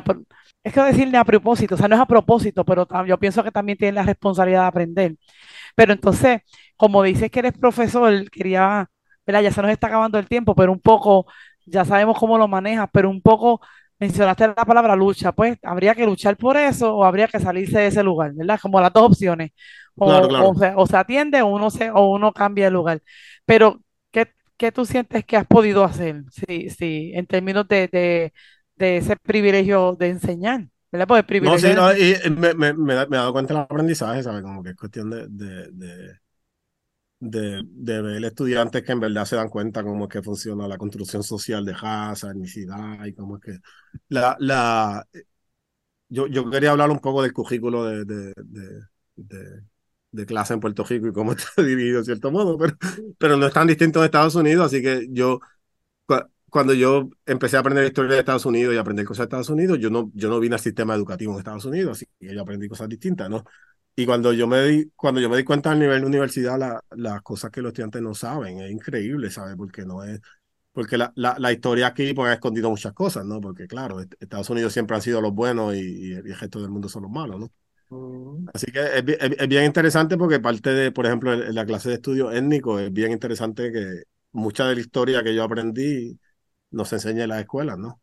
es 0.65 0.73
que 0.73 0.81
decirle 0.81 1.19
a 1.19 1.25
propósito, 1.25 1.75
o 1.75 1.79
sea, 1.79 1.89
no 1.89 1.97
es 1.97 2.01
a 2.01 2.07
propósito, 2.07 2.65
pero 2.65 2.87
yo 3.07 3.19
pienso 3.19 3.43
que 3.43 3.51
también 3.51 3.79
tiene 3.79 3.93
la 3.93 4.03
responsabilidad 4.05 4.63
de 4.63 4.67
aprender. 4.69 5.17
Pero 5.75 5.93
entonces, 5.93 6.43
como 6.77 7.03
dices 7.03 7.31
que 7.31 7.41
eres 7.41 7.53
profesor, 7.59 8.31
quería, 8.31 8.89
¿verdad? 9.27 9.43
Ya 9.43 9.53
se 9.53 9.63
nos 9.63 9.71
está 9.71 9.89
acabando 9.89 10.19
el 10.19 10.29
tiempo, 10.29 10.55
pero 10.55 10.73
un 10.73 10.81
poco, 10.81 11.27
ya 11.67 11.85
sabemos 11.85 12.19
cómo 12.19 12.39
lo 12.39 12.49
manejas, 12.49 12.89
pero 12.93 13.11
un 13.11 13.23
poco 13.23 13.61
mencionaste 13.99 14.49
la 14.49 14.55
palabra 14.65 14.97
lucha, 14.97 15.33
pues 15.33 15.59
habría 15.63 15.95
que 15.95 16.07
luchar 16.07 16.37
por 16.37 16.57
eso 16.57 16.97
o 16.97 17.05
habría 17.05 17.29
que 17.29 17.39
salirse 17.39 17.79
de 17.79 17.87
ese 17.89 18.03
lugar, 18.03 18.33
¿verdad? 18.35 18.59
Como 18.61 18.81
las 18.81 18.93
dos 18.93 19.05
opciones. 19.05 19.53
O, 19.95 20.07
claro, 20.07 20.29
claro. 20.29 20.49
o, 20.51 20.55
se, 20.55 20.73
o 20.77 20.87
se, 20.87 20.97
atiende 20.97 21.43
o 21.43 21.47
uno, 21.47 21.71
se, 21.71 21.91
o 21.91 22.11
uno 22.11 22.33
cambia 22.33 22.65
de 22.67 22.71
lugar. 22.73 23.03
Pero, 23.45 23.81
¿qué, 24.11 24.29
¿qué, 24.57 24.73
tú 24.73 24.85
sientes 24.87 25.25
que 25.25 25.37
has 25.37 25.47
podido 25.47 25.85
hacer? 25.85 26.25
Sí, 26.31 26.71
sí, 26.71 27.13
en 27.15 27.27
términos 27.27 27.69
de, 27.69 27.89
de 27.89 28.33
de 28.83 28.97
ese 28.99 29.16
privilegio 29.16 29.97
de 29.99 30.09
enseñar, 30.09 30.68
¿verdad? 30.91 31.07
Pues 31.07 31.20
el 31.20 31.26
privilegio 31.26 31.74
no, 31.74 31.93
sí, 31.93 31.97
no, 31.97 31.97
y 31.97 32.30
me, 32.30 32.55
me, 32.55 32.72
me, 32.74 32.93
he 32.95 33.07
dado 33.09 33.33
cuenta 33.33 33.55
del 33.55 33.62
aprendizaje, 33.64 34.22
¿sabes? 34.22 34.43
Como 34.43 34.62
que 34.62 34.70
es 34.70 34.76
cuestión 34.76 35.11
de, 35.11 35.26
de, 35.28 35.68
de, 35.72 36.18
de, 37.20 37.62
de 37.64 38.03
ver 38.03 38.24
estudiantes 38.24 38.83
que 38.83 38.93
en 38.93 39.01
verdad 39.01 39.24
se 39.24 39.37
dan 39.37 39.49
cuenta 39.49 39.83
cómo 39.83 40.05
es 40.05 40.11
que 40.11 40.22
funciona 40.22 40.66
la 40.68 40.78
construcción 40.78 41.22
social 41.22 41.64
de 41.64 41.72
raza, 41.74 42.30
etnicidad 42.30 43.05
y 43.05 43.14
cómo 43.14 43.37
es 43.37 43.43
que... 43.43 43.59
La, 44.09 44.37
la, 44.41 45.07
yo, 46.09 46.26
yo 46.26 46.49
quería 46.51 46.72
hablar 46.72 46.91
un 46.91 46.99
poco 47.01 47.22
del 47.22 47.33
currículo 47.33 47.85
de, 47.85 48.05
de, 48.05 48.33
de, 49.16 49.62
de 50.11 50.26
clase 50.26 50.55
en 50.55 50.61
Puerto 50.61 50.85
Rico 50.85 51.09
y 51.09 51.12
cómo 51.12 51.33
está 51.35 51.62
dividido 51.62 51.99
de 52.01 52.05
cierto 52.05 52.30
modo, 52.30 52.59
pero, 52.59 52.76
pero 53.18 53.37
no 53.37 53.47
es 53.47 53.53
tan 53.53 53.66
distinto 53.66 54.01
en 54.01 54.07
Estados 54.07 54.35
Unidos, 54.35 54.66
así 54.66 54.83
que 54.83 55.07
yo 55.11 55.41
cuando 56.53 56.75
yo 56.75 57.09
empecé 57.25 57.57
a 57.57 57.61
aprender 57.61 57.87
historia 57.87 58.13
de 58.13 58.19
Estados 58.19 58.45
Unidos 58.45 58.75
y 58.75 58.77
aprender 58.77 59.07
cosas 59.07 59.21
de 59.21 59.25
Estados 59.25 59.49
Unidos, 59.49 59.79
yo 59.81 59.89
no, 59.89 60.11
yo 60.13 60.29
no 60.29 60.39
vine 60.39 60.57
al 60.57 60.61
sistema 60.61 60.95
educativo 60.95 61.33
en 61.33 61.39
Estados 61.39 61.65
Unidos, 61.65 61.93
así 61.93 62.07
que 62.21 62.35
yo 62.35 62.43
aprendí 62.43 62.69
cosas 62.69 62.91
distintas, 62.91 63.31
¿no? 63.31 63.43
Y 63.97 64.05
cuando 64.05 64.35
yo 64.35 64.47
me 64.47 64.63
di, 64.65 64.93
cuando 64.95 65.19
yo 65.19 65.31
me 65.31 65.39
di 65.39 65.45
cuenta 65.45 65.73
al 65.73 65.79
nivel 65.79 66.03
de 66.03 66.07
universidad, 66.09 66.59
la, 66.59 66.79
las 66.91 67.23
cosas 67.23 67.51
que 67.51 67.63
los 67.63 67.71
estudiantes 67.71 68.03
no 68.03 68.15
saben, 68.15 68.61
es 68.61 68.71
increíble, 68.71 69.31
¿sabes? 69.31 69.57
Porque 69.57 69.87
no 69.87 70.05
es, 70.05 70.21
porque 70.73 70.99
la, 70.99 71.11
la, 71.17 71.37
la 71.39 71.53
historia 71.53 71.87
aquí 71.87 72.13
pues, 72.13 72.29
ha 72.29 72.35
escondido 72.35 72.69
muchas 72.69 72.93
cosas, 72.93 73.25
¿no? 73.25 73.41
Porque 73.41 73.67
claro, 73.67 74.01
Estados 74.21 74.51
Unidos 74.51 74.75
siempre 74.75 74.95
han 74.95 75.01
sido 75.01 75.23
los 75.23 75.33
buenos 75.33 75.75
y, 75.75 75.79
y 75.79 76.13
el 76.13 76.39
resto 76.39 76.61
del 76.61 76.71
mundo 76.71 76.91
son 76.91 77.05
los 77.05 77.11
malos, 77.11 77.41
¿no? 77.41 77.51
Así 78.53 78.71
que 78.71 78.79
es, 78.79 79.05
es, 79.09 79.37
es, 79.39 79.49
bien 79.49 79.65
interesante 79.65 80.19
porque 80.19 80.39
parte 80.39 80.69
de, 80.69 80.93
por 80.93 81.07
ejemplo, 81.07 81.33
en 81.33 81.55
la 81.55 81.65
clase 81.65 81.89
de 81.89 81.95
estudio 81.95 82.31
étnico, 82.31 82.79
es 82.79 82.93
bien 82.93 83.11
interesante 83.11 83.73
que 83.73 84.03
mucha 84.33 84.67
de 84.67 84.75
la 84.75 84.81
historia 84.83 85.23
que 85.23 85.35
yo 85.35 85.45
aprendí 85.45 86.19
nos 86.73 86.93
enseña 86.93 87.25
en 87.25 87.31
las 87.31 87.41
escuelas, 87.41 87.79
¿no? 87.79 88.01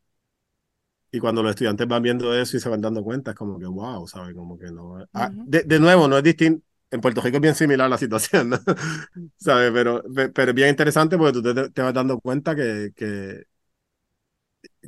Y 1.12 1.20
cuando 1.20 1.42
los 1.42 1.52
estudiantes 1.52 1.88
van 1.88 2.04
viendo 2.04 2.36
eso 2.36 2.56
y 2.58 2.60
se 2.60 2.70
van 2.70 2.82
dando 2.82 3.04
cuenta, 3.04 3.32
es 3.32 3.38
como 3.38 3.58
que, 3.60 3.66
wow, 3.66 4.08
¿sabes? 4.08 4.36
Como 4.36 4.58
que 4.60 4.72
no. 4.72 4.98
Ah, 5.14 5.32
de, 5.34 5.64
de, 5.64 5.80
nuevo, 5.80 6.08
no 6.08 6.18
es 6.18 6.24
distinto. 6.24 6.64
En 6.92 7.02
Puerto 7.02 7.22
Rico 7.22 7.38
es 7.38 7.42
bien 7.42 7.56
similar 7.56 7.90
la 7.90 7.98
situación, 7.98 8.50
¿no? 8.50 8.58
¿Sabes? 9.38 9.72
Pero, 9.72 10.04
pero 10.34 10.50
es 10.52 10.56
bien 10.56 10.70
interesante 10.70 11.18
porque 11.18 11.34
tú 11.34 11.42
te, 11.44 11.70
te 11.72 11.82
vas 11.82 11.94
dando 11.94 12.20
cuenta 12.20 12.56
que. 12.56 12.92
que, 12.96 13.44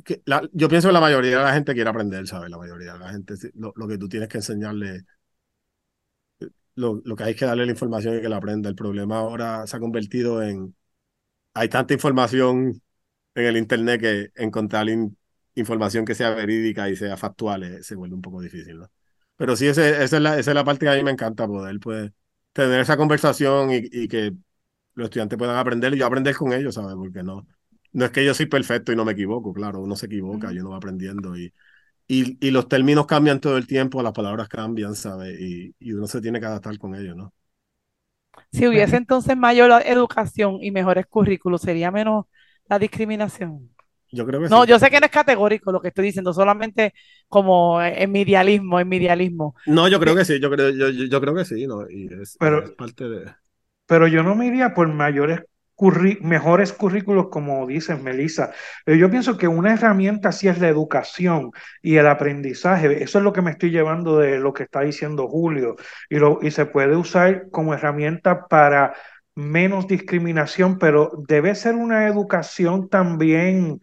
que 0.04 0.22
la, 0.26 0.42
yo 0.52 0.68
pienso 0.68 0.88
que 0.88 0.92
la 0.92 1.00
mayoría 1.00 1.38
de 1.38 1.44
la 1.44 1.54
gente 1.54 1.74
quiere 1.74 1.90
aprender, 1.90 2.26
¿sabes? 2.26 2.50
La 2.50 2.58
mayoría 2.58 2.94
de 2.94 2.98
la 2.98 3.10
gente. 3.10 3.34
Lo, 3.54 3.72
lo 3.76 3.88
que 3.88 3.98
tú 3.98 4.08
tienes 4.08 4.28
que 4.28 4.38
enseñarle. 4.38 5.04
Lo, 6.74 7.02
lo 7.04 7.16
que 7.16 7.24
hay 7.24 7.34
que 7.34 7.44
darle 7.44 7.66
la 7.66 7.72
información 7.72 8.16
y 8.16 8.20
que 8.22 8.28
la 8.28 8.36
aprenda. 8.38 8.68
El 8.68 8.74
problema 8.76 9.18
ahora 9.18 9.66
se 9.66 9.76
ha 9.76 9.80
convertido 9.80 10.42
en. 10.42 10.74
Hay 11.54 11.68
tanta 11.68 11.94
información 11.94 12.82
en 13.34 13.44
el 13.46 13.56
Internet 13.56 14.00
que 14.00 14.30
encontrar 14.36 14.88
in, 14.88 15.16
información 15.54 16.04
que 16.04 16.14
sea 16.14 16.30
verídica 16.30 16.88
y 16.88 16.96
sea 16.96 17.16
factual 17.16 17.62
eh, 17.64 17.82
se 17.82 17.94
vuelve 17.94 18.14
un 18.14 18.22
poco 18.22 18.40
difícil, 18.40 18.78
¿no? 18.78 18.90
Pero 19.36 19.56
sí, 19.56 19.66
ese, 19.66 20.02
esa, 20.04 20.16
es 20.16 20.22
la, 20.22 20.38
esa 20.38 20.50
es 20.50 20.54
la 20.54 20.64
parte 20.64 20.86
que 20.86 20.90
a 20.92 20.96
mí 20.96 21.02
me 21.02 21.10
encanta, 21.10 21.46
poder 21.46 21.78
pues, 21.80 22.12
tener 22.52 22.80
esa 22.80 22.96
conversación 22.96 23.72
y, 23.72 23.76
y, 23.90 24.08
que 24.08 24.32
los 24.94 25.06
estudiantes 25.06 25.38
puedan 25.38 25.56
aprender 25.56 25.94
y 25.94 25.98
yo 25.98 26.06
aprender 26.06 26.36
con 26.36 26.52
ellos, 26.52 26.74
¿sabes? 26.74 26.94
Porque 26.94 27.22
no, 27.22 27.46
no 27.92 28.04
es 28.04 28.10
que 28.10 28.24
yo 28.24 28.34
soy 28.34 28.46
perfecto 28.46 28.92
y 28.92 28.96
no 28.96 29.04
me 29.04 29.12
equivoco, 29.12 29.52
claro, 29.52 29.80
uno 29.80 29.96
se 29.96 30.06
equivoca 30.06 30.48
uh 30.48 30.50
-huh. 30.50 30.56
y 30.56 30.60
uno 30.60 30.70
va 30.70 30.76
aprendiendo 30.76 31.36
y, 31.36 31.52
y, 32.08 32.38
y, 32.46 32.50
los 32.50 32.68
términos 32.68 33.06
cambian 33.06 33.40
todo 33.40 33.56
el 33.58 33.66
tiempo, 33.66 34.02
las 34.02 34.12
palabras 34.12 34.48
cambian, 34.48 34.94
¿sabes? 34.94 35.38
Y, 35.40 35.74
y 35.78 35.92
uno 35.92 36.06
se 36.06 36.20
tiene 36.20 36.40
que 36.40 36.46
adaptar 36.46 36.78
con 36.78 36.94
ellos, 36.94 37.16
¿no? 37.16 37.32
Si 38.52 38.66
hubiese 38.66 38.96
entonces 38.96 39.36
mayor 39.36 39.70
educación 39.84 40.58
y 40.62 40.70
mejores 40.70 41.06
currículos, 41.06 41.62
¿sería 41.62 41.90
menos 41.90 42.26
la 42.68 42.78
discriminación? 42.78 43.70
Yo 44.10 44.26
creo 44.26 44.42
que 44.42 44.48
no, 44.48 44.64
sí. 44.64 44.68
yo 44.68 44.78
sé 44.78 44.90
que 44.90 45.00
no 45.00 45.06
es 45.06 45.12
categórico 45.12 45.72
lo 45.72 45.80
que 45.80 45.88
estoy 45.88 46.04
diciendo, 46.06 46.34
solamente 46.34 46.92
como 47.28 47.82
en 47.82 48.12
mi 48.12 48.20
idealismo, 48.20 48.78
en 48.78 48.88
mi 48.88 48.96
idealismo. 48.96 49.54
No, 49.66 49.88
yo 49.88 49.98
creo 49.98 50.14
que 50.14 50.26
sí, 50.26 50.38
yo 50.38 50.50
creo, 50.50 50.70
yo, 50.70 50.90
yo 50.90 51.20
creo 51.20 51.34
que 51.34 51.46
sí, 51.46 51.66
¿no? 51.66 51.88
Y 51.88 52.08
es, 52.12 52.36
pero, 52.38 52.62
es 52.62 52.70
parte 52.72 53.08
de. 53.08 53.32
Pero 53.86 54.06
yo 54.08 54.22
no 54.22 54.34
me 54.34 54.46
iría 54.46 54.74
por 54.74 54.88
mayores 54.88 55.40
curri 55.82 56.18
mejores 56.20 56.72
currículos, 56.72 57.28
como 57.28 57.66
dices, 57.66 58.00
Melissa. 58.00 58.52
Yo 58.86 59.10
pienso 59.10 59.36
que 59.36 59.48
una 59.48 59.74
herramienta 59.74 60.30
sí 60.30 60.46
es 60.46 60.60
la 60.60 60.68
educación 60.68 61.50
y 61.82 61.96
el 61.96 62.06
aprendizaje. 62.06 63.02
Eso 63.02 63.18
es 63.18 63.24
lo 63.24 63.32
que 63.32 63.42
me 63.42 63.50
estoy 63.50 63.70
llevando 63.70 64.18
de 64.18 64.38
lo 64.38 64.52
que 64.52 64.64
está 64.64 64.82
diciendo 64.82 65.26
Julio. 65.26 65.76
Y, 66.08 66.16
lo, 66.16 66.38
y 66.42 66.50
se 66.50 66.66
puede 66.66 66.94
usar 66.96 67.50
como 67.50 67.74
herramienta 67.74 68.46
para 68.46 68.94
menos 69.34 69.86
discriminación, 69.86 70.78
pero 70.78 71.10
debe 71.26 71.54
ser 71.54 71.74
una 71.74 72.06
educación 72.06 72.88
también 72.88 73.80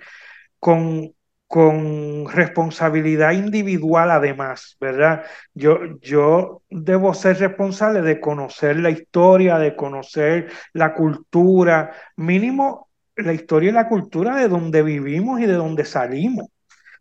con, 0.59 1.13
con 1.47 2.27
responsabilidad 2.29 3.31
individual 3.31 4.11
además, 4.11 4.77
¿verdad? 4.79 5.25
Yo, 5.55 5.79
yo 6.01 6.61
debo 6.69 7.15
ser 7.15 7.39
responsable 7.39 8.03
de 8.03 8.19
conocer 8.19 8.77
la 8.77 8.91
historia, 8.91 9.57
de 9.57 9.75
conocer 9.75 10.51
la 10.73 10.93
cultura, 10.93 11.91
mínimo 12.15 12.89
la 13.15 13.33
historia 13.33 13.69
y 13.69 13.73
la 13.73 13.87
cultura 13.87 14.35
de 14.35 14.47
donde 14.47 14.83
vivimos 14.83 15.41
y 15.41 15.47
de 15.47 15.53
donde 15.53 15.85
salimos, 15.85 16.47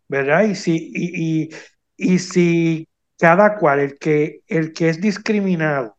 ¿verdad? 0.09 0.45
Y 0.45 0.55
si, 0.55 0.93
y, 0.95 1.51
y, 1.99 2.19
si 2.19 2.89
cada 3.19 3.57
cual, 3.57 3.81
el 3.81 3.99
que, 3.99 4.41
el 4.47 4.73
que 4.73 4.89
es 4.89 5.01
discriminado, 5.01 5.98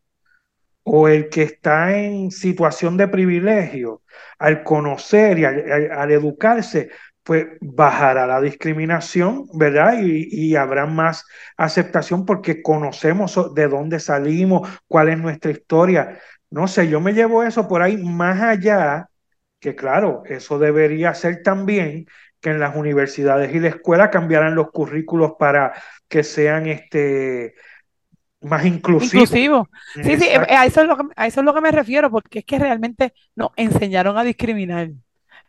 o 0.92 1.08
el 1.08 1.30
que 1.30 1.44
está 1.44 1.96
en 1.96 2.32
situación 2.32 2.98
de 2.98 3.08
privilegio, 3.08 4.02
al 4.40 4.64
conocer 4.64 5.38
y 5.38 5.46
al, 5.46 6.12
educarse, 6.12 6.90
pues 7.24 7.46
bajará 7.62 8.26
la 8.26 8.42
discriminación, 8.42 9.46
¿verdad? 9.54 10.00
Y, 10.02 10.28
y, 10.32 10.56
habrá 10.56 10.88
más 10.88 11.26
aceptación 11.58 12.26
porque 12.26 12.64
conocemos 12.64 13.54
de 13.54 13.68
dónde 13.68 14.00
salimos, 14.00 14.68
cuál 14.88 15.10
es 15.10 15.20
nuestra 15.20 15.52
historia. 15.52 16.20
No 16.50 16.68
sé, 16.68 16.88
yo 16.90 17.00
me 17.00 17.14
llevo 17.14 17.44
eso 17.44 17.68
por 17.68 17.84
ahí 17.84 17.98
más 17.98 18.42
allá, 18.42 19.10
que 19.60 19.76
claro, 19.76 20.24
eso 20.26 20.58
debería 20.58 21.14
ser 21.14 21.44
también 21.44 22.08
que 22.42 22.50
en 22.50 22.60
las 22.60 22.76
universidades 22.76 23.54
y 23.54 23.60
la 23.60 23.70
escuela 23.70 24.10
cambiaran 24.10 24.56
los 24.56 24.72
currículos 24.72 25.34
para 25.38 25.74
que 26.08 26.24
sean 26.24 26.68
este 26.68 27.54
más 28.42 28.66
inclusivos. 28.66 29.14
Inclusivo. 29.14 29.70
Sí, 29.96 30.18
sí, 30.18 30.28
a 30.30 30.66
eso, 30.66 30.82
es 30.82 30.88
lo 30.88 30.98
que, 30.98 31.04
a 31.16 31.28
eso 31.28 31.42
es 31.42 31.46
lo 31.46 31.54
que 31.54 31.62
me 31.62 31.72
refiero, 31.72 32.10
porque 32.10 32.40
es 32.40 32.46
que 32.46 32.60
realmente 32.60 33.14
nos 33.36 33.52
enseñaron 33.56 34.18
a 34.18 34.24
discriminar. 34.24 34.92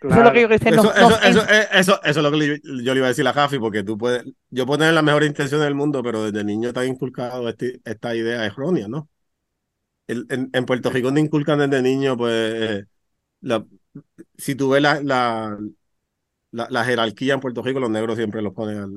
Eso 0.01 0.18
es 0.18 0.24
lo 0.24 0.32
que 0.32 0.41
yo 0.41 0.49
eso, 0.49 0.93
eso, 1.22 1.47
eso, 1.72 2.01
es 2.03 2.16
lo 2.16 2.30
que 2.32 2.61
yo 2.62 2.95
le 2.95 2.99
iba 2.99 3.07
a 3.07 3.11
decir 3.11 3.28
a 3.28 3.34
Jafi, 3.34 3.59
porque 3.59 3.82
tú 3.82 3.99
puedes, 3.99 4.24
yo 4.49 4.64
puedo 4.64 4.78
tener 4.78 4.95
la 4.95 5.03
mejor 5.03 5.24
intención 5.24 5.61
del 5.61 5.74
mundo, 5.74 6.03
pero 6.03 6.24
desde 6.24 6.43
niño 6.43 6.68
está 6.68 6.86
inculcado 6.86 7.49
este, 7.49 7.80
esta 7.84 8.14
idea 8.14 8.47
errónea, 8.47 8.88
¿no? 8.88 9.09
en, 10.11 10.51
en, 10.53 10.64
Puerto 10.66 10.91
Rico 10.91 11.12
te 11.12 11.20
inculcan 11.20 11.59
desde 11.59 11.82
niño, 11.82 12.16
pues, 12.16 12.84
la, 13.41 13.64
si 14.36 14.55
tú 14.55 14.70
ves 14.70 14.82
la, 14.82 15.01
la, 15.03 15.59
la, 16.53 16.84
jerarquía 16.84 17.34
en 17.34 17.40
Puerto 17.40 17.62
Rico, 17.62 17.80
los 17.80 17.90
negros 17.90 18.16
siempre 18.16 18.42
los 18.42 18.53
ponen 18.53 18.96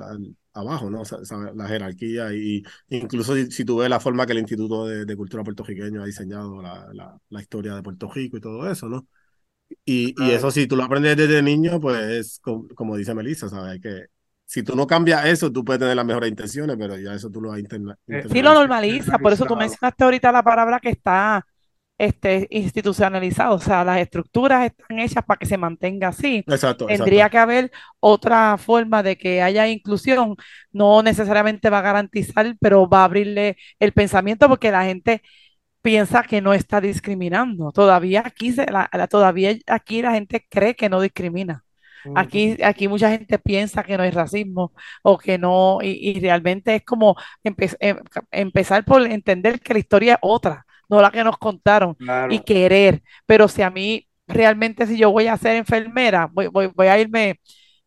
abajo, 0.53 0.89
¿no? 0.89 1.03
la 1.55 1.67
jerarquía 1.67 2.33
y 2.33 2.63
incluso 2.89 3.35
si, 3.35 3.65
tú 3.65 3.77
ves 3.77 3.89
la 3.89 3.99
forma 3.99 4.25
que 4.25 4.33
el 4.33 4.39
Instituto 4.39 4.87
de, 4.87 5.15
Cultura 5.15 5.43
Puertorriqueño 5.43 6.01
ha 6.01 6.05
diseñado 6.05 6.61
la, 6.61 6.87
la, 7.29 7.41
historia 7.41 7.75
de 7.75 7.83
Puerto 7.83 8.09
Rico 8.11 8.37
y 8.37 8.41
todo 8.41 8.69
eso, 8.69 8.89
¿no? 8.89 9.07
Y, 9.85 10.13
y 10.23 10.31
eso 10.31 10.51
si 10.51 10.67
tú 10.67 10.75
lo 10.75 10.83
aprendes 10.83 11.17
desde 11.17 11.41
niño, 11.41 11.79
pues 11.79 12.01
es 12.03 12.39
como, 12.75 12.95
dice 12.95 13.13
Melissa, 13.13 13.49
¿sabes? 13.49 13.81
Que 13.81 14.05
si 14.45 14.61
tú 14.61 14.75
no 14.75 14.85
cambias 14.85 15.25
eso, 15.25 15.51
tú 15.51 15.63
puedes 15.63 15.79
tener 15.79 15.95
las 15.95 16.05
mejores 16.05 16.29
intenciones, 16.29 16.75
pero 16.77 16.97
ya 16.97 17.13
eso 17.13 17.29
tú 17.29 17.41
lo 17.41 17.49
vas 17.49 17.57
a 17.57 17.61
intentar. 17.61 17.97
Eh, 18.07 18.25
sí, 18.31 18.41
lo 18.41 18.53
normaliza, 18.53 19.17
por 19.17 19.33
eso 19.33 19.45
tú 19.45 19.55
mencionaste 19.55 20.03
ahorita 20.03 20.31
la 20.31 20.43
palabra 20.43 20.79
que 20.79 20.89
está 20.89 21.45
este, 21.97 22.47
institucionalizado, 22.49 23.55
o 23.55 23.59
sea, 23.59 23.83
las 23.83 23.99
estructuras 23.99 24.65
están 24.65 24.99
hechas 24.99 25.23
para 25.25 25.37
que 25.37 25.45
se 25.45 25.57
mantenga 25.57 26.09
así. 26.09 26.43
Exacto. 26.47 26.87
Tendría 26.87 27.29
que 27.29 27.37
haber 27.37 27.71
otra 27.99 28.57
forma 28.57 29.03
de 29.03 29.17
que 29.17 29.41
haya 29.41 29.67
inclusión, 29.67 30.35
no 30.71 31.03
necesariamente 31.03 31.69
va 31.69 31.79
a 31.79 31.81
garantizar, 31.83 32.55
pero 32.59 32.89
va 32.89 33.01
a 33.01 33.05
abrirle 33.05 33.57
el 33.79 33.93
pensamiento 33.93 34.49
porque 34.49 34.71
la 34.71 34.85
gente 34.85 35.21
piensa 35.81 36.23
que 36.23 36.41
no 36.41 36.53
está 36.53 36.81
discriminando. 36.81 37.71
Todavía 37.71 38.23
aquí, 38.25 38.53
la, 38.53 38.89
todavía 39.09 39.55
aquí 39.67 40.01
la 40.01 40.13
gente 40.13 40.45
cree 40.49 40.75
que 40.75 40.89
no 40.89 41.01
discrimina. 41.01 41.63
Aquí, 42.15 42.57
aquí 42.63 42.87
mucha 42.89 43.09
gente 43.09 43.39
piensa 43.39 43.83
que 43.83 43.95
no 43.97 44.03
hay 44.03 44.11
racismo 44.11 44.73
o 45.03 45.17
que 45.17 45.37
no, 45.37 45.79
y, 45.81 46.19
realmente 46.19 46.75
es 46.75 46.83
como 46.83 47.15
em, 47.43 47.55
empezar 48.31 48.83
por 48.83 49.01
entender 49.03 49.61
que 49.61 49.73
la 49.73 49.79
historia 49.79 50.13
es 50.15 50.19
otra, 50.21 50.65
no 50.89 51.01
la 51.01 51.11
que 51.11 51.23
nos 51.23 51.37
contaron, 51.37 51.95
y 52.29 52.39
querer. 52.39 53.01
Pero 53.25 53.47
si 53.47 53.61
a 53.61 53.69
mí 53.69 54.07
realmente, 54.27 54.87
si 54.87 54.97
yo 54.97 55.11
voy 55.11 55.27
a 55.27 55.37
ser 55.37 55.55
enfermera, 55.55 56.29
voy, 56.31 56.47
voy, 56.47 56.67
voy 56.67 56.87
a 56.87 56.99
irme 56.99 57.39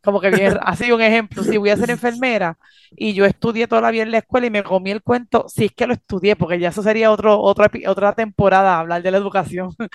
como 0.07 0.21
que 0.21 0.31
bien, 0.31 0.57
así 0.63 0.93
un 0.93 1.03
ejemplo, 1.03 1.43
si 1.43 1.57
voy 1.59 1.71
a 1.71 1.77
ser 1.77 1.91
enfermera 1.91 2.57
y 2.93 3.13
yo 3.13 3.27
estudié 3.27 3.67
toda 3.67 3.83
la 3.83 3.91
vida 3.91 4.05
en 4.05 4.13
la 4.13 4.19
escuela 4.19 4.47
y 4.47 4.51
me 4.51 4.63
comí 4.63 4.93
el 4.93 5.03
cuento, 5.03 5.47
si 5.49 5.67
es 5.67 5.73
que 5.73 5.87
lo 5.87 5.95
estudié, 5.95 6.37
porque 6.37 6.59
ya 6.61 6.69
eso 6.69 6.83
sería 6.83 7.11
otro, 7.11 7.41
otra, 7.41 7.71
otra 7.89 8.15
temporada 8.15 8.79
hablar 8.79 9.03
de 9.03 9.11
la 9.11 9.19
educación, 9.19 9.71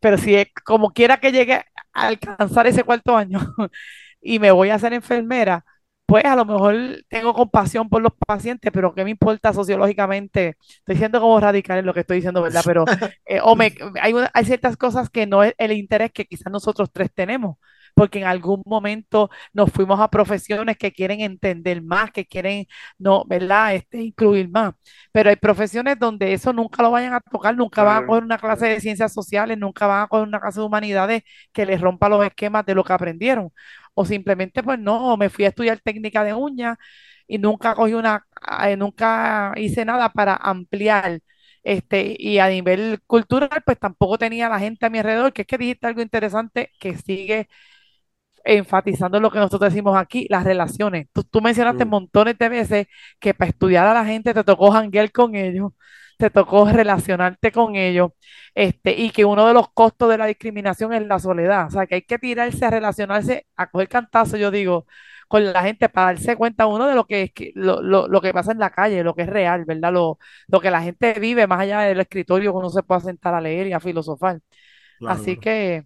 pero 0.00 0.18
si 0.18 0.36
es 0.36 0.46
como 0.64 0.92
quiera 0.92 1.18
que 1.18 1.32
llegue 1.32 1.54
a 1.92 2.06
alcanzar 2.06 2.66
ese 2.68 2.84
cuarto 2.84 3.16
año 3.16 3.40
y 4.20 4.38
me 4.38 4.52
voy 4.52 4.70
a 4.70 4.78
ser 4.78 4.92
enfermera, 4.92 5.64
pues 6.06 6.24
a 6.24 6.36
lo 6.36 6.44
mejor 6.44 6.76
tengo 7.08 7.34
compasión 7.34 7.88
por 7.88 8.02
los 8.02 8.12
pacientes, 8.26 8.70
pero 8.72 8.94
¿qué 8.94 9.04
me 9.04 9.10
importa 9.10 9.52
sociológicamente? 9.52 10.56
Estoy 10.78 10.96
siendo 10.96 11.20
como 11.20 11.40
radical 11.40 11.78
en 11.78 11.86
lo 11.86 11.94
que 11.94 12.00
estoy 12.00 12.16
diciendo, 12.18 12.42
¿verdad? 12.42 12.62
Pero 12.64 12.84
eh, 13.26 13.40
o 13.42 13.56
me, 13.56 13.74
hay, 14.00 14.14
hay 14.32 14.44
ciertas 14.44 14.76
cosas 14.76 15.10
que 15.10 15.26
no 15.26 15.42
es 15.42 15.54
el 15.58 15.72
interés 15.72 16.12
que 16.12 16.24
quizás 16.26 16.52
nosotros 16.52 16.90
tres 16.92 17.10
tenemos 17.12 17.56
porque 17.96 18.18
en 18.20 18.26
algún 18.26 18.62
momento 18.66 19.30
nos 19.54 19.72
fuimos 19.72 20.00
a 20.00 20.10
profesiones 20.10 20.76
que 20.76 20.92
quieren 20.92 21.20
entender 21.22 21.82
más, 21.82 22.10
que 22.12 22.26
quieren, 22.26 22.66
no, 22.98 23.24
¿verdad? 23.26 23.74
Este, 23.74 24.02
incluir 24.02 24.50
más. 24.50 24.74
Pero 25.12 25.30
hay 25.30 25.36
profesiones 25.36 25.98
donde 25.98 26.34
eso 26.34 26.52
nunca 26.52 26.82
lo 26.82 26.90
vayan 26.90 27.14
a 27.14 27.20
tocar, 27.20 27.56
nunca 27.56 27.82
van 27.84 28.04
a 28.04 28.06
coger 28.06 28.24
una 28.24 28.38
clase 28.38 28.66
de 28.68 28.80
ciencias 28.80 29.12
sociales, 29.14 29.56
nunca 29.58 29.86
van 29.86 30.02
a 30.02 30.08
coger 30.08 30.28
una 30.28 30.40
clase 30.40 30.60
de 30.60 30.66
humanidades 30.66 31.22
que 31.52 31.64
les 31.66 31.80
rompa 31.80 32.08
los 32.10 32.24
esquemas 32.24 32.66
de 32.66 32.74
lo 32.74 32.84
que 32.84 32.92
aprendieron. 32.92 33.50
O 33.94 34.04
simplemente, 34.04 34.62
pues 34.62 34.78
no, 34.78 35.16
me 35.16 35.30
fui 35.30 35.46
a 35.46 35.48
estudiar 35.48 35.80
técnica 35.80 36.22
de 36.22 36.34
uñas 36.34 36.76
y 37.26 37.38
nunca 37.38 37.74
cogí 37.74 37.94
una, 37.94 38.26
eh, 38.64 38.76
nunca 38.76 39.52
hice 39.56 39.84
nada 39.86 40.10
para 40.12 40.36
ampliar 40.36 41.20
este, 41.62 42.14
y 42.18 42.38
a 42.38 42.48
nivel 42.48 43.00
cultural, 43.06 43.50
pues 43.64 43.78
tampoco 43.78 44.18
tenía 44.18 44.48
la 44.48 44.60
gente 44.60 44.86
a 44.86 44.90
mi 44.90 44.98
alrededor, 44.98 45.32
que 45.32 45.42
es 45.42 45.48
que 45.48 45.58
dijiste 45.58 45.86
algo 45.88 46.00
interesante 46.02 46.70
que 46.78 46.96
sigue 46.96 47.48
enfatizando 48.46 49.20
lo 49.20 49.30
que 49.30 49.38
nosotros 49.38 49.72
decimos 49.72 49.96
aquí, 49.96 50.26
las 50.30 50.44
relaciones. 50.44 51.08
Tú, 51.30 51.40
mencionaste 51.40 51.84
mm. 51.84 51.88
montones 51.88 52.38
de 52.38 52.48
veces 52.48 52.86
que 53.18 53.34
para 53.34 53.50
estudiar 53.50 53.86
a 53.86 53.94
la 53.94 54.04
gente 54.04 54.32
te 54.34 54.44
tocó 54.44 54.70
janguear 54.70 55.10
con 55.12 55.34
ellos, 55.34 55.72
te 56.18 56.30
tocó 56.30 56.66
relacionarte 56.70 57.52
con 57.52 57.76
ellos, 57.76 58.12
este, 58.54 58.92
y 58.96 59.10
que 59.10 59.24
uno 59.24 59.46
de 59.46 59.54
los 59.54 59.70
costos 59.72 60.08
de 60.08 60.18
la 60.18 60.26
discriminación 60.26 60.92
es 60.94 61.06
la 61.06 61.18
soledad. 61.18 61.66
O 61.66 61.70
sea, 61.70 61.86
que 61.86 61.96
hay 61.96 62.02
que 62.02 62.18
tirarse 62.18 62.64
a 62.64 62.70
relacionarse, 62.70 63.46
a 63.56 63.68
coger 63.70 63.88
cantazo, 63.88 64.36
yo 64.36 64.50
digo, 64.50 64.86
con 65.28 65.44
la 65.52 65.62
gente 65.62 65.88
para 65.88 66.08
darse 66.14 66.36
cuenta 66.36 66.66
uno 66.66 66.86
de 66.86 66.94
lo 66.94 67.06
que 67.06 67.22
es 67.22 67.32
lo, 67.54 67.82
lo, 67.82 68.08
lo, 68.08 68.20
que 68.20 68.32
pasa 68.32 68.52
en 68.52 68.58
la 68.58 68.70
calle, 68.70 69.02
lo 69.02 69.14
que 69.14 69.22
es 69.22 69.28
real, 69.28 69.64
¿verdad? 69.64 69.92
Lo, 69.92 70.18
lo 70.48 70.60
que 70.60 70.70
la 70.70 70.82
gente 70.82 71.14
vive 71.20 71.46
más 71.46 71.60
allá 71.60 71.80
del 71.80 72.00
escritorio 72.00 72.52
que 72.52 72.58
uno 72.58 72.70
se 72.70 72.82
pueda 72.82 73.00
sentar 73.00 73.34
a 73.34 73.40
leer 73.40 73.66
y 73.66 73.72
a 73.72 73.80
filosofar. 73.80 74.40
Así 75.06 75.36
que 75.36 75.84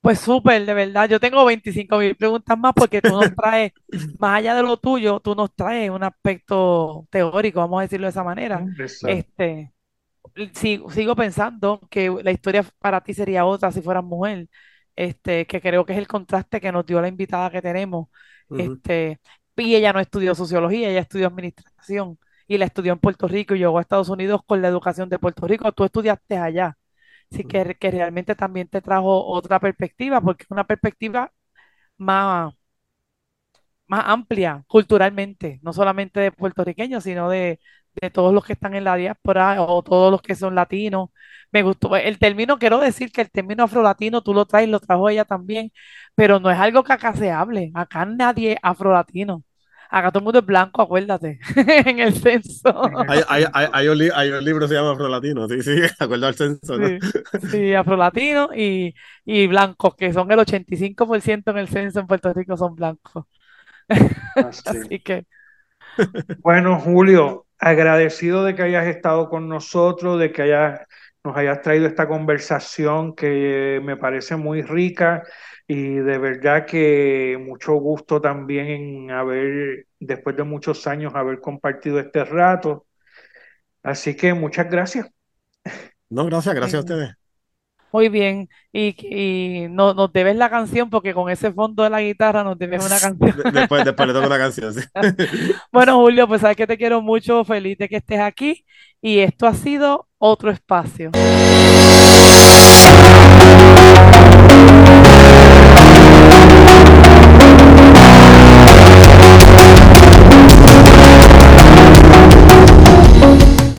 pues 0.00 0.20
súper, 0.20 0.64
de 0.64 0.74
verdad. 0.74 1.08
Yo 1.08 1.20
tengo 1.20 1.44
25 1.44 1.98
mil 1.98 2.16
preguntas 2.16 2.58
más 2.58 2.72
porque 2.74 3.02
tú 3.02 3.10
nos 3.10 3.34
traes, 3.34 3.72
más 4.18 4.38
allá 4.38 4.54
de 4.54 4.62
lo 4.62 4.76
tuyo, 4.76 5.20
tú 5.20 5.34
nos 5.34 5.54
traes 5.54 5.90
un 5.90 6.02
aspecto 6.04 7.06
teórico, 7.10 7.60
vamos 7.60 7.80
a 7.80 7.82
decirlo 7.82 8.06
de 8.06 8.10
esa 8.10 8.24
manera. 8.24 8.64
Este, 9.06 9.72
sigo, 10.54 11.16
pensando 11.16 11.80
que 11.90 12.10
la 12.22 12.30
historia 12.30 12.64
para 12.78 13.00
ti 13.02 13.14
sería 13.14 13.44
otra 13.44 13.72
si 13.72 13.82
fueras 13.82 14.04
mujer, 14.04 14.48
este, 14.96 15.46
que 15.46 15.60
creo 15.60 15.84
que 15.84 15.92
es 15.92 15.98
el 15.98 16.06
contraste 16.08 16.60
que 16.60 16.72
nos 16.72 16.86
dio 16.86 17.00
la 17.00 17.08
invitada 17.08 17.50
que 17.50 17.62
tenemos. 17.62 18.08
Este, 18.56 19.20
y 19.56 19.74
ella 19.74 19.92
no 19.92 20.00
estudió 20.00 20.34
sociología, 20.34 20.88
ella 20.90 21.00
estudió 21.00 21.26
administración 21.26 22.18
y 22.46 22.58
la 22.58 22.64
estudió 22.66 22.92
en 22.92 22.98
Puerto 22.98 23.28
Rico 23.28 23.54
y 23.54 23.58
llegó 23.58 23.78
a 23.78 23.82
Estados 23.82 24.08
Unidos 24.08 24.40
con 24.46 24.62
la 24.62 24.68
educación 24.68 25.08
de 25.08 25.18
Puerto 25.18 25.46
Rico. 25.46 25.70
Tú 25.72 25.84
estudiaste 25.84 26.36
allá. 26.38 26.78
Sí, 27.30 27.44
que, 27.44 27.74
que 27.78 27.90
realmente 27.90 28.34
también 28.34 28.68
te 28.68 28.80
trajo 28.80 29.26
otra 29.26 29.60
perspectiva, 29.60 30.20
porque 30.20 30.44
es 30.44 30.50
una 30.50 30.66
perspectiva 30.66 31.32
más, 31.98 32.54
más 33.86 34.04
amplia 34.06 34.64
culturalmente, 34.66 35.58
no 35.62 35.72
solamente 35.72 36.20
de 36.20 36.32
puertorriqueños, 36.32 37.04
sino 37.04 37.30
de, 37.30 37.58
de 38.00 38.10
todos 38.10 38.34
los 38.34 38.44
que 38.44 38.52
están 38.54 38.74
en 38.74 38.84
la 38.84 38.96
diáspora 38.96 39.62
o 39.62 39.82
todos 39.82 40.10
los 40.12 40.20
que 40.22 40.34
son 40.34 40.54
latinos. 40.54 41.10
Me 41.52 41.62
gustó 41.62 41.96
el 41.96 42.18
término, 42.18 42.58
quiero 42.58 42.78
decir 42.80 43.10
que 43.12 43.22
el 43.22 43.30
término 43.30 43.64
afrolatino 43.64 44.22
tú 44.22 44.34
lo 44.34 44.44
traes, 44.46 44.68
lo 44.68 44.80
trajo 44.80 45.08
ella 45.08 45.24
también, 45.24 45.72
pero 46.14 46.38
no 46.40 46.50
es 46.50 46.58
algo 46.58 46.84
que 46.84 46.92
acá 46.92 47.14
se 47.14 47.30
hable, 47.30 47.70
acá 47.74 48.04
nadie 48.04 48.52
es 48.52 48.58
afrolatino. 48.62 49.42
Acá 49.90 50.10
todo 50.10 50.18
el 50.18 50.24
mundo 50.24 50.40
es 50.40 50.46
blanco, 50.46 50.82
acuérdate, 50.82 51.38
en 51.56 52.00
el 52.00 52.12
censo. 52.14 52.68
Hay, 53.08 53.20
hay, 53.28 53.44
hay, 53.52 53.66
hay, 53.72 53.88
un, 53.88 54.02
hay, 54.14 54.30
un, 54.30 54.44
libro 54.44 54.60
que 54.60 54.68
se 54.68 54.74
llama 54.74 54.92
Afrolatino, 54.92 55.48
sí, 55.48 55.62
sí, 55.62 55.80
acuerdo 55.98 56.26
al 56.26 56.34
censo. 56.34 56.76
Sí, 56.76 56.98
sí 57.50 57.74
Afrolatino 57.74 58.50
y, 58.54 58.94
y 59.24 59.46
blancos, 59.46 59.94
que 59.96 60.12
son 60.12 60.30
el 60.30 60.38
85% 60.40 61.50
en 61.50 61.58
el 61.58 61.68
censo 61.68 62.00
en 62.00 62.06
Puerto 62.06 62.32
Rico 62.34 62.56
son 62.56 62.74
blancos. 62.74 63.24
Así. 64.36 65.00
que. 65.00 65.24
Bueno, 66.40 66.78
Julio, 66.78 67.46
agradecido 67.58 68.44
de 68.44 68.54
que 68.54 68.62
hayas 68.62 68.86
estado 68.86 69.28
con 69.28 69.48
nosotros, 69.48 70.20
de 70.20 70.32
que 70.32 70.42
hayas, 70.42 70.80
nos 71.24 71.36
hayas 71.36 71.62
traído 71.62 71.86
esta 71.86 72.06
conversación 72.06 73.14
que 73.14 73.80
me 73.82 73.96
parece 73.96 74.36
muy 74.36 74.62
rica 74.62 75.24
y 75.70 75.96
de 75.96 76.16
verdad 76.16 76.64
que 76.64 77.38
mucho 77.38 77.74
gusto 77.74 78.22
también 78.22 78.66
en 78.68 79.10
haber, 79.10 79.86
después 80.00 80.34
de 80.34 80.42
muchos 80.42 80.86
años, 80.86 81.14
haber 81.14 81.40
compartido 81.40 82.00
este 82.00 82.24
rato. 82.24 82.86
Así 83.82 84.16
que 84.16 84.32
muchas 84.32 84.70
gracias. 84.70 85.06
No, 86.08 86.24
gracias, 86.24 86.54
gracias 86.54 86.76
a 86.76 86.80
ustedes. 86.80 87.14
Muy 87.92 88.08
bien, 88.08 88.48
y, 88.72 88.94
y 89.00 89.68
no, 89.68 89.92
nos 89.94 90.12
debes 90.12 90.36
la 90.36 90.50
canción 90.50 90.90
porque 90.90 91.14
con 91.14 91.30
ese 91.30 91.52
fondo 91.52 91.82
de 91.82 91.90
la 91.90 92.00
guitarra 92.00 92.44
nos 92.44 92.58
debes 92.58 92.84
una 92.84 92.98
canción. 93.00 93.52
Después, 93.52 93.84
después 93.84 94.08
le 94.08 94.14
toco 94.14 94.26
una 94.26 94.38
canción, 94.38 94.72
sí. 94.72 94.80
Bueno, 95.72 95.96
Julio, 95.96 96.26
pues 96.26 96.40
sabes 96.40 96.56
que 96.56 96.66
te 96.66 96.78
quiero 96.78 97.02
mucho, 97.02 97.44
feliz 97.44 97.76
de 97.76 97.88
que 97.88 97.96
estés 97.96 98.20
aquí 98.20 98.64
y 99.02 99.18
esto 99.18 99.46
ha 99.46 99.52
sido 99.52 100.08
otro 100.18 100.50
espacio. 100.50 101.10